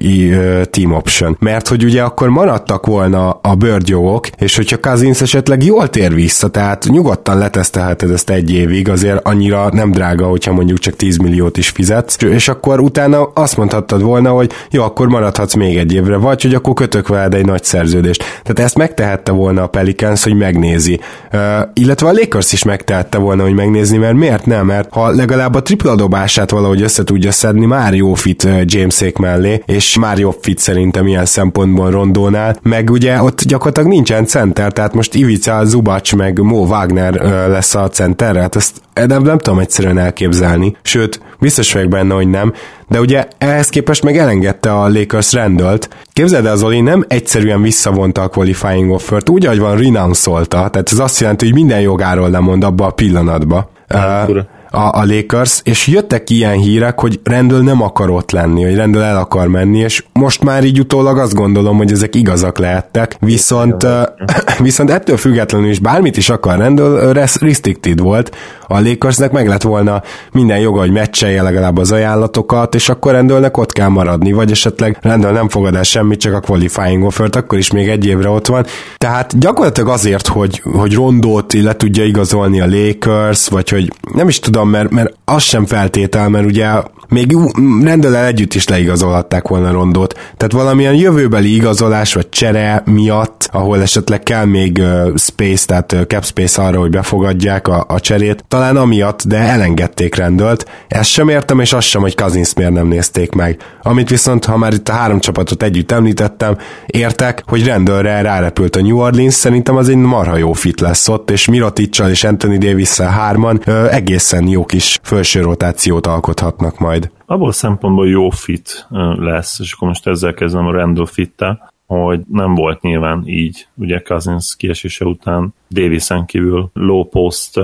team 0.69 0.93
option. 0.93 1.37
Mert 1.39 1.67
hogy 1.67 1.83
ugye 1.83 2.01
akkor 2.01 2.29
maradtak 2.29 2.85
volna 2.85 3.29
a 3.29 3.55
bőrgyók, 3.55 4.27
és 4.27 4.55
hogyha 4.55 4.79
Cousins 4.79 5.21
esetleg 5.21 5.63
jól 5.63 5.89
tér 5.89 6.13
vissza, 6.13 6.49
tehát 6.49 6.85
nyugodtan 6.89 7.37
letett 7.37 7.59
letesztelheted 7.61 8.11
ezt 8.11 8.29
egy 8.29 8.51
évig, 8.51 8.89
azért 8.89 9.19
annyira 9.27 9.69
nem 9.73 9.91
drága, 9.91 10.25
hogyha 10.25 10.53
mondjuk 10.53 10.79
csak 10.79 10.95
10 10.95 11.17
milliót 11.17 11.57
is 11.57 11.69
fizetsz, 11.69 12.21
és 12.23 12.47
akkor 12.47 12.79
utána 12.79 13.31
azt 13.33 13.57
mondhattad 13.57 14.01
volna, 14.01 14.29
hogy 14.29 14.51
jó, 14.69 14.83
akkor 14.83 15.07
maradhatsz 15.07 15.53
még 15.53 15.77
egy 15.77 15.93
évre, 15.93 16.17
vagy 16.17 16.41
hogy 16.41 16.53
akkor 16.53 16.73
kötök 16.73 17.07
veled 17.07 17.33
egy 17.33 17.45
nagy 17.45 17.63
szerződést. 17.63 18.23
Tehát 18.43 18.59
ezt 18.59 18.77
megtehette 18.77 19.31
volna 19.31 19.63
a 19.63 19.67
Pelicans, 19.67 20.23
hogy 20.23 20.35
megnézi. 20.35 20.99
Uh, 21.33 21.39
illetve 21.73 22.07
a 22.07 22.11
Lakers 22.11 22.53
is 22.53 22.63
megtehette 22.63 23.17
volna, 23.17 23.43
hogy 23.43 23.53
megnézni, 23.53 23.97
mert 23.97 24.15
miért 24.15 24.45
nem? 24.45 24.65
Mert 24.65 24.93
ha 24.93 25.09
legalább 25.09 25.55
a 25.55 25.61
tripla 25.61 25.95
dobását 25.95 26.51
valahogy 26.51 26.81
össze 26.81 27.03
tudja 27.03 27.31
szedni, 27.31 27.65
már 27.65 27.93
jó 27.93 28.13
fit 28.13 28.47
Jamesék 28.65 29.17
mellé, 29.17 29.63
és 29.65 29.97
már 29.97 30.17
jobb 30.17 30.37
fit 30.41 30.59
szerintem 30.59 31.07
ilyen 31.07 31.25
szempontból 31.25 31.89
Rondónál, 31.91 32.57
meg 32.61 32.89
ugye 32.89 33.21
ott 33.21 33.41
gyakorlatilag 33.43 33.89
nincsen 33.89 34.25
center, 34.25 34.71
tehát 34.71 34.93
most 34.93 35.15
Ivica, 35.15 35.65
Zubac 35.65 36.11
meg 36.11 36.39
Mo 36.39 36.65
Wagner 36.65 37.21
lesz 37.51 37.75
a 37.75 37.89
centerre, 37.89 38.41
hát 38.41 38.55
ezt 38.55 38.81
nem, 38.93 39.21
nem 39.21 39.37
tudom 39.37 39.59
egyszerűen 39.59 39.97
elképzelni, 39.97 40.75
sőt, 40.81 41.21
biztos 41.39 41.73
vagyok 41.73 41.89
benne, 41.89 42.13
hogy 42.13 42.27
nem, 42.27 42.53
de 42.87 42.99
ugye 42.99 43.27
ehhez 43.37 43.69
képest 43.69 44.03
meg 44.03 44.17
elengedte 44.17 44.73
a 44.73 44.89
Lakers 44.89 45.33
Randall-t. 45.33 45.89
Képzeld 46.13 46.45
el, 46.45 46.55
Zoli 46.55 46.81
nem 46.81 47.05
egyszerűen 47.07 47.61
visszavonta 47.61 48.21
a 48.21 48.27
qualifying 48.27 48.91
offert, 48.91 49.29
úgy, 49.29 49.45
ahogy 49.45 49.59
van 49.59 49.77
renounce 49.77 50.45
tehát 50.47 50.91
ez 50.91 50.99
azt 50.99 51.19
jelenti, 51.19 51.45
hogy 51.45 51.53
minden 51.53 51.81
jogáról 51.81 52.29
lemond 52.29 52.63
abba 52.63 52.85
a 52.85 52.91
pillanatba. 52.91 53.69
Uh, 53.93 54.39
a, 54.71 54.99
a 54.99 55.05
Lakers, 55.05 55.61
és 55.63 55.87
jöttek 55.87 56.29
ilyen 56.29 56.57
hírek, 56.57 56.99
hogy 56.99 57.19
Rendől 57.23 57.61
nem 57.63 57.81
akar 57.81 58.09
ott 58.09 58.31
lenni, 58.31 58.63
hogy 58.63 58.75
Rendől 58.75 59.01
el 59.01 59.17
akar 59.17 59.47
menni, 59.47 59.79
és 59.79 60.03
most 60.13 60.43
már 60.43 60.63
így 60.63 60.79
utólag 60.79 61.17
azt 61.17 61.33
gondolom, 61.33 61.77
hogy 61.77 61.91
ezek 61.91 62.15
igazak 62.15 62.57
lehettek, 62.57 63.17
viszont, 63.19 63.87
viszont 64.59 64.89
ettől 64.89 65.17
függetlenül 65.17 65.69
is 65.69 65.79
bármit 65.79 66.17
is 66.17 66.29
akar 66.29 66.57
Rendől, 66.57 67.13
restricted 67.13 67.99
volt, 67.99 68.35
a 68.71 68.81
Lakersnek 68.81 69.31
meg 69.31 69.47
lett 69.47 69.61
volna 69.61 70.01
minden 70.31 70.59
joga, 70.59 70.79
hogy 70.79 70.91
meccselje 70.91 71.41
legalább 71.41 71.77
az 71.77 71.91
ajánlatokat, 71.91 72.75
és 72.75 72.89
akkor 72.89 73.11
Rendőlnek 73.11 73.57
ott 73.57 73.71
kell 73.71 73.87
maradni, 73.87 74.31
vagy 74.31 74.51
esetleg 74.51 74.97
Rendől 75.01 75.31
nem 75.31 75.49
fogad 75.49 75.75
el 75.75 75.83
semmit, 75.83 76.19
csak 76.19 76.33
a 76.33 76.39
qualifying 76.39 77.03
offert, 77.03 77.35
akkor 77.35 77.57
is 77.57 77.71
még 77.71 77.89
egy 77.89 78.05
évre 78.05 78.29
ott 78.29 78.47
van. 78.47 78.65
Tehát 78.97 79.39
gyakorlatilag 79.39 79.89
azért, 79.89 80.27
hogy, 80.27 80.61
hogy 80.73 80.93
Rondót 80.93 81.53
le 81.53 81.75
tudja 81.75 82.03
igazolni 82.03 82.61
a 82.61 82.67
Lakers, 82.67 83.47
vagy 83.47 83.69
hogy 83.69 83.93
nem 84.13 84.27
is 84.27 84.39
tudom, 84.39 84.69
mert, 84.69 84.89
mert 84.89 85.13
az 85.25 85.43
sem 85.43 85.65
feltétel, 85.65 86.29
mert 86.29 86.45
ugye 86.45 86.67
még 87.11 87.37
rendelel 87.83 88.25
együtt 88.25 88.53
is 88.53 88.67
leigazolhatták 88.67 89.47
volna 89.47 89.71
Rondót. 89.71 90.13
Tehát 90.13 90.51
valamilyen 90.51 90.95
jövőbeli 90.95 91.55
igazolás 91.55 92.13
vagy 92.13 92.29
csere 92.29 92.83
miatt, 92.85 93.49
ahol 93.51 93.81
esetleg 93.81 94.23
kell 94.23 94.45
még 94.45 94.77
uh, 94.81 95.17
space, 95.17 95.65
tehát 95.65 95.91
uh, 95.91 96.01
cap 96.01 96.25
space 96.25 96.61
arra, 96.61 96.79
hogy 96.79 96.89
befogadják 96.89 97.67
a, 97.67 97.85
a 97.87 97.99
cserét, 97.99 98.43
talán 98.47 98.77
amiatt, 98.77 99.23
de 99.27 99.37
elengedték 99.37 100.15
rendelt. 100.15 100.65
Ezt 100.87 101.09
sem 101.09 101.29
értem, 101.29 101.59
és 101.59 101.73
azt 101.73 101.87
sem, 101.87 102.01
hogy 102.01 102.15
Kazinsz 102.15 102.53
miért 102.53 102.71
nem 102.71 102.87
nézték 102.87 103.31
meg. 103.31 103.57
Amit 103.81 104.09
viszont, 104.09 104.45
ha 104.45 104.57
már 104.57 104.73
itt 104.73 104.89
a 104.89 104.93
három 104.93 105.19
csapatot 105.19 105.63
együtt 105.63 105.91
említettem, 105.91 106.57
értek, 106.85 107.43
hogy 107.47 107.65
rendőrre 107.65 108.21
rárepült 108.21 108.75
a 108.75 108.81
New 108.81 108.97
Orleans, 108.97 109.33
szerintem 109.33 109.75
az 109.75 109.89
egy 109.89 109.95
marha 109.95 110.37
jó 110.37 110.53
fit 110.53 110.79
lesz 110.79 111.07
ott, 111.07 111.31
és 111.31 111.47
Miroticsal 111.47 112.09
és 112.09 112.23
Anthony 112.23 112.59
davis 112.59 112.97
hárman 112.97 113.61
ö, 113.65 113.87
egészen 113.89 114.47
jó 114.47 114.65
kis 114.65 114.99
felső 115.03 115.41
rotációt 115.41 116.07
alkothatnak 116.07 116.79
majd. 116.79 117.00
Abból 117.31 117.47
a 117.47 117.51
szempontból 117.51 118.07
jó 118.07 118.29
fit 118.29 118.87
lesz, 119.15 119.59
és 119.59 119.73
akkor 119.73 119.87
most 119.87 120.07
ezzel 120.07 120.33
kezdem 120.33 120.65
a 120.65 120.71
Randall 120.71 121.05
fittel, 121.05 121.70
hogy 121.97 122.21
nem 122.27 122.55
volt 122.55 122.81
nyilván 122.81 123.23
így, 123.25 123.67
ugye 123.75 123.99
Cousins 123.99 124.55
kiesése 124.57 125.05
után 125.05 125.53
Davisen 125.71 126.25
kívül 126.25 126.69
low 126.73 127.03
post 127.03 127.59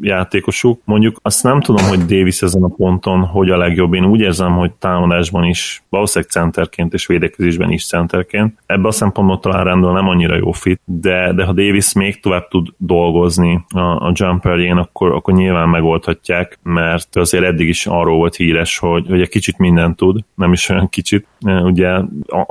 játékosuk. 0.00 0.80
Mondjuk 0.84 1.16
azt 1.22 1.42
nem 1.42 1.60
tudom, 1.60 1.86
hogy 1.86 1.98
Davis 1.98 2.42
ezen 2.42 2.62
a 2.62 2.68
ponton 2.68 3.24
hogy 3.24 3.50
a 3.50 3.56
legjobb. 3.56 3.94
Én 3.94 4.04
úgy 4.04 4.20
érzem, 4.20 4.52
hogy 4.52 4.72
támadásban 4.72 5.44
is, 5.44 5.82
valószínűleg 5.88 6.30
centerként 6.32 6.92
és 6.92 7.06
védekezésben 7.06 7.70
is 7.70 7.86
centerként. 7.86 8.58
Ebben 8.66 8.84
a 8.84 8.90
szempontból 8.90 9.38
talán 9.38 9.64
rendben 9.64 9.92
nem 9.92 10.08
annyira 10.08 10.36
jó 10.36 10.52
fit, 10.52 10.80
de, 10.84 11.32
de 11.32 11.44
ha 11.44 11.52
Davis 11.52 11.92
még 11.92 12.20
tovább 12.20 12.48
tud 12.48 12.68
dolgozni 12.76 13.64
a, 13.68 13.80
a 13.80 14.12
jumperjén, 14.14 14.76
akkor, 14.76 15.12
akkor 15.12 15.34
nyilván 15.34 15.68
megoldhatják, 15.68 16.58
mert 16.62 17.16
azért 17.16 17.44
eddig 17.44 17.68
is 17.68 17.86
arról 17.86 18.16
volt 18.16 18.36
híres, 18.36 18.78
hogy, 18.78 19.06
hogy 19.08 19.20
egy 19.20 19.28
kicsit 19.28 19.58
mindent 19.58 19.96
tud, 19.96 20.20
nem 20.34 20.52
is 20.52 20.68
olyan 20.68 20.88
kicsit. 20.88 21.26
Ugye 21.44 22.00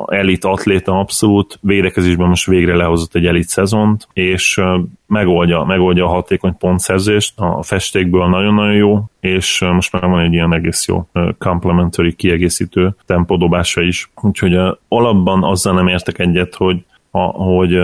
elit 0.05 0.45
atléta 0.45 0.99
abszolút, 0.99 1.18
védekezésben 1.61 2.27
most 2.27 2.45
végre 2.45 2.75
lehozott 2.75 3.15
egy 3.15 3.25
elit 3.25 3.47
szezont, 3.47 4.07
és 4.13 4.61
megoldja, 5.07 5.63
megoldja 5.63 6.05
a 6.05 6.09
hatékony 6.09 6.57
pontszerzést, 6.57 7.33
a 7.39 7.63
festékből 7.63 8.27
nagyon-nagyon 8.27 8.75
jó, 8.75 9.03
és 9.19 9.59
most 9.59 9.91
már 9.91 10.07
van 10.07 10.19
egy 10.19 10.33
ilyen 10.33 10.53
egész 10.53 10.87
jó 10.87 11.07
complementary 11.37 12.15
kiegészítő 12.15 12.95
tempodobása 13.05 13.81
is, 13.81 14.09
úgyhogy 14.21 14.55
alapban 14.87 15.43
azzal 15.43 15.73
nem 15.73 15.87
értek 15.87 16.19
egyet, 16.19 16.55
hogy 16.55 16.83
a, 17.11 17.19
hogy 17.19 17.77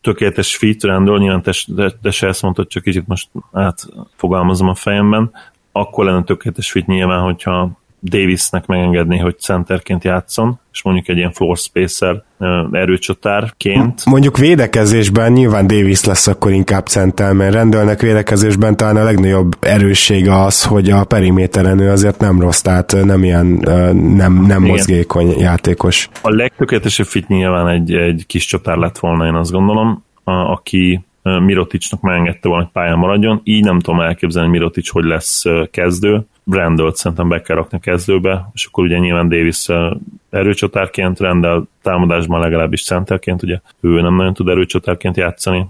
tökéletes 0.00 0.56
fit 0.56 0.82
rendől, 0.82 1.18
nyilván 1.18 1.42
te, 1.42 1.52
te, 1.76 1.90
te 2.02 2.10
se 2.10 2.26
ezt 2.26 2.42
mondtad, 2.42 2.66
csak 2.66 2.82
kicsit 2.82 3.06
most 3.06 3.28
átfogalmazom 3.52 4.68
a 4.68 4.74
fejemben, 4.74 5.30
akkor 5.72 6.04
lenne 6.04 6.22
tökéletes 6.22 6.70
fit 6.70 6.86
nyilván, 6.86 7.22
hogyha 7.22 7.70
Davisnek 8.02 8.66
megengedni, 8.66 9.18
hogy 9.18 9.38
centerként 9.38 10.04
játszon, 10.04 10.60
és 10.72 10.82
mondjuk 10.82 11.08
egy 11.08 11.16
ilyen 11.16 11.32
floor 11.32 11.56
spacer 11.56 12.22
erőcsatárként. 12.72 14.04
Mondjuk 14.04 14.38
védekezésben 14.38 15.32
nyilván 15.32 15.66
Davis 15.66 16.04
lesz 16.04 16.26
akkor 16.26 16.52
inkább 16.52 16.86
center, 16.86 17.32
mert 17.32 17.54
rendelnek 17.54 18.00
védekezésben 18.00 18.76
talán 18.76 18.96
a 18.96 19.02
legnagyobb 19.02 19.56
erőssége 19.60 20.42
az, 20.42 20.64
hogy 20.64 20.90
a 20.90 21.04
periméteren 21.04 21.78
ő 21.78 21.90
azért 21.90 22.18
nem 22.18 22.40
rossz, 22.40 22.60
tehát 22.60 22.96
nem 23.04 23.24
ilyen 23.24 23.46
nem, 24.16 24.44
nem 24.46 24.62
mozgékony 24.62 25.38
játékos. 25.38 26.08
A 26.22 26.30
legtökéletesebb 26.30 27.06
fit 27.06 27.28
nyilván 27.28 27.68
egy, 27.68 27.92
egy 27.92 28.24
kis 28.26 28.46
csatár 28.46 28.76
lett 28.76 28.98
volna, 28.98 29.26
én 29.26 29.34
azt 29.34 29.50
gondolom, 29.50 30.04
a, 30.24 30.32
aki 30.32 31.00
Miroticsnak 31.22 32.00
megengedte 32.00 32.48
volna, 32.48 32.62
hogy 32.62 32.72
pályán 32.72 32.98
maradjon, 32.98 33.40
így 33.44 33.64
nem 33.64 33.80
tudom 33.80 34.00
elképzelni, 34.00 34.48
hogy 34.48 34.58
Mirotic 34.58 34.90
hogy 34.90 35.04
lesz 35.04 35.42
kezdő, 35.70 36.26
Randall 36.50 36.92
szerintem 36.94 37.28
be 37.28 37.40
kell 37.40 37.56
rakni 37.56 37.78
a 37.78 37.80
kezdőbe, 37.80 38.50
és 38.54 38.64
akkor 38.64 38.84
ugye 38.84 38.98
nyilván 38.98 39.28
Davis 39.28 39.66
erőcsatárként, 40.30 41.18
Randall 41.18 41.66
támadásban 41.82 42.40
legalábbis 42.40 42.84
centerként, 42.84 43.42
ugye 43.42 43.60
ő 43.80 44.00
nem 44.00 44.14
nagyon 44.14 44.34
tud 44.34 44.48
erőcsatárként 44.48 45.16
játszani, 45.16 45.66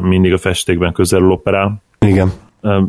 mindig 0.00 0.32
a 0.32 0.38
festékben 0.38 0.92
közelül 0.92 1.30
operál. 1.30 1.82
Igen. 1.98 2.32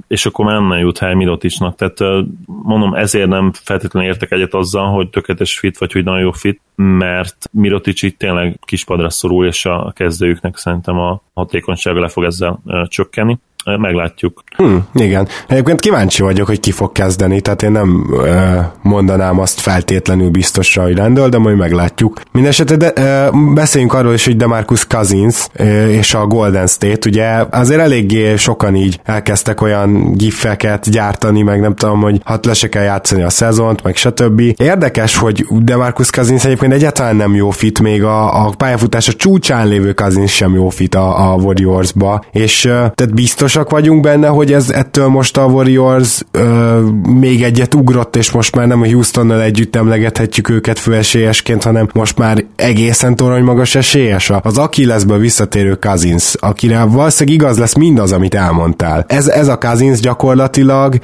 És 0.08 0.26
akkor 0.26 0.46
már 0.46 0.62
nem 0.62 0.78
jut 0.78 0.98
hely 0.98 1.14
Miroticsnak, 1.14 1.76
tehát 1.76 2.26
mondom, 2.46 2.94
ezért 2.94 3.28
nem 3.28 3.52
feltétlenül 3.54 4.10
értek 4.10 4.32
egyet 4.32 4.54
azzal, 4.54 4.92
hogy 4.92 5.10
tökéletes 5.10 5.60
fit, 5.60 5.78
vagy 5.78 5.92
hogy 5.92 6.04
nagyon 6.04 6.22
jó 6.22 6.32
fit, 6.32 6.62
mert 6.76 7.50
Mirotic 7.52 8.02
itt 8.02 8.18
tényleg 8.18 8.60
kispadra 8.66 9.10
szorul, 9.10 9.46
és 9.46 9.66
a 9.66 9.92
kezdőjüknek 9.96 10.58
szerintem 10.58 11.00
a 11.00 11.22
hatékonysága 11.34 12.00
le 12.00 12.08
fog 12.08 12.24
ezzel 12.24 12.60
csökkenni 12.88 13.38
meglátjuk. 13.66 14.44
Hmm, 14.56 14.88
igen. 14.94 15.28
Egyébként 15.48 15.80
kíváncsi 15.80 16.22
vagyok, 16.22 16.48
hogy 16.48 16.60
ki 16.60 16.72
fog 16.72 16.92
kezdeni, 16.92 17.42
tehát 17.42 17.64
én 17.64 17.72
nem 17.72 18.14
e, 18.26 18.72
mondanám 18.82 19.40
azt 19.40 19.60
feltétlenül 19.60 20.30
biztosra, 20.30 20.84
hogy 20.84 20.96
rendel, 20.96 21.30
de 21.30 21.38
majd 21.38 21.58
meglátjuk. 21.58 22.22
Mindenesetre 22.32 22.76
de, 22.76 22.92
e, 22.92 23.30
beszéljünk 23.54 23.94
arról 23.94 24.14
is, 24.14 24.26
hogy 24.26 24.36
Demarcus 24.36 24.88
Cousins 24.88 25.48
e, 25.54 25.90
és 25.90 26.14
a 26.14 26.28
Golden 26.28 26.68
State, 26.68 27.10
ugye 27.10 27.46
azért 27.50 27.80
eléggé 27.80 28.36
sokan 28.36 28.76
így 28.76 29.00
elkezdtek 29.04 29.62
olyan 29.62 30.14
gifeket 30.14 30.90
gyártani, 30.92 31.42
meg 31.42 31.60
nem 31.60 31.76
tudom, 31.76 32.02
hogy 32.02 32.22
hát 32.24 32.46
le 32.46 32.54
se 32.54 32.70
kell 32.70 32.84
játszani 32.84 33.22
a 33.22 33.30
szezont, 33.30 33.84
meg 33.84 33.96
stb. 33.96 34.42
Érdekes, 34.58 35.18
hogy 35.18 35.46
Demarcus 35.50 36.10
Cousins 36.10 36.46
egyébként 36.46 36.74
egyáltalán 36.74 37.16
nem 37.16 37.36
jó 37.36 37.50
fit, 37.50 37.80
még 37.80 38.04
a, 38.04 38.46
a 38.46 38.50
pályafutása 38.58 39.14
csúcsán 39.14 39.68
lévő 39.68 39.94
Cousins 39.94 40.36
sem 40.36 40.54
jó 40.54 40.70
fit 40.70 40.96
a, 40.96 41.32
a 41.32 41.36
Warriors-ba, 41.36 42.24
és 42.32 42.62
tehát 42.62 43.14
biztos 43.14 43.55
biztosak 43.56 43.80
vagyunk 43.80 44.02
benne, 44.02 44.28
hogy 44.28 44.54
ez 44.54 44.70
ettől 44.70 45.08
most 45.08 45.38
a 45.38 45.46
Warriors 45.46 46.22
ö, 46.32 46.80
még 47.10 47.44
egyet 47.44 47.74
ugrott, 47.76 48.16
és 48.16 48.32
most 48.32 48.56
már 48.56 48.68
nem 48.68 48.82
a 48.82 48.86
Houstonnal 48.86 49.42
együtt 49.42 49.76
emlegethetjük 49.76 50.50
őket 50.50 50.80
főesélyesként, 50.80 51.64
hanem 51.64 51.88
most 51.94 52.18
már 52.18 52.46
egészen 52.56 53.16
torony 53.16 53.44
magas 53.44 53.76
esélyes. 53.76 54.32
Az 54.42 54.58
Achillesből 54.58 55.18
visszatérő 55.18 55.76
Cousins, 55.76 56.36
akire 56.40 56.84
valószínűleg 56.84 57.40
igaz 57.40 57.58
lesz 57.58 57.76
mindaz, 57.76 58.12
amit 58.12 58.36
elmondtál. 58.36 59.06
Ez, 59.08 59.28
ez 59.28 59.48
a 59.48 59.58
Cousins 59.58 60.00
gyakorlatilag 60.00 60.96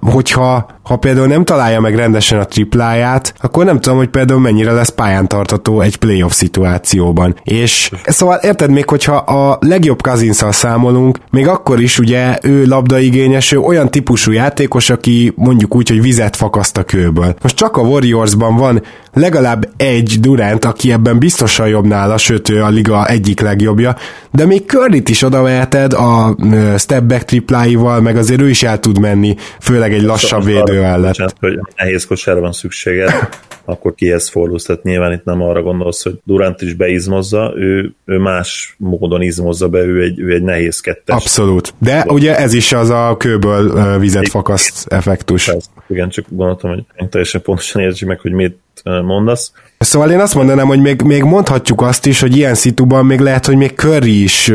hogyha 0.00 0.66
ha 0.82 0.96
például 0.96 1.26
nem 1.26 1.44
találja 1.44 1.80
meg 1.80 1.96
rendesen 1.96 2.38
a 2.38 2.44
tripláját, 2.44 3.34
akkor 3.40 3.64
nem 3.64 3.80
tudom, 3.80 3.98
hogy 3.98 4.08
például 4.08 4.40
mennyire 4.40 4.72
lesz 4.72 4.88
pályán 4.88 5.28
tartató 5.28 5.80
egy 5.80 5.96
playoff 5.96 6.32
szituációban. 6.32 7.36
És 7.42 7.90
szóval 8.06 8.38
érted 8.42 8.70
még, 8.70 8.88
hogyha 8.88 9.16
a 9.16 9.58
legjobb 9.60 10.02
cousins 10.02 10.44
számolunk, 10.50 11.18
még 11.30 11.48
akkor 11.48 11.80
is 11.80 11.98
ugye 11.98 12.38
ő 12.42 12.66
labdaigényes, 12.66 13.52
ő 13.52 13.58
olyan 13.58 13.90
típusú 13.90 14.32
játékos, 14.32 14.90
aki 14.90 15.32
mondjuk 15.36 15.74
úgy, 15.74 15.88
hogy 15.88 16.02
vizet 16.02 16.36
fakaszt 16.36 16.76
a 16.76 16.82
kőből. 16.82 17.34
Most 17.42 17.56
csak 17.56 17.76
a 17.76 17.80
Warriorsban 17.80 18.56
van 18.56 18.82
legalább 19.12 19.68
egy 19.76 20.20
Durant, 20.20 20.64
aki 20.64 20.92
ebben 20.92 21.18
biztosan 21.18 21.68
jobb 21.68 21.86
nála, 21.86 22.16
sőt 22.16 22.48
ő 22.48 22.62
a 22.62 22.68
liga 22.68 23.06
egyik 23.06 23.40
legjobbja, 23.40 23.96
de 24.30 24.46
még 24.46 24.66
curry 24.66 25.02
is 25.06 25.22
oda 25.22 25.42
veheted 25.42 25.92
a 25.92 26.36
step 26.78 27.02
back 27.02 27.24
tripláival, 27.24 28.00
meg 28.00 28.16
azért 28.16 28.40
ő 28.40 28.48
is 28.48 28.62
el 28.62 28.80
tud 28.80 28.98
menni, 28.98 29.36
főleg 29.60 29.92
egy 29.92 30.02
lassabb 30.02 30.44
védő 30.44 30.71
mellett. 30.80 31.34
hogy 31.40 31.60
nehéz 31.76 32.06
kosárra 32.06 32.40
van 32.40 32.52
szükséged, 32.52 33.10
akkor 33.64 33.94
kihez 33.94 34.28
fordulsz, 34.28 34.64
tehát 34.64 34.82
nyilván 34.82 35.12
itt 35.12 35.24
nem 35.24 35.42
arra 35.42 35.62
gondolsz, 35.62 36.02
hogy 36.02 36.20
Durant 36.24 36.62
is 36.62 36.74
beizmozza, 36.74 37.52
ő, 37.56 37.94
ő 38.04 38.18
más 38.18 38.74
módon 38.78 39.22
izmozza 39.22 39.68
be, 39.68 39.78
ő 39.78 40.02
egy, 40.02 40.18
ő 40.18 40.32
egy 40.34 40.42
nehéz 40.42 40.80
kettes. 40.80 41.16
Abszolút. 41.16 41.74
De 41.78 42.04
ugye 42.08 42.36
ez 42.36 42.54
is 42.54 42.72
az 42.72 42.90
a 42.90 43.16
kőből 43.18 43.98
vizet 43.98 44.28
fakaszt 44.28 44.92
effektus. 44.92 45.50
Igen, 45.88 46.08
csak 46.08 46.24
gondoltam, 46.28 46.70
hogy 46.70 47.08
teljesen 47.08 47.42
pontosan 47.42 47.82
értsük 47.82 48.08
meg, 48.08 48.20
hogy 48.20 48.32
mit 48.32 48.58
mondasz. 48.82 49.52
Szóval 49.78 50.10
én 50.10 50.20
azt 50.20 50.34
mondanám, 50.34 50.66
hogy 50.66 50.80
még, 50.80 51.02
még 51.02 51.22
mondhatjuk 51.22 51.80
azt 51.80 52.06
is, 52.06 52.20
hogy 52.20 52.36
ilyen 52.36 52.54
szituban 52.54 53.06
még 53.06 53.20
lehet, 53.20 53.46
hogy 53.46 53.56
még 53.56 53.72
Curry 53.76 54.22
is 54.22 54.52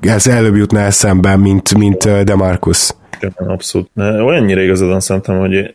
ez 0.00 0.26
előbb 0.26 0.56
jutna 0.56 0.80
eszembe, 0.80 1.36
mint, 1.36 1.74
mint 1.74 2.24
Demarcus. 2.24 2.90
Abszolút. 3.36 3.90
Olyannyira 3.96 4.60
igazadon 4.60 5.00
szerintem, 5.00 5.38
hogy 5.38 5.74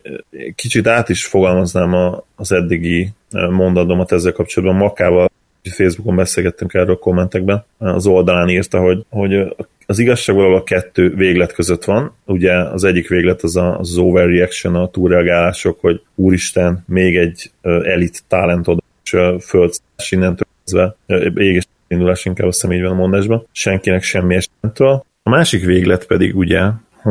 kicsit 0.54 0.86
át 0.86 1.08
is 1.08 1.26
fogalmaznám 1.26 1.92
a, 1.92 2.24
az 2.36 2.52
eddigi 2.52 3.08
mondatomat 3.50 4.12
ezzel 4.12 4.32
kapcsolatban. 4.32 4.78
Makával 4.78 5.30
Facebookon 5.70 6.16
beszélgettünk 6.16 6.74
erről 6.74 6.94
a 6.94 6.98
kommentekben. 6.98 7.64
Az 7.78 8.06
oldalán 8.06 8.48
írta, 8.48 8.80
hogy, 8.80 9.04
hogy 9.08 9.54
az 9.86 9.98
igazság 9.98 10.36
valahol 10.36 10.56
a 10.56 10.62
kettő 10.62 11.14
véglet 11.14 11.52
között 11.52 11.84
van. 11.84 12.12
Ugye 12.24 12.52
az 12.52 12.84
egyik 12.84 13.08
véglet 13.08 13.42
az 13.42 13.56
a, 13.56 13.78
az 13.78 13.96
overreaction, 13.96 14.74
a 14.74 14.90
túlreagálások, 14.90 15.80
hogy 15.80 16.00
úristen, 16.14 16.84
még 16.86 17.16
egy 17.16 17.50
elit 17.62 18.22
talentod, 18.28 18.82
és 19.04 19.10
földszállás 19.40 20.10
innentől 20.10 20.46
kezdve, 20.64 20.96
éges 21.34 21.64
indulás 21.88 22.24
inkább 22.24 22.46
azt 22.46 22.60
hiszem 22.60 22.76
így 22.76 22.82
van 22.82 22.90
a 22.90 22.94
mondásban, 22.94 23.46
senkinek 23.52 24.02
semmi 24.02 24.34
esentől. 24.34 25.04
A 25.22 25.30
másik 25.30 25.64
véglet 25.64 26.06
pedig 26.06 26.36
ugye, 26.36 26.62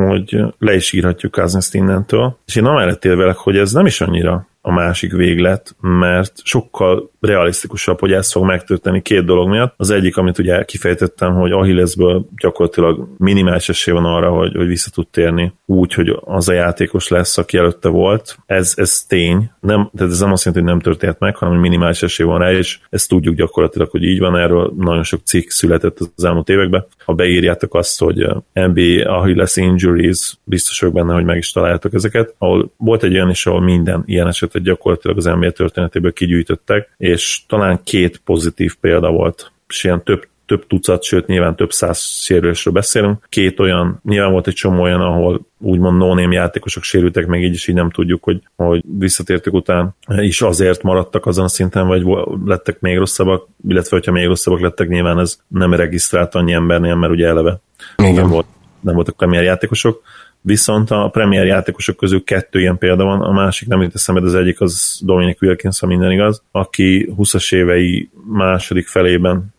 hogy 0.04 0.44
le 0.60 0.74
is 0.76 0.94
írhatjuk 0.94 1.32
Cousins 1.32 1.74
innentől, 1.74 2.38
és 2.46 2.56
én 2.56 2.66
amellett 2.66 3.06
élvelek, 3.06 3.36
hogy 3.36 3.58
ez 3.58 3.72
nem 3.72 3.86
is 3.86 4.02
annyira 4.02 4.48
a 4.66 4.72
másik 4.72 5.12
véglet, 5.12 5.76
mert 5.80 6.34
sokkal 6.44 7.12
realisztikusabb, 7.20 8.00
hogy 8.00 8.12
ez 8.12 8.32
fog 8.32 8.46
megtörténni 8.46 9.02
két 9.02 9.26
dolog 9.26 9.50
miatt. 9.50 9.74
Az 9.78 9.90
egyik, 9.90 10.18
amit 10.18 10.38
ugye 10.38 10.64
kifejtettem, 10.64 11.34
hogy 11.34 11.52
Achillesből 11.52 12.26
gyakorlatilag 12.38 13.08
minimális 13.18 13.70
esély 13.70 13.94
van 13.94 14.06
arra, 14.06 14.30
hogy, 14.30 14.56
hogy 14.56 14.68
vissza 14.68 14.92
tud 14.92 15.08
térni 15.08 15.54
úgy, 15.66 15.94
hogy 15.94 16.20
az 16.24 16.50
a 16.50 16.54
játékos 16.54 17.08
lesz, 17.08 17.38
aki 17.38 17.58
előtte 17.58 17.90
volt. 17.90 18.38
Ez, 18.46 18.74
ez 18.76 19.04
tény. 19.08 19.52
Nem, 19.60 19.90
tehát 19.96 20.12
ez 20.12 20.20
nem 20.20 20.32
azt 20.32 20.46
jelenti, 20.46 20.66
hogy 20.66 20.74
nem 20.74 20.84
történt 20.84 21.20
meg, 21.20 21.36
hanem 21.36 21.54
hogy 21.54 21.64
minimális 21.64 22.04
esély 22.04 22.26
van 22.26 22.40
rá, 22.40 22.52
és 22.52 22.80
ezt 22.90 23.10
tudjuk 23.10 23.36
gyakorlatilag, 23.36 23.90
hogy 23.90 24.04
így 24.04 24.20
van. 24.20 24.38
Erről 24.38 24.74
nagyon 24.78 25.04
sok 25.04 25.22
cikk 25.24 25.50
született 25.50 26.00
az 26.16 26.24
elmúlt 26.24 26.50
években. 26.50 26.86
Ha 27.06 27.14
beírjátok 27.14 27.74
azt, 27.74 28.00
hogy 28.00 28.28
NBA 28.54 29.18
Achilles 29.18 29.56
injuries, 29.56 30.38
biztos 30.44 30.80
vagyok 30.80 30.96
benne, 30.96 31.14
hogy 31.14 31.26
meg 31.26 31.38
is 31.38 31.52
találjátok 31.52 31.94
ezeket, 31.94 32.36
ahol 32.38 32.74
volt 32.78 33.04
egy 33.04 33.14
olyan 33.14 33.30
is, 33.30 33.46
ahol 33.46 33.62
minden 33.62 34.04
ilyen 34.06 34.28
esetet 34.56 34.64
gyakorlatilag 34.64 35.18
az 35.18 35.26
NBA 35.26 35.52
történetéből 35.52 36.14
kigyűjtöttek, 36.14 36.94
és 36.98 37.42
talán 37.48 37.80
két 37.84 38.22
pozitív 38.26 38.76
példa 38.80 39.12
volt, 39.12 39.52
és 39.68 39.84
ilyen 39.84 40.04
több 40.04 40.28
több 40.48 40.68
tucat, 40.68 41.04
sőt 41.04 41.28
nyilván 41.28 41.56
több 41.56 41.72
száz 41.72 42.00
sérülésről 42.00 42.74
beszélünk. 42.74 43.26
Két 43.30 43.60
olyan, 43.60 44.00
nyilván 44.04 44.32
volt 44.32 44.48
egy 44.48 44.54
csomó 44.54 44.82
olyan, 44.82 45.02
ahol 45.02 45.46
úgymond 45.58 45.98
no 45.98 46.32
játékosok 46.32 46.84
sérültek, 46.84 47.28
meg 47.28 47.44
így 47.44 47.54
is 47.54 47.68
így 47.68 47.76
nem 47.76 47.90
tudjuk, 47.90 48.24
hogy, 48.24 48.42
hogy 48.56 48.84
visszatértek 49.00 49.54
után 49.54 49.96
is 50.08 50.42
azért 50.42 50.82
maradtak 50.82 51.26
azon 51.26 51.46
a 51.46 51.48
szinten, 51.48 51.88
vagy 51.88 52.04
lettek 52.46 52.80
még 52.80 52.98
rosszabbak, 52.98 53.48
illetve 53.68 53.96
hogyha 53.96 54.12
még 54.12 54.28
rosszabbak 54.28 54.62
lettek, 54.62 54.88
nyilván 54.88 55.20
ez 55.20 55.40
nem 55.48 55.74
regisztrált 55.74 56.36
annyi 56.36 56.54
embernél, 56.54 56.96
mert 56.96 57.14
ugye 57.14 57.28
eleve 57.28 57.60
Igen. 57.98 58.14
nem, 58.14 58.30
volt, 58.30 58.48
nem 58.80 58.96
voltak 58.96 59.18
premier 59.18 59.44
játékosok. 59.44 60.02
Viszont 60.48 60.92
a 60.92 61.10
premier 61.10 61.46
játékosok 61.46 61.96
közül 61.96 62.24
kettő 62.24 62.60
ilyen 62.60 62.78
példa 62.78 63.04
van, 63.04 63.22
a 63.22 63.32
másik 63.32 63.68
nem 63.68 63.82
jut 63.82 63.96
eszembe, 63.96 64.22
az 64.22 64.36
egyik 64.36 64.62
az 64.62 65.00
Dominic 65.04 65.42
Wilkins, 65.42 65.80
ha 65.80 65.88
minden 65.88 66.12
igaz, 66.12 66.44
aki 66.52 67.14
20-as 67.18 67.56
évei 67.56 68.10
második 68.28 68.88
felében 68.88 69.54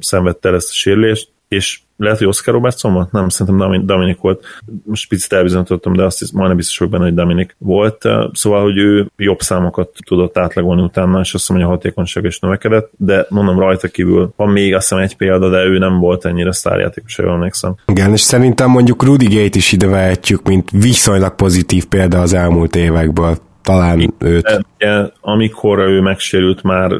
szenvedte 0.00 0.48
el 0.48 0.54
ezt 0.54 0.68
a 0.68 0.72
sérülést, 0.72 1.28
és 1.50 1.80
lehet, 1.96 2.18
hogy 2.18 2.26
Oscar 2.26 2.54
Robertson 2.54 2.92
volt? 2.92 3.12
Nem, 3.12 3.28
szerintem 3.28 3.86
Dominic 3.86 4.18
volt. 4.20 4.44
Most 4.84 5.08
picit 5.08 5.32
elbizonyítottam, 5.32 5.92
de 5.92 6.04
azt 6.04 6.18
hisz, 6.18 6.30
majdnem 6.30 6.56
biztos 6.56 6.78
vagyok 6.78 6.92
benne, 6.92 7.04
hogy 7.04 7.14
Dominic 7.14 7.54
volt. 7.58 8.08
Szóval, 8.32 8.62
hogy 8.62 8.76
ő 8.78 9.10
jobb 9.16 9.40
számokat 9.40 9.90
tudott 10.06 10.38
átlagolni 10.38 10.82
utána, 10.82 11.20
és 11.20 11.34
azt 11.34 11.48
mondom, 11.48 11.66
hogy 11.66 11.76
a 11.76 11.78
hatékonyság 11.78 12.24
is 12.24 12.38
növekedett, 12.38 12.90
de 12.96 13.26
mondom 13.28 13.58
rajta 13.58 13.88
kívül 13.88 14.32
van 14.36 14.48
még 14.48 14.74
azt 14.74 14.88
hiszem 14.88 15.04
egy 15.04 15.16
példa, 15.16 15.48
de 15.48 15.64
ő 15.64 15.78
nem 15.78 15.98
volt 15.98 16.24
ennyire 16.24 16.52
sztárjátékos, 16.52 17.18
jól 17.18 17.32
emlékszem. 17.32 17.74
Igen, 17.86 18.12
és 18.12 18.20
szerintem 18.20 18.70
mondjuk 18.70 19.02
Rudy 19.02 19.26
Gate 19.26 19.58
is 19.58 19.72
ide 19.72 19.86
vehetjük, 19.86 20.48
mint 20.48 20.70
viszonylag 20.70 21.34
pozitív 21.34 21.84
példa 21.84 22.20
az 22.20 22.32
elmúlt 22.32 22.76
évekből 22.76 23.36
talán 23.62 24.14
őt. 24.18 24.64
De, 24.78 25.12
amikor 25.20 25.78
ő 25.78 26.00
megsérült, 26.00 26.62
már 26.62 26.92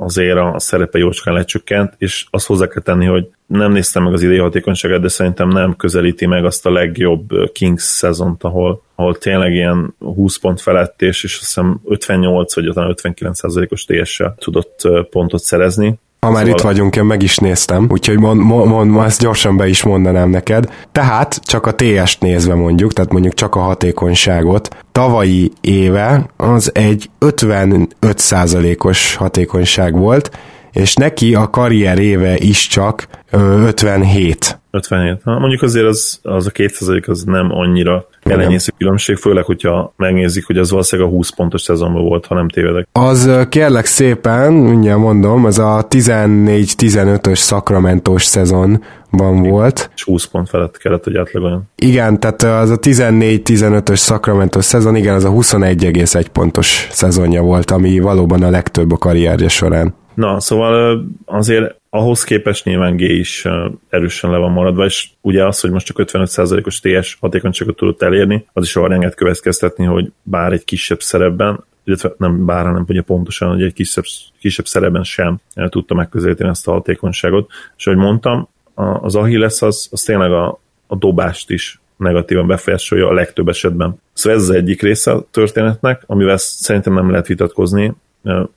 azért 0.00 0.36
a 0.36 0.54
szerepe 0.58 0.98
jócskán 0.98 1.34
lecsökkent, 1.34 1.94
és 1.98 2.26
azt 2.30 2.46
hozzá 2.46 2.66
kell 2.66 2.82
tenni, 2.82 3.06
hogy 3.06 3.28
nem 3.46 3.72
néztem 3.72 4.02
meg 4.02 4.12
az 4.12 4.22
idei 4.22 4.38
hatékonyságát, 4.38 5.00
de 5.00 5.08
szerintem 5.08 5.48
nem 5.48 5.76
közelíti 5.76 6.26
meg 6.26 6.44
azt 6.44 6.66
a 6.66 6.70
legjobb 6.70 7.52
Kings 7.52 7.82
szezont, 7.82 8.42
ahol, 8.42 8.82
ahol 8.94 9.18
tényleg 9.18 9.52
ilyen 9.52 9.94
20 9.98 10.38
pont 10.38 10.60
felett, 10.60 11.02
és, 11.02 11.24
és 11.24 11.32
azt 11.32 11.44
hiszem 11.44 11.80
58 11.84 12.54
vagy 12.54 12.66
59 12.66 13.42
os 13.72 13.84
TS-sel 13.84 14.34
tudott 14.38 14.88
pontot 15.10 15.42
szerezni. 15.42 15.98
Ha 16.20 16.30
már 16.30 16.42
szóval... 16.42 16.58
itt 16.58 16.64
vagyunk, 16.64 16.96
én 16.96 17.04
meg 17.04 17.22
is 17.22 17.36
néztem, 17.36 17.86
úgyhogy 17.90 18.18
mond, 18.18 18.40
mond, 18.40 18.90
mond, 18.90 19.06
ezt 19.06 19.20
gyorsan 19.20 19.56
be 19.56 19.68
is 19.68 19.82
mondanám 19.82 20.30
neked. 20.30 20.72
Tehát 20.92 21.40
csak 21.44 21.66
a 21.66 21.74
TS-t 21.74 22.20
nézve 22.20 22.54
mondjuk, 22.54 22.92
tehát 22.92 23.12
mondjuk 23.12 23.34
csak 23.34 23.54
a 23.54 23.60
hatékonyságot, 23.60 24.76
tavalyi 24.92 25.52
éve 25.60 26.30
az 26.36 26.70
egy 26.74 27.10
55%-os 27.20 29.14
hatékonyság 29.14 29.98
volt, 29.98 30.30
és 30.78 30.94
neki 30.94 31.34
a 31.34 31.50
karrier 31.50 31.98
éve 31.98 32.36
is 32.36 32.66
csak 32.66 33.08
57. 33.30 34.60
57. 34.70 35.20
Ha, 35.24 35.38
mondjuk 35.38 35.62
azért 35.62 35.86
az, 35.86 36.18
az 36.22 36.46
a 36.46 36.50
2% 36.50 37.08
az 37.08 37.22
nem 37.22 37.52
annyira 37.52 38.06
elenyésző 38.22 38.72
különbség, 38.78 39.16
főleg, 39.16 39.44
hogyha 39.44 39.94
megnézik, 39.96 40.46
hogy 40.46 40.58
az 40.58 40.70
valószínűleg 40.70 41.10
a 41.10 41.14
20 41.14 41.30
pontos 41.30 41.62
szezonban 41.62 42.02
volt, 42.02 42.26
ha 42.26 42.34
nem 42.34 42.48
tévedek. 42.48 42.88
Az 42.92 43.30
kérlek 43.48 43.84
szépen, 43.84 44.52
mindjárt 44.52 44.98
mondom, 44.98 45.44
az 45.44 45.58
a 45.58 45.86
14-15-ös 45.90 47.36
szakramentós 47.36 48.24
szezon 48.24 48.84
ban 49.10 49.42
volt. 49.42 49.90
És 49.94 50.04
20 50.04 50.24
pont 50.24 50.48
felett 50.48 50.76
kellett, 50.76 51.04
hogy 51.04 51.16
átlagoljon. 51.16 51.62
Igen, 51.76 52.20
tehát 52.20 52.42
az 52.42 52.70
a 52.70 52.78
14-15-ös 52.78 53.96
szakramentos 53.96 54.64
szezon, 54.64 54.96
igen, 54.96 55.14
az 55.14 55.24
a 55.24 55.30
21,1 55.30 56.26
pontos 56.32 56.88
szezonja 56.90 57.42
volt, 57.42 57.70
ami 57.70 57.98
valóban 57.98 58.42
a 58.42 58.50
legtöbb 58.50 58.92
a 58.92 58.96
karrierje 58.96 59.48
során. 59.48 59.94
Na, 60.18 60.40
szóval 60.40 61.04
azért 61.24 61.74
ahhoz 61.90 62.24
képest 62.24 62.64
nyilván 62.64 62.96
G 62.96 63.00
is 63.00 63.46
erősen 63.88 64.30
le 64.30 64.36
van 64.36 64.52
maradva, 64.52 64.84
és 64.84 65.08
ugye 65.20 65.46
az, 65.46 65.60
hogy 65.60 65.70
most 65.70 65.86
csak 65.86 65.96
55%-os 66.00 66.80
TS 66.80 67.16
hatékonyságot 67.20 67.76
tudott 67.76 68.02
elérni, 68.02 68.46
az 68.52 68.64
is 68.64 68.76
arra 68.76 68.94
enged 68.94 69.14
következtetni, 69.14 69.84
hogy 69.84 70.12
bár 70.22 70.52
egy 70.52 70.64
kisebb 70.64 71.00
szerepben, 71.00 71.64
illetve 71.84 72.14
nem 72.16 72.46
bár, 72.46 72.64
hanem 72.64 72.84
ugye 72.88 73.02
pontosan, 73.02 73.48
hogy 73.48 73.62
egy 73.62 73.72
kisebb, 73.72 74.04
kisebb 74.40 74.66
szerepben 74.66 75.02
sem 75.02 75.38
tudta 75.68 75.94
megközelíteni 75.94 76.50
ezt 76.50 76.68
a 76.68 76.72
hatékonyságot. 76.72 77.50
És 77.76 77.86
ahogy 77.86 77.98
mondtam, 77.98 78.48
az 78.74 79.14
Achilles 79.14 79.62
az, 79.62 79.88
az 79.90 80.02
tényleg 80.02 80.32
a, 80.32 80.60
a 80.86 80.96
dobást 80.96 81.50
is 81.50 81.80
negatívan 81.96 82.46
befolyásolja 82.46 83.08
a 83.08 83.12
legtöbb 83.12 83.48
esetben. 83.48 84.00
Szóval 84.12 84.38
ez 84.38 84.48
az 84.48 84.54
egyik 84.54 84.82
része 84.82 85.12
a 85.12 85.26
történetnek, 85.30 86.02
amivel 86.06 86.36
szerintem 86.36 86.94
nem 86.94 87.10
lehet 87.10 87.26
vitatkozni. 87.26 87.92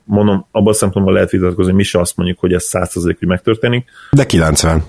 Mondom, 0.04 0.46
abban 0.52 0.68
a 0.68 0.74
szempontból 0.74 1.14
lehet 1.14 1.30
vitatkozni, 1.30 1.74
mi 1.74 1.84
se 1.84 2.00
azt 2.00 2.18
mondjuk, 2.18 2.40
hogy 2.40 2.54
ez 2.54 2.70
100% 2.72 3.16
hogy 3.20 3.28
megtörténik. 3.28 3.90
De 4.12 4.26
90. 4.26 4.84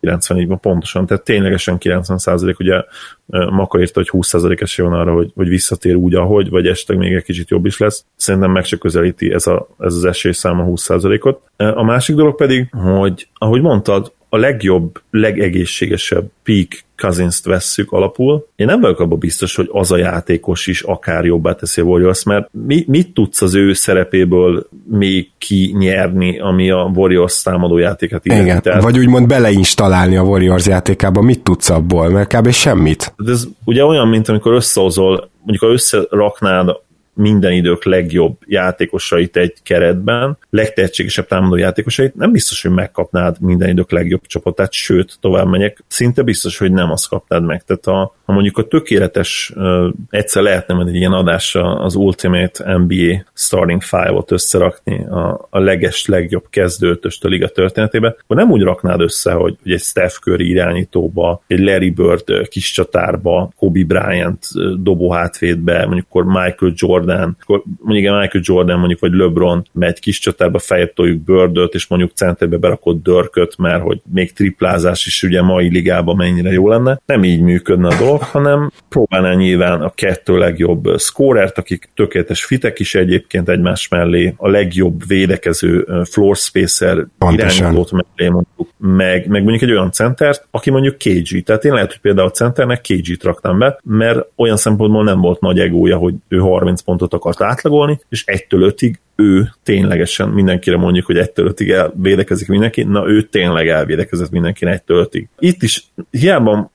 90 0.00 0.38
így 0.38 0.48
van 0.48 0.60
pontosan, 0.60 1.06
tehát 1.06 1.24
ténylegesen 1.24 1.78
90 1.78 2.18
százalék, 2.18 2.58
ugye 2.58 2.82
Maka 3.26 3.80
írta, 3.80 3.92
hogy 4.00 4.08
20 4.08 4.28
százalék 4.28 4.60
esély 4.60 4.86
van 4.86 4.98
arra, 4.98 5.12
hogy, 5.12 5.32
hogy 5.34 5.48
visszatér 5.48 5.94
úgy, 5.94 6.14
ahogy, 6.14 6.50
vagy 6.50 6.66
esetleg 6.66 6.98
még 6.98 7.12
egy 7.12 7.22
kicsit 7.22 7.50
jobb 7.50 7.66
is 7.66 7.78
lesz. 7.78 8.04
Szerintem 8.16 8.50
meg 8.50 8.64
se 8.64 8.76
közelíti 8.76 9.32
ez, 9.32 9.46
a, 9.46 9.68
ez 9.78 9.94
az 9.94 10.04
esély 10.04 10.32
száma 10.32 10.62
20 10.62 10.82
százalékot. 10.82 11.40
A 11.56 11.82
másik 11.82 12.16
dolog 12.16 12.34
pedig, 12.36 12.68
hogy 12.70 13.28
ahogy 13.34 13.60
mondtad, 13.60 14.12
a 14.34 14.38
legjobb, 14.38 15.00
legegészségesebb 15.10 16.30
peak 16.42 16.68
cousins 16.96 17.40
vesszük 17.44 17.92
alapul, 17.92 18.46
én 18.56 18.66
nem 18.66 18.80
vagyok 18.80 19.00
abban 19.00 19.18
biztos, 19.18 19.56
hogy 19.56 19.68
az 19.72 19.92
a 19.92 19.96
játékos 19.96 20.66
is 20.66 20.82
akár 20.82 21.24
jobbá 21.24 21.54
teszi 21.54 21.80
a 21.80 21.84
Warriors, 21.84 22.24
mert 22.24 22.48
mi, 22.66 22.84
mit 22.86 23.14
tudsz 23.14 23.42
az 23.42 23.54
ő 23.54 23.72
szerepéből 23.72 24.68
még 24.90 25.30
kinyerni, 25.38 26.38
ami 26.38 26.70
a 26.70 26.90
Warriors 26.94 27.42
támadó 27.42 27.78
játékát 27.78 28.24
illeti? 28.24 28.42
Igen, 28.42 28.62
Tehát, 28.62 28.82
vagy 28.82 28.98
úgymond 28.98 29.26
beleinstallálni 29.26 30.16
a 30.16 30.22
Warriors 30.22 30.66
játékába, 30.66 31.20
mit 31.20 31.42
tudsz 31.42 31.70
abból, 31.70 32.08
mert 32.08 32.36
kb. 32.36 32.50
semmit. 32.50 33.14
Ez 33.26 33.44
ugye 33.64 33.84
olyan, 33.84 34.08
mint 34.08 34.28
amikor 34.28 34.52
összehozol, 34.52 35.30
mondjuk 35.42 35.62
ha 35.62 35.72
összeraknád 35.72 36.76
minden 37.14 37.52
idők 37.52 37.84
legjobb 37.84 38.36
játékosait 38.46 39.36
egy 39.36 39.54
keretben, 39.62 40.38
legtehetségesebb 40.50 41.26
támadó 41.26 41.56
játékosait, 41.56 42.14
nem 42.14 42.32
biztos, 42.32 42.62
hogy 42.62 42.70
megkapnád 42.70 43.36
minden 43.40 43.68
idők 43.68 43.90
legjobb 43.90 44.26
csapatát, 44.26 44.72
sőt, 44.72 45.16
tovább 45.20 45.46
megyek, 45.46 45.84
szinte 45.86 46.22
biztos, 46.22 46.58
hogy 46.58 46.72
nem 46.72 46.90
azt 46.90 47.08
kapnád 47.08 47.44
meg. 47.44 47.62
Tehát 47.62 47.84
ha, 47.84 48.14
ha 48.24 48.32
mondjuk 48.32 48.58
a 48.58 48.66
tökéletes, 48.66 49.52
uh, 49.56 49.88
egyszer 50.10 50.42
lehetne 50.42 50.74
menni 50.74 50.88
egy 50.88 50.96
ilyen 50.96 51.12
adásra 51.12 51.78
az 51.78 51.94
Ultimate 51.94 52.76
NBA 52.76 53.24
Starting 53.34 53.82
Five-ot 53.82 54.30
összerakni 54.30 55.04
a, 55.04 55.46
a 55.50 55.58
leges, 55.58 56.06
legjobb 56.06 56.44
kezdőtöst 56.50 57.24
a 57.24 57.28
liga 57.28 57.48
történetében, 57.48 58.16
akkor 58.20 58.36
nem 58.36 58.50
úgy 58.50 58.62
raknád 58.62 59.00
össze, 59.00 59.32
hogy, 59.32 59.56
hogy 59.62 59.72
egy 59.72 59.80
Steph 59.80 60.14
Curry 60.14 60.48
irányítóba, 60.48 61.42
egy 61.46 61.58
Larry 61.58 61.90
Bird 61.90 62.48
kis 62.48 62.70
csatárba, 62.70 63.50
Kobe 63.56 63.84
Bryant 63.84 64.46
dobó 64.82 65.10
hátvédbe, 65.10 65.86
mondjuk 65.86 66.06
akkor 66.08 66.24
Michael 66.24 66.72
Jordan 66.74 67.03
Jordan, 67.04 67.36
akkor 67.42 67.62
mondjuk 67.78 68.20
Michael 68.20 68.42
Jordan 68.46 68.78
mondjuk, 68.78 69.00
vagy 69.00 69.12
LeBron 69.12 69.66
megy 69.72 70.00
kis 70.00 70.18
csatárba, 70.18 70.58
feljebb 70.58 70.92
toljuk 70.92 71.20
Birdöt, 71.20 71.74
és 71.74 71.86
mondjuk 71.86 72.10
centerbe 72.14 72.56
berakott 72.56 73.02
Dörköt, 73.02 73.58
mert 73.58 73.82
hogy 73.82 74.00
még 74.12 74.32
triplázás 74.32 75.06
is 75.06 75.22
ugye 75.22 75.42
mai 75.42 75.68
ligában 75.68 76.16
mennyire 76.16 76.50
jó 76.50 76.68
lenne. 76.68 77.00
Nem 77.06 77.24
így 77.24 77.40
működne 77.40 77.88
a 77.88 77.98
dolog, 77.98 78.22
hanem 78.22 78.70
próbálná 78.88 79.34
nyilván 79.34 79.80
a 79.80 79.90
kettő 79.90 80.38
legjobb 80.38 80.98
scorert, 80.98 81.58
akik 81.58 81.88
tökéletes 81.94 82.44
fitek 82.44 82.78
is 82.78 82.94
egyébként 82.94 83.48
egymás 83.48 83.88
mellé, 83.88 84.34
a 84.36 84.48
legjobb 84.48 85.06
védekező 85.06 85.86
floor 86.10 86.36
spacer 86.36 87.06
irányítót 87.30 87.90
mellé 87.90 88.30
mondjuk, 88.30 88.68
meg, 88.78 89.26
meg 89.26 89.42
mondjuk 89.42 89.62
egy 89.70 89.76
olyan 89.76 89.92
centert, 89.92 90.46
aki 90.50 90.70
mondjuk 90.70 90.98
KG. 90.98 91.42
Tehát 91.42 91.64
én 91.64 91.72
lehet, 91.72 91.90
hogy 91.90 92.00
például 92.00 92.28
a 92.28 92.30
centernek 92.30 92.80
KG-t 92.80 93.22
raktam 93.22 93.58
be, 93.58 93.78
mert 93.84 94.26
olyan 94.36 94.56
szempontból 94.56 95.04
nem 95.04 95.20
volt 95.20 95.40
nagy 95.40 95.58
egója, 95.58 95.96
hogy 95.96 96.14
ő 96.28 96.38
30 96.38 96.82
pont 96.82 96.93
pontot 96.96 97.20
akart 97.20 97.42
átlagolni, 97.42 98.00
és 98.08 98.24
1-től 98.26 98.74
5-ig 98.76 98.94
ő 99.16 99.48
ténylegesen 99.62 100.28
mindenkire 100.28 100.76
mondjuk, 100.76 101.06
hogy 101.06 101.16
1-től 101.16 101.52
5-ig 101.54 101.70
elvédekezik 101.70 102.48
mindenki, 102.48 102.82
na 102.82 103.08
ő 103.08 103.22
tényleg 103.22 103.68
elvédekezett 103.68 104.30
mindenki 104.30 104.64
1-től 104.68 105.08
5-ig. 105.10 105.24
Itt 105.38 105.62
is 105.62 105.84
hiába 106.10 106.72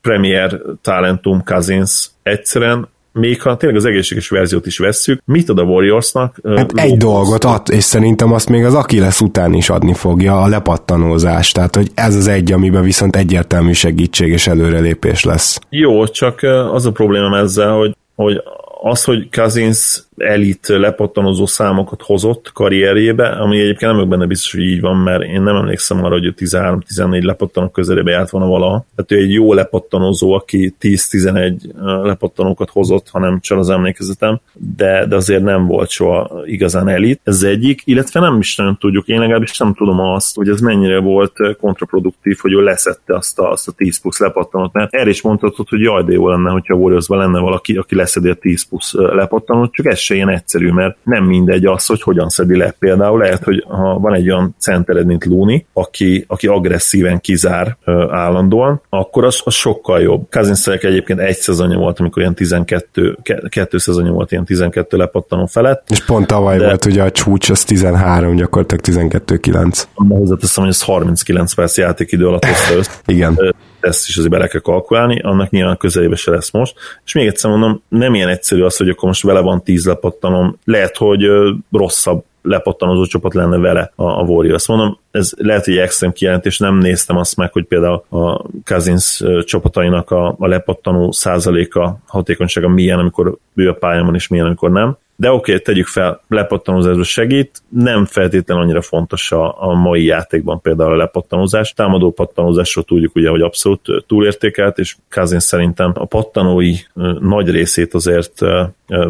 Premier 0.00 0.60
Talentum 0.82 1.42
Cousins 1.44 2.10
egyszerűen 2.22 2.90
még 3.12 3.42
ha 3.42 3.56
tényleg 3.56 3.78
az 3.78 3.84
egészséges 3.84 4.28
verziót 4.28 4.66
is 4.66 4.78
vesszük, 4.78 5.22
mit 5.24 5.48
ad 5.48 5.58
a 5.58 5.62
Warriorsnak? 5.62 6.36
Hát 6.56 6.72
egy 6.74 6.96
dolgot 6.96 7.44
ad, 7.44 7.62
és 7.70 7.84
szerintem 7.84 8.32
azt 8.32 8.48
még 8.48 8.64
az 8.64 8.74
aki 8.74 8.98
lesz 8.98 9.20
után 9.20 9.52
is 9.52 9.70
adni 9.70 9.94
fogja, 9.94 10.40
a 10.40 10.48
lepattanózás. 10.48 11.52
Tehát, 11.52 11.76
hogy 11.76 11.90
ez 11.94 12.14
az 12.14 12.26
egy, 12.26 12.52
amiben 12.52 12.82
viszont 12.82 13.16
egyértelmű 13.16 13.72
segítség 13.72 14.28
és 14.28 14.46
előrelépés 14.46 15.24
lesz. 15.24 15.58
Jó, 15.68 16.06
csak 16.06 16.42
az 16.72 16.86
a 16.86 16.92
probléma 16.92 17.36
ezzel, 17.36 17.72
hogy 17.72 17.96
hogy 18.14 18.42
az, 18.82 19.04
hogy 19.04 19.28
Cousins 19.30 20.02
elit 20.22 20.66
lepattanozó 20.66 21.46
számokat 21.46 22.02
hozott 22.02 22.50
karrierjébe, 22.52 23.28
ami 23.28 23.60
egyébként 23.60 23.80
nem 23.80 23.94
vagyok 23.94 24.08
benne 24.08 24.26
biztos, 24.26 24.52
hogy 24.52 24.62
így 24.62 24.80
van, 24.80 24.96
mert 24.96 25.22
én 25.22 25.42
nem 25.42 25.56
emlékszem 25.56 26.04
arra, 26.04 26.14
hogy 26.14 26.24
ő 26.24 26.34
13-14 26.36 27.22
lepattanók 27.22 27.72
közelébe 27.72 28.10
járt 28.10 28.30
volna 28.30 28.46
valaha. 28.46 28.86
Tehát 28.96 29.12
ő 29.12 29.26
egy 29.26 29.32
jó 29.32 29.52
lepattanozó, 29.52 30.32
aki 30.32 30.74
10-11 30.80 32.04
lepattanókat 32.04 32.70
hozott, 32.70 33.08
hanem 33.08 33.40
csak 33.40 33.58
az 33.58 33.70
emlékezetem, 33.70 34.40
de, 34.76 35.06
de 35.06 35.16
azért 35.16 35.42
nem 35.42 35.66
volt 35.66 35.90
soha 35.90 36.42
igazán 36.44 36.88
elit. 36.88 37.20
Ez 37.24 37.42
egyik, 37.42 37.82
illetve 37.84 38.20
nem 38.20 38.38
is 38.38 38.56
nagyon 38.56 38.76
tudjuk, 38.78 39.06
én 39.06 39.18
legalábbis 39.18 39.58
nem 39.58 39.74
tudom 39.74 40.00
azt, 40.00 40.36
hogy 40.36 40.48
ez 40.48 40.60
mennyire 40.60 40.98
volt 40.98 41.32
kontraproduktív, 41.60 42.38
hogy 42.40 42.52
ő 42.52 42.60
leszette 42.60 43.16
azt 43.16 43.38
a, 43.38 43.50
azt 43.50 43.68
a 43.68 43.72
10 43.72 44.00
plusz 44.00 44.18
lepattanót, 44.18 44.72
mert 44.72 44.94
erre 44.94 45.10
is 45.10 45.22
mondhatod, 45.22 45.68
hogy 45.68 45.80
jaj, 45.80 46.02
de 46.04 46.12
jó 46.12 46.28
lenne, 46.28 46.50
hogyha 46.50 46.74
warriors 46.74 47.08
lenne 47.08 47.40
valaki, 47.40 47.76
aki 47.76 47.94
leszedi 47.94 48.28
a 48.28 48.34
10 48.34 48.68
plusz 48.68 48.92
lepattanót, 48.92 49.72
csak 49.72 49.86
ez 49.86 49.98
se 50.12 50.18
ilyen 50.18 50.28
egyszerű, 50.28 50.70
mert 50.70 50.96
nem 51.02 51.24
mindegy 51.24 51.64
az, 51.64 51.86
hogy 51.86 52.02
hogyan 52.02 52.28
szedi 52.28 52.56
le. 52.56 52.74
Például 52.78 53.18
lehet, 53.18 53.44
hogy 53.44 53.64
ha 53.68 53.98
van 53.98 54.14
egy 54.14 54.30
olyan 54.30 54.54
centered, 54.58 55.06
mint 55.06 55.24
Luni, 55.24 55.66
aki, 55.72 56.24
aki 56.28 56.46
agresszíven 56.46 57.20
kizár 57.20 57.76
ö, 57.84 58.06
állandóan, 58.10 58.80
akkor 58.88 59.24
az, 59.24 59.40
az 59.44 59.54
sokkal 59.54 60.00
jobb. 60.00 60.26
Kazinszerek 60.30 60.84
egyébként 60.84 61.20
egy 61.20 61.36
szezonja 61.36 61.78
volt, 61.78 61.98
amikor 61.98 62.22
ilyen 62.22 62.34
12, 62.34 63.18
kettő 63.48 63.78
szezonja 63.78 64.12
volt 64.12 64.32
ilyen 64.32 64.44
12 64.44 64.96
lepattanó 64.96 65.46
felett. 65.46 65.86
És 65.90 66.04
pont 66.04 66.26
tavaly 66.26 66.58
de, 66.58 66.64
volt 66.64 66.84
ugye 66.84 67.02
a 67.02 67.10
csúcs, 67.10 67.50
az 67.50 67.64
13, 67.64 68.36
gyakorlatilag 68.36 69.10
12-9. 69.22 69.82
Hozzáteszem, 69.94 70.64
hogy 70.64 70.72
ez 70.72 70.82
39 70.82 71.54
perc 71.54 71.78
játékidő 71.78 72.26
alatt 72.26 72.44
hozta 72.44 72.74
össze. 72.74 72.90
Igen 73.06 73.38
ezt 73.82 74.08
is 74.08 74.16
azért 74.16 74.32
bele 74.32 74.46
kell 74.46 74.60
kalkulálni, 74.60 75.20
annak 75.20 75.50
nyilván 75.50 75.76
közelébe 75.76 76.16
se 76.16 76.30
lesz 76.30 76.50
most. 76.50 76.74
És 77.04 77.12
még 77.12 77.26
egyszer 77.26 77.50
mondom, 77.50 77.82
nem 77.88 78.14
ilyen 78.14 78.28
egyszerű 78.28 78.62
az, 78.62 78.76
hogy 78.76 78.88
akkor 78.88 79.08
most 79.08 79.22
vele 79.22 79.40
van 79.40 79.62
tíz 79.62 79.86
lepattanom, 79.86 80.58
lehet, 80.64 80.96
hogy 80.96 81.30
rosszabb 81.72 82.24
lepattanozó 82.42 83.04
csapat 83.06 83.34
lenne 83.34 83.56
vele 83.56 83.92
a, 83.94 84.04
a 84.04 84.22
Warriors. 84.22 84.66
Mondom, 84.66 84.98
ez 85.10 85.32
lehet, 85.36 85.64
hogy 85.64 85.76
extrém 85.76 86.12
kijelentés, 86.12 86.58
nem 86.58 86.78
néztem 86.78 87.16
azt 87.16 87.36
meg, 87.36 87.52
hogy 87.52 87.64
például 87.64 88.04
a 88.08 88.44
Cousins 88.64 89.22
csapatainak 89.44 90.10
a, 90.10 90.34
a 90.38 90.46
lepattanó 90.46 91.12
százaléka, 91.12 91.98
hatékonysága 92.06 92.68
milyen, 92.68 92.98
amikor 92.98 93.36
ő 93.54 93.68
a 93.68 93.74
pályán 93.74 94.04
van, 94.04 94.14
és 94.14 94.28
milyen, 94.28 94.46
amikor 94.46 94.70
nem 94.70 94.96
de 95.22 95.30
oké, 95.30 95.52
okay, 95.52 95.62
tegyük 95.62 95.86
fel, 95.86 96.20
lepattanózásra 96.28 97.02
segít, 97.02 97.62
nem 97.68 98.04
feltétlenül 98.04 98.62
annyira 98.62 98.80
fontos 98.80 99.32
a, 99.32 99.62
a 99.62 99.74
mai 99.74 100.04
játékban 100.04 100.60
például 100.60 100.92
a 100.92 100.96
lepattanózás. 100.96 101.72
Támadó 101.72 102.10
pattanózásról 102.10 102.84
tudjuk 102.84 103.16
ugye, 103.16 103.28
hogy 103.28 103.40
abszolút 103.40 103.80
túlértékelt, 104.06 104.78
és 104.78 104.96
Kazin 105.08 105.38
szerintem 105.38 105.92
a 105.94 106.04
pattanói 106.04 106.74
nagy 107.20 107.50
részét 107.50 107.94
azért, 107.94 108.32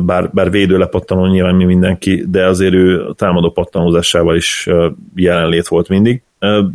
bár, 0.00 0.30
bár 0.32 0.50
védő 0.50 0.78
lepattanó 0.78 1.26
nyilván 1.26 1.54
mi 1.54 1.64
mindenki, 1.64 2.24
de 2.28 2.46
azért 2.46 2.74
ő 2.74 3.12
támadó 3.16 3.50
pattanózásával 3.50 4.36
is 4.36 4.68
jelenlét 5.14 5.68
volt 5.68 5.88
mindig. 5.88 6.22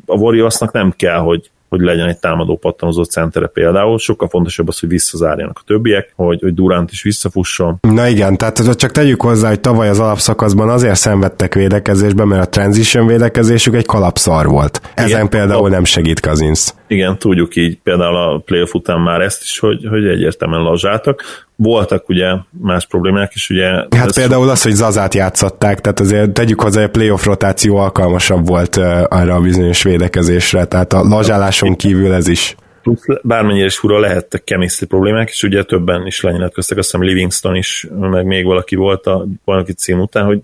A 0.06 0.18
Warriorsnak 0.18 0.72
nem 0.72 0.94
kell, 0.96 1.20
hogy 1.20 1.50
hogy 1.70 1.82
legyen 1.82 2.08
egy 2.08 2.18
támadó 2.20 2.58
pattanozó 2.58 3.04
centere 3.04 3.48
például. 3.48 3.98
Sokkal 3.98 4.28
fontosabb 4.28 4.68
az, 4.68 4.80
hogy 4.80 4.90
visszazárjanak 4.90 5.58
a 5.60 5.64
többiek, 5.66 6.14
hogy, 6.16 6.42
hogy 6.42 6.54
Durant 6.54 6.92
is 6.92 7.04
visszafusson. 7.04 7.78
Na 7.82 8.08
igen, 8.08 8.38
tehát 8.38 8.76
csak 8.76 8.92
tegyük 8.92 9.22
hozzá, 9.22 9.48
hogy 9.48 9.60
tavaly 9.60 9.90
az 9.90 10.00
alapszakaszban 10.00 10.70
azért 10.70 10.96
szenvedtek 10.96 11.54
védekezésben, 11.54 12.28
mert 12.28 12.46
a 12.46 12.50
transition 12.50 13.08
védekezésük 13.08 13.76
egy 13.76 13.86
kalapszar 13.86 14.48
volt. 14.48 14.82
Ezen 14.94 15.10
igen, 15.10 15.30
például 15.30 15.70
nem 15.70 15.84
segít 15.84 16.20
Kazinsz. 16.20 16.76
Igen, 16.88 17.18
tudjuk 17.18 17.56
így 17.56 17.80
például 17.84 18.16
a 18.16 18.38
playoff 18.38 18.74
után 18.74 19.00
már 19.00 19.22
ezt 19.22 19.42
is, 19.42 19.60
hogy, 19.60 19.88
hogy 19.90 20.08
egyértelműen 20.08 20.62
lazsáltak. 20.62 21.24
Voltak 21.60 22.10
ugye 22.10 22.28
más 22.62 22.86
problémák 22.86 23.32
is, 23.34 23.50
ugye... 23.50 23.68
Hát 23.96 24.14
például 24.16 24.50
az, 24.50 24.64
hogy 24.64 24.72
Zazát 24.72 25.14
játszották, 25.14 25.82
tehát 25.82 26.00
azért 26.00 26.32
tegyük 26.32 26.62
hozzá, 26.62 26.80
hogy 26.80 26.90
a 26.90 26.92
playoff 26.92 27.26
rotáció 27.26 27.76
alkalmasabb 27.76 28.48
volt 28.48 28.76
arra 29.08 29.36
a 29.36 29.42
bizonyos 29.42 29.84
védekezésre, 29.84 30.66
tehát 30.66 30.94
a 30.94 31.04
lazsáláson 31.04 31.76
kívül 31.76 32.14
ez 32.14 32.28
is 32.28 32.56
plusz 32.88 33.20
bármennyire 33.24 33.66
is 33.66 33.78
fura 33.78 34.00
lehettek 34.00 34.44
chemistry 34.44 34.86
problémák, 34.86 35.30
és 35.30 35.44
ugye 35.44 35.64
többen 35.64 36.06
is 36.06 36.22
lenyilatkoztak, 36.22 36.78
azt 36.78 36.92
hiszem 36.92 37.08
Livingston 37.08 37.56
is, 37.56 37.88
meg 38.00 38.26
még 38.26 38.46
valaki 38.46 38.76
volt 38.76 39.06
a 39.06 39.26
valaki 39.44 39.74
cím 39.74 40.00
után, 40.00 40.26
hogy 40.26 40.40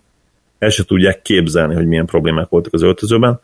el 0.60 0.70
se 0.70 0.84
tudják 0.84 1.22
képzelni, 1.22 1.74
hogy 1.74 1.88
milyen 1.88 2.06
problémák 2.06 2.50
voltak 2.50 2.74
az 2.74 2.82
öltözőben. 2.82 3.40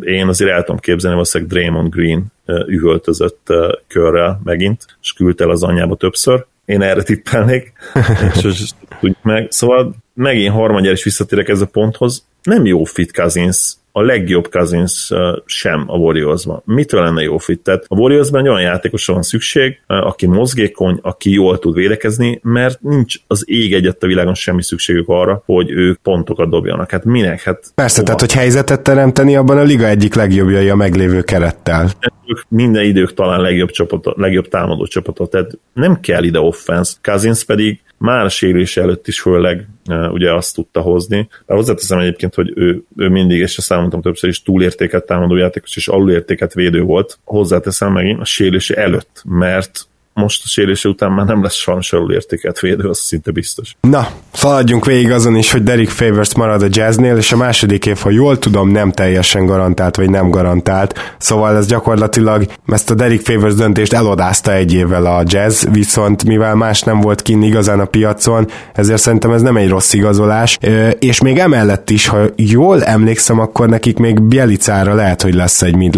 Én 0.00 0.28
azért 0.28 0.50
el 0.50 0.62
tudom 0.62 0.80
képzelni, 0.80 1.14
valószínűleg 1.14 1.52
Draymond 1.52 1.92
Green 1.92 2.32
üvöltözött 2.66 3.52
körrel 3.86 4.40
megint, 4.44 4.84
és 5.02 5.12
küldte 5.12 5.44
el 5.44 5.50
az 5.50 5.62
anyjába 5.62 5.96
többször. 5.96 6.46
Én 6.68 6.82
erre 6.82 7.02
tippelnék, 7.02 7.72
és 8.34 8.70
tudjuk 9.00 9.22
meg. 9.22 9.46
Szóval 9.50 9.94
megint 10.14 10.52
harmadjára 10.52 10.96
is 10.96 11.04
visszatérek 11.04 11.48
ez 11.48 11.60
a 11.60 11.66
ponthoz. 11.66 12.26
Nem 12.42 12.66
jó 12.66 12.84
fit 12.84 13.12
Cousins 13.12 13.76
a 13.92 14.02
legjobb 14.02 14.48
Cousins 14.50 15.10
sem 15.44 15.84
a 15.86 15.96
Warriorsban. 15.96 16.62
Mitől 16.64 17.02
lenne 17.02 17.22
jó 17.22 17.38
fit? 17.38 17.60
Tehát 17.60 17.84
a 17.88 17.96
Warriorsban 17.96 18.40
egy 18.40 18.48
olyan 18.48 18.60
játékosra 18.60 19.12
van 19.12 19.22
szükség, 19.22 19.80
aki 19.86 20.26
mozgékony, 20.26 20.98
aki 21.02 21.30
jól 21.30 21.58
tud 21.58 21.74
védekezni, 21.74 22.40
mert 22.42 22.80
nincs 22.82 23.16
az 23.26 23.42
ég 23.46 23.74
egyet 23.74 24.02
a 24.02 24.06
világon 24.06 24.34
semmi 24.34 24.62
szükségük 24.62 25.08
arra, 25.08 25.42
hogy 25.46 25.70
ők 25.70 25.98
pontokat 25.98 26.50
dobjanak. 26.50 26.90
Hát 26.90 27.04
minek? 27.04 27.42
Hát 27.42 27.64
Persze, 27.74 27.94
hova? 27.94 28.04
tehát 28.04 28.20
hogy 28.20 28.32
helyzetet 28.32 28.82
teremteni, 28.82 29.36
abban 29.36 29.58
a 29.58 29.62
liga 29.62 29.86
egyik 29.86 30.14
legjobbjai 30.14 30.68
a 30.68 30.74
meglévő 30.74 31.22
kerettel. 31.22 31.90
Ők 32.28 32.40
minden 32.48 32.84
idők 32.84 33.14
talán 33.14 33.40
legjobb, 33.40 33.70
csapatot, 33.70 34.16
legjobb 34.16 34.48
támadó 34.48 34.86
csapatot, 34.86 35.30
tehát 35.30 35.58
nem 35.72 36.00
kell 36.00 36.22
ide 36.22 36.40
offense. 36.40 36.94
Cousins 37.02 37.44
pedig 37.44 37.80
már 37.96 38.24
a 38.24 38.28
sérülés 38.28 38.76
előtt 38.76 39.08
is 39.08 39.20
főleg 39.20 39.68
ugye 40.10 40.34
azt 40.34 40.54
tudta 40.54 40.80
hozni. 40.80 41.28
De 41.46 41.54
hozzáteszem 41.54 41.98
egyébként, 41.98 42.34
hogy 42.34 42.52
ő, 42.54 42.82
ő 42.96 43.08
mindig, 43.08 43.38
és 43.38 43.58
ezt 43.58 43.72
elmondtam 43.72 44.02
többször 44.02 44.30
is, 44.30 44.42
túlértéket 44.42 45.06
támadó 45.06 45.36
játékos 45.36 45.76
és 45.76 45.88
alulértéket 45.88 46.54
védő 46.54 46.82
volt. 46.82 47.18
Hozzáteszem 47.24 47.92
megint 47.92 48.20
a 48.20 48.24
sérülése 48.24 48.74
előtt, 48.74 49.22
mert 49.24 49.86
most 50.18 50.42
a 50.44 50.48
sérése 50.48 50.88
után 50.88 51.12
már 51.12 51.26
nem 51.26 51.42
lesz 51.42 51.54
sajnos 51.54 51.94
értéket 52.08 52.60
védő, 52.60 52.88
az 52.88 52.98
szinte 52.98 53.30
biztos. 53.30 53.76
Na, 53.80 54.08
szaladjunk 54.32 54.86
végig 54.86 55.10
azon 55.10 55.36
is, 55.36 55.52
hogy 55.52 55.62
Derek 55.62 55.88
Favors 55.88 56.34
marad 56.34 56.62
a 56.62 56.66
jazznél, 56.70 57.16
és 57.16 57.32
a 57.32 57.36
második 57.36 57.86
év, 57.86 57.98
ha 57.98 58.10
jól 58.10 58.38
tudom, 58.38 58.68
nem 58.70 58.92
teljesen 58.92 59.46
garantált, 59.46 59.96
vagy 59.96 60.10
nem 60.10 60.30
garantált. 60.30 61.14
Szóval 61.18 61.56
ez 61.56 61.66
gyakorlatilag 61.66 62.46
ezt 62.66 62.90
a 62.90 62.94
Derek 62.94 63.20
Favors 63.20 63.54
döntést 63.54 63.92
elodázta 63.92 64.52
egy 64.52 64.74
évvel 64.74 65.06
a 65.06 65.22
jazz, 65.26 65.64
viszont 65.72 66.24
mivel 66.24 66.54
más 66.54 66.82
nem 66.82 67.00
volt 67.00 67.22
kinn 67.22 67.42
igazán 67.42 67.80
a 67.80 67.84
piacon, 67.84 68.46
ezért 68.74 69.00
szerintem 69.00 69.30
ez 69.30 69.42
nem 69.42 69.56
egy 69.56 69.68
rossz 69.68 69.92
igazolás, 69.92 70.58
és 70.98 71.20
még 71.20 71.38
emellett 71.38 71.90
is, 71.90 72.06
ha 72.06 72.18
jól 72.36 72.84
emlékszem, 72.84 73.38
akkor 73.38 73.68
nekik 73.68 73.98
még 73.98 74.22
Bielicára 74.22 74.94
lehet, 74.94 75.22
hogy 75.22 75.34
lesz 75.34 75.62
egy 75.62 75.76
mid 75.76 75.96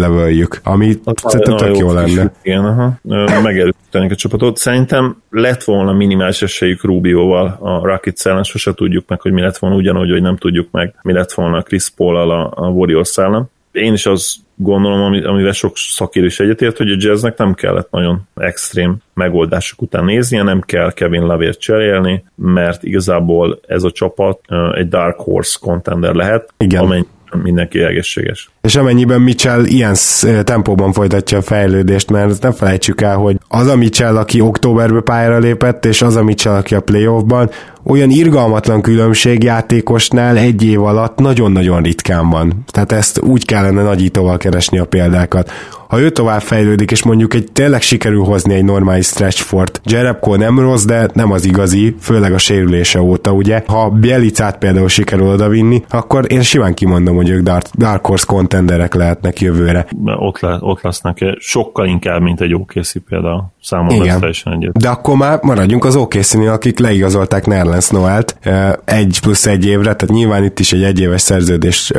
ami 0.63 0.99
szerintem 1.23 1.57
tök 1.57 1.77
jó 1.77 1.93
lenne. 1.93 2.31
Igen, 2.41 2.65
aha. 2.65 2.99
Megerősíteni 3.41 4.07
a 4.11 4.15
csapatot. 4.15 4.57
Szerintem 4.57 5.21
lett 5.29 5.63
volna 5.63 5.93
minimális 5.93 6.41
esélyük 6.41 6.83
Rubioval 6.83 7.57
a 7.59 7.85
Rockets 7.85 8.25
ellen, 8.25 8.43
sose 8.43 8.73
tudjuk 8.73 9.07
meg, 9.07 9.21
hogy 9.21 9.31
mi 9.31 9.41
lett 9.41 9.57
volna, 9.57 9.75
ugyanúgy, 9.75 10.09
hogy 10.09 10.21
nem 10.21 10.37
tudjuk 10.37 10.71
meg, 10.71 10.95
mi 11.01 11.13
lett 11.13 11.31
volna 11.31 11.61
Chris 11.61 11.89
paul 11.89 12.31
a, 12.31 12.51
a 12.55 12.67
Warriors 12.69 13.17
ellen. 13.17 13.49
Én 13.71 13.93
is 13.93 14.05
az 14.05 14.35
gondolom, 14.55 15.13
amivel 15.25 15.51
sok 15.51 15.77
szakérő 15.77 16.25
is 16.25 16.39
egyetért, 16.39 16.77
hogy 16.77 16.91
a 16.91 16.95
jazznek 16.97 17.37
nem 17.37 17.53
kellett 17.53 17.91
nagyon 17.91 18.21
extrém 18.35 18.97
megoldások 19.13 19.81
után 19.81 20.05
néznie, 20.05 20.43
nem 20.43 20.61
kell 20.61 20.93
Kevin 20.93 21.25
Lavért 21.25 21.59
cserélni, 21.59 22.23
mert 22.35 22.83
igazából 22.83 23.59
ez 23.67 23.83
a 23.83 23.91
csapat 23.91 24.39
egy 24.73 24.87
Dark 24.87 25.19
Horse 25.19 25.57
contender 25.61 26.13
lehet, 26.13 26.53
Igen. 26.57 26.83
amennyi 26.83 27.05
mindenki 27.43 27.79
egészséges. 27.79 28.50
És 28.61 28.75
amennyiben 28.75 29.21
Mitchell 29.21 29.63
ilyen 29.63 29.95
tempóban 30.43 30.91
folytatja 30.91 31.37
a 31.37 31.41
fejlődést, 31.41 32.11
mert 32.11 32.41
nem 32.41 32.51
felejtsük 32.51 33.01
el, 33.01 33.15
hogy 33.15 33.37
az 33.47 33.67
a 33.67 33.75
Mitchell, 33.75 34.17
aki 34.17 34.41
októberben 34.41 35.03
pályára 35.03 35.37
lépett, 35.37 35.85
és 35.85 36.01
az 36.01 36.15
a 36.15 36.23
Mitchell, 36.23 36.55
aki 36.55 36.75
a 36.75 36.79
playoffban, 36.79 37.49
olyan 37.83 38.09
irgalmatlan 38.09 38.81
különbség 38.81 39.43
játékosnál 39.43 40.37
egy 40.37 40.63
év 40.63 40.83
alatt 40.83 41.19
nagyon-nagyon 41.19 41.81
ritkán 41.81 42.29
van. 42.29 42.63
Tehát 42.67 42.91
ezt 42.91 43.21
úgy 43.21 43.45
kellene 43.45 43.81
nagyítóval 43.81 44.37
keresni 44.37 44.79
a 44.79 44.85
példákat. 44.85 45.51
Ha 45.87 45.99
ő 45.99 46.09
tovább 46.09 46.41
fejlődik, 46.41 46.91
és 46.91 47.03
mondjuk 47.03 47.33
egy 47.33 47.51
tényleg 47.51 47.81
sikerül 47.81 48.23
hozni 48.23 48.53
egy 48.53 48.63
normális 48.63 49.05
stretch 49.05 49.41
fort, 49.41 49.81
Jerebko 49.83 50.35
nem 50.35 50.59
rossz, 50.59 50.83
de 50.83 51.09
nem 51.13 51.31
az 51.31 51.45
igazi, 51.45 51.95
főleg 51.99 52.33
a 52.33 52.37
sérülése 52.37 53.01
óta, 53.01 53.31
ugye. 53.31 53.63
Ha 53.67 53.89
Bielicát 53.89 54.57
például 54.57 54.87
sikerül 54.87 55.27
odavinni, 55.27 55.83
akkor 55.89 56.31
én 56.31 56.41
simán 56.41 56.73
kimondom, 56.73 57.15
hogy 57.15 57.29
ők 57.29 57.43
Dark, 57.43 57.65
Dark 57.77 58.05
Horse 58.05 58.25
contenderek 58.51 58.93
lehetnek 58.93 59.39
jövőre. 59.39 59.85
Ott, 60.05 60.39
le, 60.39 60.57
ott 60.59 60.81
lesznek 60.81 61.35
sokkal 61.39 61.87
inkább, 61.87 62.21
mint 62.21 62.41
egy 62.41 62.53
OKC 62.53 63.03
például. 63.09 63.43
Számomra 63.61 64.03
Igen. 64.03 64.19
teljesen 64.19 64.53
egyet. 64.53 64.77
De 64.77 64.89
akkor 64.89 65.15
már 65.17 65.39
maradjunk 65.41 65.85
az 65.85 65.95
okc 65.95 66.35
akik 66.35 66.79
leigazolták 66.79 67.45
Nerlens 67.45 67.89
Noelt 67.89 68.37
egy 68.85 69.17
plusz 69.21 69.45
egy 69.45 69.65
évre, 69.65 69.93
tehát 69.93 70.15
nyilván 70.15 70.43
itt 70.43 70.59
is 70.59 70.73
egy 70.73 70.83
egyéves 70.83 71.21
szerződés, 71.21 71.91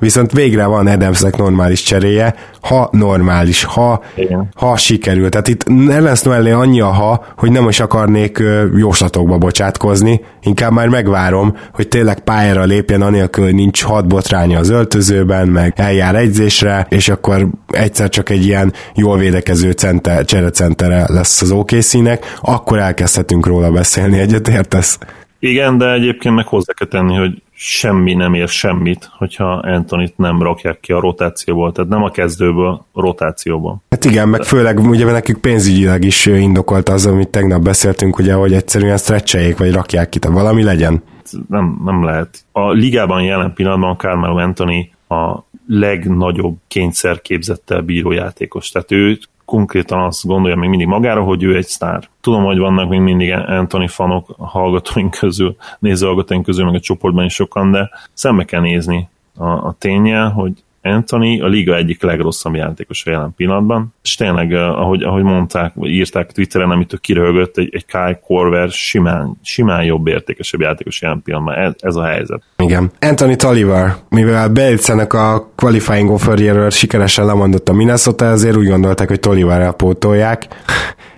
viszont 0.00 0.32
végre 0.32 0.66
van 0.66 0.86
Adamsnek 0.86 1.36
normális 1.36 1.82
cseréje, 1.82 2.34
ha 2.60 2.88
normális, 2.92 3.64
ha, 3.64 4.02
Igen. 4.14 4.48
ha 4.54 4.76
sikerül. 4.76 5.28
Tehát 5.28 5.48
itt 5.48 5.64
Nerlens 5.66 6.22
Noelné 6.22 6.50
annyi 6.50 6.80
a 6.80 6.86
ha, 6.86 7.24
hogy 7.36 7.50
nem 7.50 7.68
is 7.68 7.80
akarnék 7.80 8.42
jóslatokba 8.76 9.38
bocsátkozni, 9.38 10.20
inkább 10.42 10.72
már 10.72 10.88
megvárom, 10.88 11.56
hogy 11.72 11.88
tényleg 11.88 12.20
pályára 12.20 12.64
lépjen 12.64 13.02
anélkül, 13.02 13.44
hogy 13.44 13.54
nincs 13.54 13.82
hat 13.82 14.06
botránya 14.06 14.58
az 14.58 14.68
öltözőben, 14.68 15.48
meg 15.48 15.72
eljár 16.00 16.14
egyzésre, 16.14 16.86
és 16.90 17.08
akkor 17.08 17.46
egyszer 17.68 18.08
csak 18.08 18.30
egy 18.30 18.44
ilyen 18.44 18.72
jól 18.94 19.18
védekező 19.18 19.70
center, 19.70 20.24
cserecentere 20.24 21.04
lesz 21.08 21.42
az 21.42 21.50
OKC-nek, 21.50 22.38
akkor 22.40 22.78
elkezdhetünk 22.78 23.46
róla 23.46 23.70
beszélni, 23.70 24.18
egyet 24.18 24.48
értesz? 24.48 24.98
Igen, 25.38 25.78
de 25.78 25.92
egyébként 25.92 26.34
meg 26.34 26.46
hozzá 26.46 26.72
kell 26.72 26.88
tenni, 26.88 27.14
hogy 27.16 27.42
semmi 27.52 28.14
nem 28.14 28.34
ér 28.34 28.48
semmit, 28.48 29.10
hogyha 29.18 29.52
Antonit 29.52 30.18
nem 30.18 30.42
rakják 30.42 30.80
ki 30.80 30.92
a 30.92 31.00
rotációból, 31.00 31.72
tehát 31.72 31.90
nem 31.90 32.02
a 32.02 32.10
kezdőből, 32.10 32.84
a 32.92 33.00
rotációból. 33.00 33.82
Hát 33.90 34.04
igen, 34.04 34.28
meg 34.28 34.42
főleg 34.42 34.78
ugye 34.80 35.04
nekik 35.04 35.36
pénzügyileg 35.36 36.04
is 36.04 36.26
indokolt 36.26 36.88
az, 36.88 37.06
amit 37.06 37.28
tegnap 37.28 37.62
beszéltünk, 37.62 38.18
ugye, 38.18 38.32
hogy 38.32 38.52
egyszerűen 38.52 38.96
stretcheljék, 38.96 39.58
vagy 39.58 39.72
rakják 39.72 40.08
ki, 40.08 40.18
tehát 40.18 40.36
valami 40.36 40.62
legyen. 40.62 41.02
Nem, 41.48 41.80
nem 41.84 42.04
lehet. 42.04 42.44
A 42.52 42.70
ligában 42.70 43.22
jelen 43.22 43.52
pillanatban 43.54 43.96
Carmelo 43.96 44.38
Anthony 44.38 44.90
a 45.08 45.44
legnagyobb 45.66 46.56
kényszerképzettel 46.66 47.80
bíró 47.80 48.12
játékos. 48.12 48.70
Tehát 48.70 48.92
ő 48.92 49.18
konkrétan 49.44 49.98
azt 50.02 50.26
gondolja 50.26 50.56
még 50.56 50.68
mindig 50.68 50.86
magára, 50.86 51.22
hogy 51.22 51.42
ő 51.42 51.56
egy 51.56 51.66
sztár. 51.66 52.08
Tudom, 52.20 52.44
hogy 52.44 52.58
vannak 52.58 52.88
még 52.88 53.00
mindig 53.00 53.32
Anthony 53.32 53.88
fanok 53.88 54.34
hallgatóink 54.38 55.10
közül, 55.20 55.56
nézőhallgatóink 55.78 56.44
közül, 56.44 56.64
meg 56.64 56.74
a 56.74 56.80
csoportban 56.80 57.24
is 57.24 57.34
sokan, 57.34 57.70
de 57.70 57.90
szembe 58.12 58.44
kell 58.44 58.60
nézni 58.60 59.08
a, 59.36 59.44
a 59.44 59.74
tényel, 59.78 60.30
hogy 60.30 60.52
Anthony 60.86 61.40
a 61.40 61.46
liga 61.46 61.76
egyik 61.76 62.02
legrosszabb 62.02 62.54
játékos 62.54 63.06
a 63.06 63.10
jelen 63.10 63.34
pillanatban, 63.36 63.94
és 64.02 64.14
tényleg, 64.14 64.52
eh, 64.52 64.80
ahogy, 64.80 65.02
ahogy 65.02 65.22
mondták, 65.22 65.74
vagy 65.74 65.90
írták 65.90 66.32
Twitteren, 66.32 66.70
amit 66.70 66.92
ő 66.92 66.96
kiröhögött, 66.96 67.56
egy, 67.56 67.68
egy 67.72 67.86
Kai 67.86 68.16
Korver 68.26 68.70
simán, 68.70 69.38
simán 69.42 69.84
jobb 69.84 70.06
értékesebb 70.06 70.60
játékos 70.60 71.02
jelen 71.02 71.22
pillanatban. 71.22 71.54
Ez, 71.54 71.72
ez 71.78 71.94
a 71.94 72.04
helyzet. 72.04 72.42
Igen. 72.56 72.90
Anthony 73.00 73.36
Tolliver, 73.36 73.94
mivel 74.08 74.48
Belcenek 74.48 75.12
a 75.12 75.52
qualifying 75.56 76.10
offerjéről 76.10 76.70
sikeresen 76.70 77.26
lemondott 77.26 77.68
a 77.68 77.72
Minnesota, 77.72 78.24
ezért 78.24 78.56
úgy 78.56 78.68
gondolták, 78.68 79.08
hogy 79.08 79.20
Tolliver 79.20 79.76
pótolják 79.76 80.46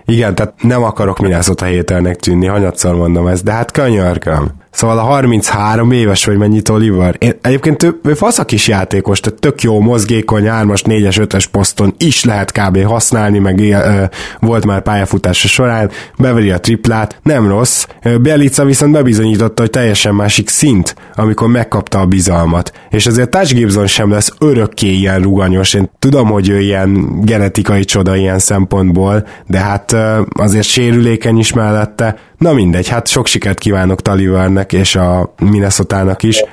Igen, 0.09 0.35
tehát 0.35 0.53
nem 0.61 0.83
akarok 0.83 1.19
Minnesota 1.19 1.65
hételnek 1.65 2.15
tűnni, 2.15 2.45
hanyatszor 2.45 2.95
mondom 2.95 3.27
ezt, 3.27 3.43
de 3.43 3.51
hát 3.51 3.71
könyörgöm. 3.71 4.51
Szóval 4.71 4.97
a 4.97 5.01
33 5.01 5.91
éves 5.91 6.25
vagy 6.25 6.37
mennyit 6.37 6.69
Oliver. 6.69 7.15
Én, 7.17 7.33
egyébként 7.41 7.83
ő, 7.83 7.99
ő 8.03 8.13
fasz 8.13 8.39
a 8.39 8.45
kis 8.45 8.67
játékos, 8.67 9.19
tehát 9.19 9.39
tök 9.39 9.61
jó, 9.61 9.79
mozgékony, 9.79 10.43
3-as, 10.45 10.81
4-es, 10.83 11.27
5-es 11.29 11.45
poszton 11.51 11.93
is 11.97 12.23
lehet 12.23 12.51
kb. 12.51 12.83
használni, 12.83 13.39
meg 13.39 13.59
ö, 13.59 14.03
volt 14.39 14.65
már 14.65 14.81
pályafutása 14.81 15.47
során, 15.47 15.89
beveri 16.17 16.51
a 16.51 16.59
triplát, 16.59 17.19
nem 17.23 17.47
rossz. 17.47 17.85
Bielica 18.21 18.65
viszont 18.65 18.91
bebizonyította, 18.91 19.61
hogy 19.61 19.71
teljesen 19.71 20.15
másik 20.15 20.49
szint, 20.49 20.95
amikor 21.15 21.47
megkapta 21.47 21.99
a 21.99 22.05
bizalmat. 22.05 22.71
És 22.89 23.07
azért 23.07 23.29
Touch 23.29 23.53
Gibson 23.53 23.87
sem 23.87 24.11
lesz 24.11 24.33
örökké 24.39 24.87
ilyen 24.87 25.21
ruganyos. 25.21 25.73
Én 25.73 25.89
tudom, 25.99 26.27
hogy 26.27 26.49
ő 26.49 26.59
ilyen 26.59 27.19
genetikai 27.21 27.83
csoda 27.83 28.15
ilyen 28.15 28.39
szempontból, 28.39 29.27
de 29.47 29.59
hát 29.59 29.95
azért 30.29 30.65
sérülékeny 30.65 31.37
is 31.37 31.53
mellette. 31.53 32.17
Na 32.37 32.53
mindegy, 32.53 32.87
hát 32.87 33.07
sok 33.07 33.27
sikert 33.27 33.59
kívánok 33.59 34.01
Talivernek 34.01 34.73
és 34.73 34.95
a 34.95 35.33
Minnesota-nak 35.39 36.23
is. 36.23 36.43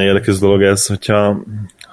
Érdekes 0.00 0.38
dolog 0.38 0.62
ez, 0.62 0.86
hogyha 0.86 1.42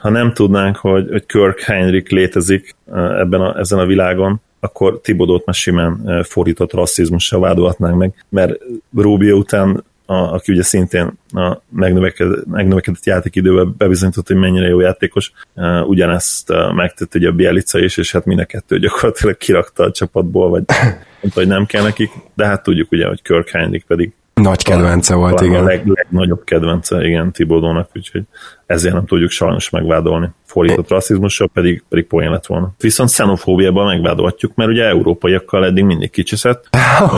ha 0.02 0.10
nem 0.10 0.34
tudnánk, 0.34 0.78
hogy, 0.78 1.08
hogy 1.10 1.26
Kirk 1.26 1.62
Heinrich 1.62 2.12
létezik 2.14 2.76
ebben 3.20 3.42
a, 3.42 3.60
ezen 3.60 3.80
a 3.80 3.86
világon, 3.86 4.42
akkor 4.60 5.00
Tibodót 5.02 5.46
már 5.46 5.56
simán 5.56 6.24
fordított 6.28 6.74
rasszizmussal 6.74 7.40
vádolhatnánk 7.40 7.98
meg, 7.98 8.26
mert 8.30 8.54
Rubio 8.96 9.38
után 9.38 9.84
a, 10.12 10.34
aki 10.34 10.52
ugye 10.52 10.64
szintén 10.64 11.20
a 11.34 11.62
megnövekedett, 11.70 12.46
megnövekedett 12.46 13.06
játékidőben 13.06 13.76
bebizonyított, 13.78 14.28
hogy 14.28 14.36
mennyire 14.36 14.68
jó 14.68 14.80
játékos. 14.80 15.32
Uh, 15.56 15.90
ugyanezt 15.90 16.50
uh, 16.50 16.74
megtett 16.74 17.16
ugye 17.16 17.28
a 17.28 17.32
Bielica 17.32 17.80
is, 17.80 17.98
és 17.98 18.12
hát 18.12 18.26
mind 18.26 18.40
a 18.40 18.46
kettő 18.46 18.80
gyakorlatilag 18.80 19.38
kirakta 19.38 19.84
a 19.84 19.92
csapatból, 19.92 20.50
vagy 20.50 20.64
mondta, 21.22 21.40
hogy 21.40 21.48
nem 21.48 21.66
kell 21.66 21.84
nekik, 21.84 22.12
de 22.34 22.46
hát 22.46 22.64
tudjuk 22.64 22.92
ugye, 22.92 23.08
hogy 23.08 23.22
Kirk 23.22 23.50
Heinrich 23.50 23.86
pedig 23.86 24.14
nagy 24.34 24.64
kedvence 24.64 25.16
volt, 25.16 25.42
igen. 25.42 25.62
A 25.62 25.64
leg, 25.64 25.86
legnagyobb 25.86 26.44
kedvence, 26.44 27.06
igen, 27.06 27.32
Tibodónak, 27.32 27.90
úgyhogy 27.96 28.24
ezért 28.66 28.94
nem 28.94 29.06
tudjuk 29.06 29.30
sajnos 29.30 29.70
megvádolni. 29.70 30.30
Fordított 30.52 30.90
rasszizmussal 30.90 31.50
pedig, 31.54 31.84
pedig 31.90 32.08
poén 32.08 32.32
lett 32.32 32.46
volna. 32.46 32.72
Viszont 32.80 33.10
xenofóbiában 33.10 33.86
megvádolhatjuk, 33.86 34.56
mert 34.56 34.70
ugye 34.70 34.84
európaiakkal 34.84 35.66
eddig 35.66 35.84
mindig 35.84 36.10
kicsiszett, 36.10 36.70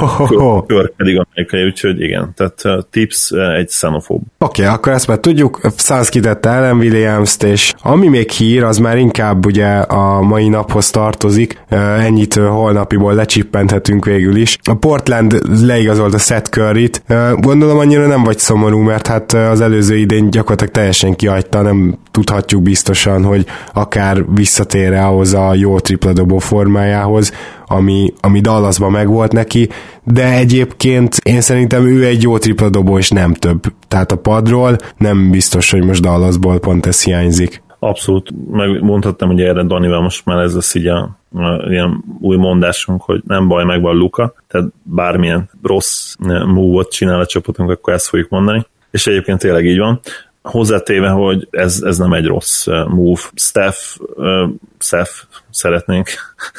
kör 0.68 0.92
pedig 0.96 1.22
amerikai, 1.26 1.64
úgyhogy 1.66 2.02
igen, 2.02 2.34
tehát 2.36 2.86
tips 2.90 3.32
egy 3.32 3.66
xenofób. 3.66 4.22
Oké, 4.38 4.62
okay, 4.62 4.76
akkor 4.76 4.92
ezt 4.92 5.08
már 5.08 5.18
tudjuk, 5.18 5.60
Száz 5.76 6.10
kitette 6.10 6.50
Ellen 6.50 6.78
Williams-t, 6.78 7.44
és 7.44 7.74
ami 7.82 8.08
még 8.08 8.32
hír, 8.32 8.64
az 8.64 8.78
már 8.78 8.98
inkább 8.98 9.46
ugye 9.46 9.68
a 9.78 10.22
mai 10.22 10.48
naphoz 10.48 10.90
tartozik, 10.90 11.62
ennyit 11.70 12.34
holnapiból 12.34 13.14
lecsippenthetünk 13.14 14.06
végül 14.06 14.36
is. 14.36 14.58
A 14.64 14.74
Portland 14.74 15.42
leigazolt 15.66 16.14
a 16.14 16.18
Seth 16.18 16.50
Curry-t, 16.50 17.04
gondolom 17.38 17.78
annyira 17.78 18.08
nem 18.08 18.24
vagy 18.24 18.40
szomorú, 18.40 18.80
mert 18.80 19.08
hát 19.08 19.34
az 19.34 19.62
előző 19.62 19.96
idén 19.96 20.30
gyakorlatilag 20.30 20.74
teljesen 20.74 21.16
kihagyta, 21.16 21.62
nem 21.62 21.98
tudhatjuk 22.12 22.62
biztosan, 22.62 23.23
hogy 23.24 23.46
akár 23.74 24.26
visszatér 24.34 24.94
ahhoz 24.94 25.34
a 25.34 25.54
jó 25.54 25.80
tripladobó 25.80 26.38
formájához, 26.38 27.34
ami, 27.66 28.14
ami 28.22 28.40
Dallasban 28.40 28.92
megvolt 28.92 29.32
neki, 29.32 29.70
de 30.04 30.34
egyébként 30.34 31.16
én 31.24 31.42
szerintem 31.42 31.88
ő 31.88 32.06
egy 32.06 32.22
jó 32.22 32.38
tripladobó, 32.38 32.98
és 32.98 33.10
nem 33.10 33.34
több. 33.34 33.62
Tehát 33.88 34.12
a 34.12 34.18
padról 34.18 34.76
nem 34.98 35.32
biztos, 35.32 35.72
hogy 35.72 35.84
most 35.84 36.02
Dallasból 36.02 36.60
pont 36.60 36.86
ez 36.86 37.04
hiányzik. 37.04 37.64
Abszolút, 37.80 38.30
megmondhattam, 38.52 39.30
hogy 39.30 39.42
erre 39.42 39.64
Danival 39.64 40.02
most 40.02 40.26
már 40.26 40.40
ez 40.40 40.56
lesz 40.56 40.76
így 40.76 40.88
a, 40.88 41.18
a 41.34 41.70
ilyen 41.70 42.04
új 42.20 42.38
mondásunk, 42.38 43.02
hogy 43.02 43.22
nem 43.28 43.48
baj, 43.48 43.64
megvan 43.64 43.96
Luka, 43.96 44.34
tehát 44.48 44.68
bármilyen 44.84 45.50
rossz 45.64 46.16
move-ot 46.46 46.92
csinál 46.92 47.20
a 47.20 47.26
csapatunk, 47.26 47.70
akkor 47.70 47.94
ezt 47.94 48.08
fogjuk 48.08 48.30
mondani. 48.30 48.66
És 48.92 49.08
egyébként 49.08 49.40
tényleg 49.40 49.66
így 49.66 49.80
van 49.80 50.00
hozzátéve, 50.44 51.10
hogy 51.10 51.48
ez, 51.52 51.82
ez 51.86 51.98
nem 51.98 52.14
egy 52.14 52.26
rossz 52.26 52.68
move. 52.88 53.22
Steph, 53.36 53.80
uh, 54.16 54.50
Steph 54.80 55.12
szeretnénk. 55.54 56.08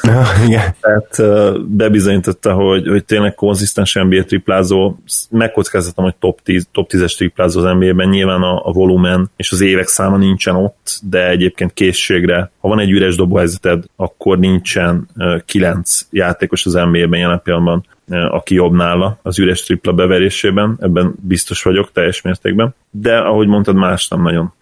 Ja, 0.03 0.23
igen. 0.45 0.75
Tehát 0.81 1.21
bebizonyította, 1.67 2.53
hogy, 2.53 2.87
hogy 2.87 3.05
tényleg 3.05 3.35
konzisztens 3.35 3.93
NBA 3.93 4.23
triplázó, 4.23 4.95
megkockáztatom, 5.29 6.05
hogy 6.05 6.15
top, 6.15 6.41
10, 6.41 6.67
top 6.71 6.89
10-es 6.93 7.15
triplázó 7.15 7.63
az 7.63 7.77
NBA-ben, 7.77 8.09
nyilván 8.09 8.41
a, 8.41 8.67
a 8.67 8.71
volumen 8.71 9.31
és 9.35 9.51
az 9.51 9.61
évek 9.61 9.87
száma 9.87 10.17
nincsen 10.17 10.55
ott, 10.55 10.99
de 11.09 11.29
egyébként 11.29 11.73
készségre, 11.73 12.51
ha 12.59 12.67
van 12.67 12.79
egy 12.79 12.91
üres 12.91 13.15
dobóhelyzeted, 13.15 13.83
akkor 13.95 14.39
nincsen 14.39 15.07
9 15.45 16.07
játékos 16.09 16.65
az 16.65 16.73
NBA-ben 16.73 17.19
jelen 17.19 17.41
pillanatban, 17.43 17.85
aki 18.07 18.53
jobb 18.53 18.73
nála 18.73 19.19
az 19.21 19.39
üres 19.39 19.63
tripla 19.63 19.93
beverésében, 19.93 20.77
ebben 20.81 21.15
biztos 21.21 21.63
vagyok 21.63 21.91
teljes 21.91 22.21
mértékben, 22.21 22.75
de 22.91 23.17
ahogy 23.17 23.47
mondtad, 23.47 23.75
más 23.75 24.07
nem 24.07 24.21
nagyon 24.21 24.53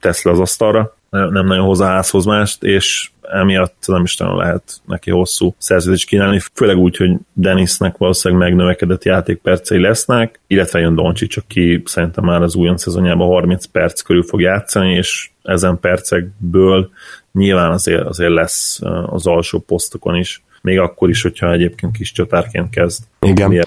tesz 0.00 0.22
le 0.22 0.30
az 0.30 0.40
asztalra, 0.40 0.96
nem 1.14 1.46
nagyon 1.46 1.64
hoz 1.64 1.80
a 1.80 1.86
házhoz 1.86 2.24
mást, 2.24 2.62
és 2.62 3.10
emiatt 3.22 3.84
nem 3.86 4.02
is 4.02 4.16
nagyon 4.16 4.36
lehet 4.36 4.80
neki 4.86 5.10
hosszú 5.10 5.54
szerződést 5.58 6.06
kínálni, 6.06 6.40
főleg 6.54 6.76
úgy, 6.76 6.96
hogy 6.96 7.10
Denisnek 7.32 7.96
valószínűleg 7.96 8.48
megnövekedett 8.48 9.04
játékpercei 9.04 9.80
lesznek, 9.80 10.40
illetve 10.46 10.78
jön 10.78 10.94
Doncsics, 10.94 11.36
aki 11.36 11.82
szerintem 11.84 12.24
már 12.24 12.42
az 12.42 12.54
újon 12.54 12.76
szezonjában 12.76 13.28
30 13.28 13.64
perc 13.64 14.00
körül 14.00 14.22
fog 14.22 14.40
játszani, 14.40 14.94
és 14.94 15.30
ezen 15.42 15.80
percekből 15.80 16.90
nyilván 17.32 17.70
azért, 17.70 18.02
azért 18.02 18.32
lesz 18.32 18.80
az 19.06 19.26
alsó 19.26 19.58
posztokon 19.58 20.16
is 20.16 20.42
még 20.64 20.78
akkor 20.78 21.08
is, 21.08 21.22
hogyha 21.22 21.52
egyébként 21.52 21.96
kis 21.96 22.12
csatárként 22.12 22.70
kezd. 22.70 23.04
Igen. 23.20 23.64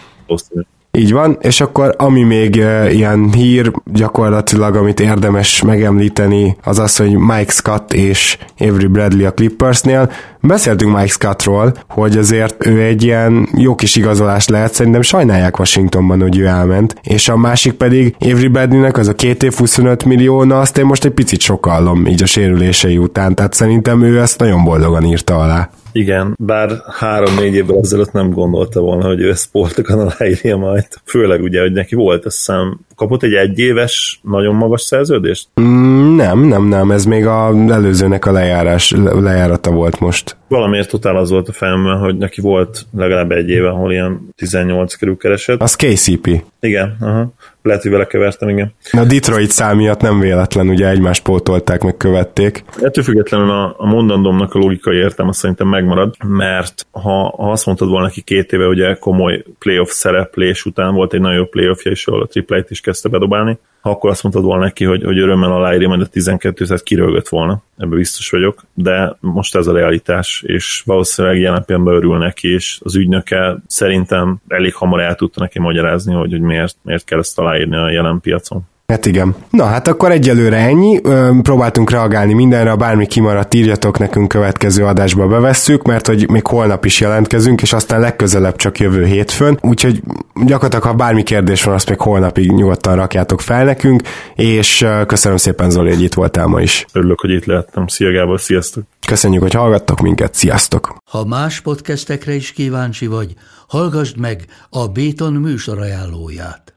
Így 0.97 1.11
van, 1.11 1.37
és 1.41 1.61
akkor 1.61 1.93
ami 1.97 2.23
még 2.23 2.55
ilyen 2.89 3.31
hír 3.31 3.71
gyakorlatilag, 3.85 4.75
amit 4.75 4.99
érdemes 4.99 5.61
megemlíteni, 5.61 6.57
az 6.63 6.79
az, 6.79 6.97
hogy 6.97 7.15
Mike 7.15 7.51
Scott 7.51 7.93
és 7.93 8.37
Avery 8.59 8.87
Bradley 8.87 9.27
a 9.27 9.31
Clippersnél. 9.31 10.11
Beszéltünk 10.41 10.95
Mike 10.95 11.07
Scottról, 11.07 11.73
hogy 11.89 12.17
azért 12.17 12.65
ő 12.65 12.81
egy 12.81 13.03
ilyen 13.03 13.49
jó 13.57 13.75
kis 13.75 13.95
igazolás 13.95 14.47
lehet, 14.47 14.73
szerintem 14.73 15.01
sajnálják 15.01 15.59
Washingtonban, 15.59 16.21
hogy 16.21 16.37
ő 16.37 16.45
elment, 16.45 16.95
és 17.01 17.29
a 17.29 17.37
másik 17.37 17.73
pedig 17.73 18.15
Avery 18.19 18.47
Bradleynek 18.47 18.97
az 18.97 19.07
a 19.07 19.15
két 19.15 19.43
év 19.43 19.53
25 19.53 20.05
millió, 20.05 20.43
na 20.43 20.59
azt 20.59 20.77
én 20.77 20.85
most 20.85 21.05
egy 21.05 21.11
picit 21.11 21.41
sokallom 21.41 22.07
így 22.07 22.23
a 22.23 22.25
sérülései 22.25 22.97
után, 22.97 23.35
tehát 23.35 23.53
szerintem 23.53 24.01
ő 24.01 24.19
ezt 24.19 24.39
nagyon 24.39 24.63
boldogan 24.63 25.03
írta 25.03 25.37
alá. 25.37 25.69
Igen, 25.97 26.35
bár 26.39 26.69
három-négy 26.87 27.53
évvel 27.53 27.77
ezelőtt 27.77 28.11
nem 28.11 28.29
gondolta 28.29 28.79
volna, 28.79 29.07
hogy 29.07 29.21
ő 29.21 29.33
sportokon 29.33 29.99
aláírja 30.07 30.57
majd. 30.57 30.87
Főleg 31.05 31.41
ugye, 31.41 31.61
hogy 31.61 31.71
neki 31.71 31.95
volt, 31.95 32.25
azt 32.25 32.37
hiszem, 32.37 32.79
kapott 32.95 33.23
egy 33.23 33.33
egyéves, 33.33 34.19
nagyon 34.23 34.55
magas 34.55 34.81
szerződést? 34.81 35.47
Mm, 35.61 36.15
nem, 36.15 36.39
nem, 36.39 36.67
nem, 36.67 36.91
ez 36.91 37.05
még 37.05 37.25
a 37.25 37.53
előzőnek 37.69 38.25
a 38.25 38.31
lejárás, 38.31 38.93
lejárata 39.19 39.71
volt 39.71 39.99
most. 39.99 40.36
Valamiért 40.47 40.89
totál 40.89 41.15
az 41.15 41.29
volt 41.29 41.47
a 41.47 41.51
fejemben, 41.51 41.97
hogy 41.97 42.17
neki 42.17 42.41
volt 42.41 42.85
legalább 42.97 43.31
egy 43.31 43.49
éve, 43.49 43.69
ahol 43.69 43.91
ilyen 43.91 44.29
18 44.35 44.93
kerül 44.93 45.17
keresett. 45.17 45.61
Az 45.61 45.75
KCP. 45.75 46.43
Igen, 46.59 46.97
aha. 46.99 47.33
Lehet, 47.61 47.81
hogy 47.81 47.91
vele 47.91 48.05
kevertem, 48.07 48.49
igen. 48.49 48.73
A 48.91 49.03
Detroit 49.03 49.49
szám 49.49 49.77
miatt 49.77 50.01
nem 50.01 50.19
véletlen, 50.19 50.69
ugye 50.69 50.89
egymást 50.89 51.23
pótolták, 51.23 51.83
meg 51.83 51.97
követték. 51.97 52.63
Ettől 52.81 53.03
függetlenül 53.03 53.49
a, 53.49 53.75
a 53.77 53.85
mondandómnak 53.85 54.53
a 54.53 54.59
logikai 54.59 54.97
értelme 54.97 55.33
szerintem 55.33 55.67
megmarad, 55.67 56.15
mert 56.27 56.87
ha, 56.91 57.33
ha 57.37 57.51
azt 57.51 57.65
mondtad 57.65 57.89
volna 57.89 58.05
neki 58.05 58.21
két 58.21 58.53
éve, 58.53 58.67
ugye 58.67 58.93
komoly 58.93 59.43
playoff 59.59 59.89
szereplés 59.89 60.65
után 60.65 60.93
volt 60.93 61.13
egy 61.13 61.21
nagyon 61.21 61.37
jó 61.37 61.45
playoffja 61.45 61.91
is, 61.91 62.07
ahol 62.07 62.21
a 62.21 62.27
triplet 62.27 62.71
is 62.71 62.81
kezdte 62.81 63.09
bedobálni, 63.09 63.57
ha 63.81 63.89
akkor 63.89 64.09
azt 64.09 64.23
mondtad 64.23 64.43
volna 64.43 64.63
neki, 64.63 64.85
hogy, 64.85 65.03
hogy 65.03 65.19
örömmel 65.19 65.51
aláírja 65.51 65.87
majd 65.87 66.01
a 66.01 66.07
12 66.07 66.65
tehát 66.65 66.83
kirölgött 66.83 67.27
volna, 67.27 67.63
ebbe 67.77 67.95
biztos 67.95 68.29
vagyok, 68.29 68.63
de 68.73 69.17
most 69.19 69.55
ez 69.55 69.67
a 69.67 69.73
realitás, 69.73 70.43
és 70.45 70.81
valószínűleg 70.85 71.39
jelen 71.39 71.63
pillanatban 71.65 71.95
örül 71.95 72.17
neki, 72.17 72.53
és 72.53 72.79
az 72.83 72.95
ügynöke 72.95 73.57
szerintem 73.67 74.37
elég 74.47 74.75
hamar 74.75 75.01
el 75.01 75.15
tudta 75.15 75.41
neki 75.41 75.59
magyarázni, 75.59 76.13
hogy, 76.13 76.31
hogy 76.31 76.41
miért, 76.41 76.77
miért 76.81 77.03
kell 77.03 77.19
ezt 77.19 77.39
aláírni 77.39 77.75
a 77.75 77.89
jelen 77.89 78.19
piacon. 78.19 78.61
Hát 78.93 79.05
igen. 79.05 79.35
Na 79.49 79.65
hát 79.65 79.87
akkor 79.87 80.11
egyelőre 80.11 80.57
ennyi. 80.57 81.01
Próbáltunk 81.41 81.89
reagálni 81.89 82.33
mindenre, 82.33 82.75
bármi 82.75 83.07
kimaradt, 83.07 83.53
írjatok 83.53 83.99
nekünk 83.99 84.27
következő 84.27 84.85
adásba 84.85 85.27
bevesszük, 85.27 85.83
mert 85.83 86.07
hogy 86.07 86.29
még 86.29 86.47
holnap 86.47 86.85
is 86.85 86.99
jelentkezünk, 86.99 87.61
és 87.61 87.73
aztán 87.73 87.99
legközelebb 87.99 88.55
csak 88.55 88.79
jövő 88.79 89.05
hétfőn. 89.05 89.59
Úgyhogy 89.61 90.01
gyakorlatilag, 90.33 90.83
ha 90.83 90.93
bármi 90.93 91.23
kérdés 91.23 91.63
van, 91.63 91.73
azt 91.73 91.89
még 91.89 91.99
holnapig 91.99 92.51
nyugodtan 92.51 92.95
rakjátok 92.95 93.41
fel 93.41 93.63
nekünk, 93.63 94.01
és 94.35 94.85
köszönöm 95.07 95.37
szépen 95.37 95.69
Zoli, 95.69 95.89
hogy 95.89 96.03
itt 96.03 96.13
voltál 96.13 96.47
ma 96.47 96.61
is. 96.61 96.85
Örülök, 96.93 97.19
hogy 97.19 97.31
itt 97.31 97.45
lehettem. 97.45 97.87
Szia 97.87 98.11
Gábor, 98.11 98.41
sziasztok! 98.41 98.83
Köszönjük, 99.07 99.41
hogy 99.41 99.53
hallgattok 99.53 99.99
minket, 100.01 100.33
sziasztok! 100.33 100.95
Ha 101.11 101.25
más 101.25 101.61
podcastekre 101.61 102.33
is 102.33 102.51
kíváncsi 102.51 103.07
vagy, 103.07 103.33
hallgassd 103.67 104.17
meg 104.17 104.45
a 104.69 104.87
Béton 104.87 105.33
műsor 105.33 105.79
ajánlóját. 105.79 106.76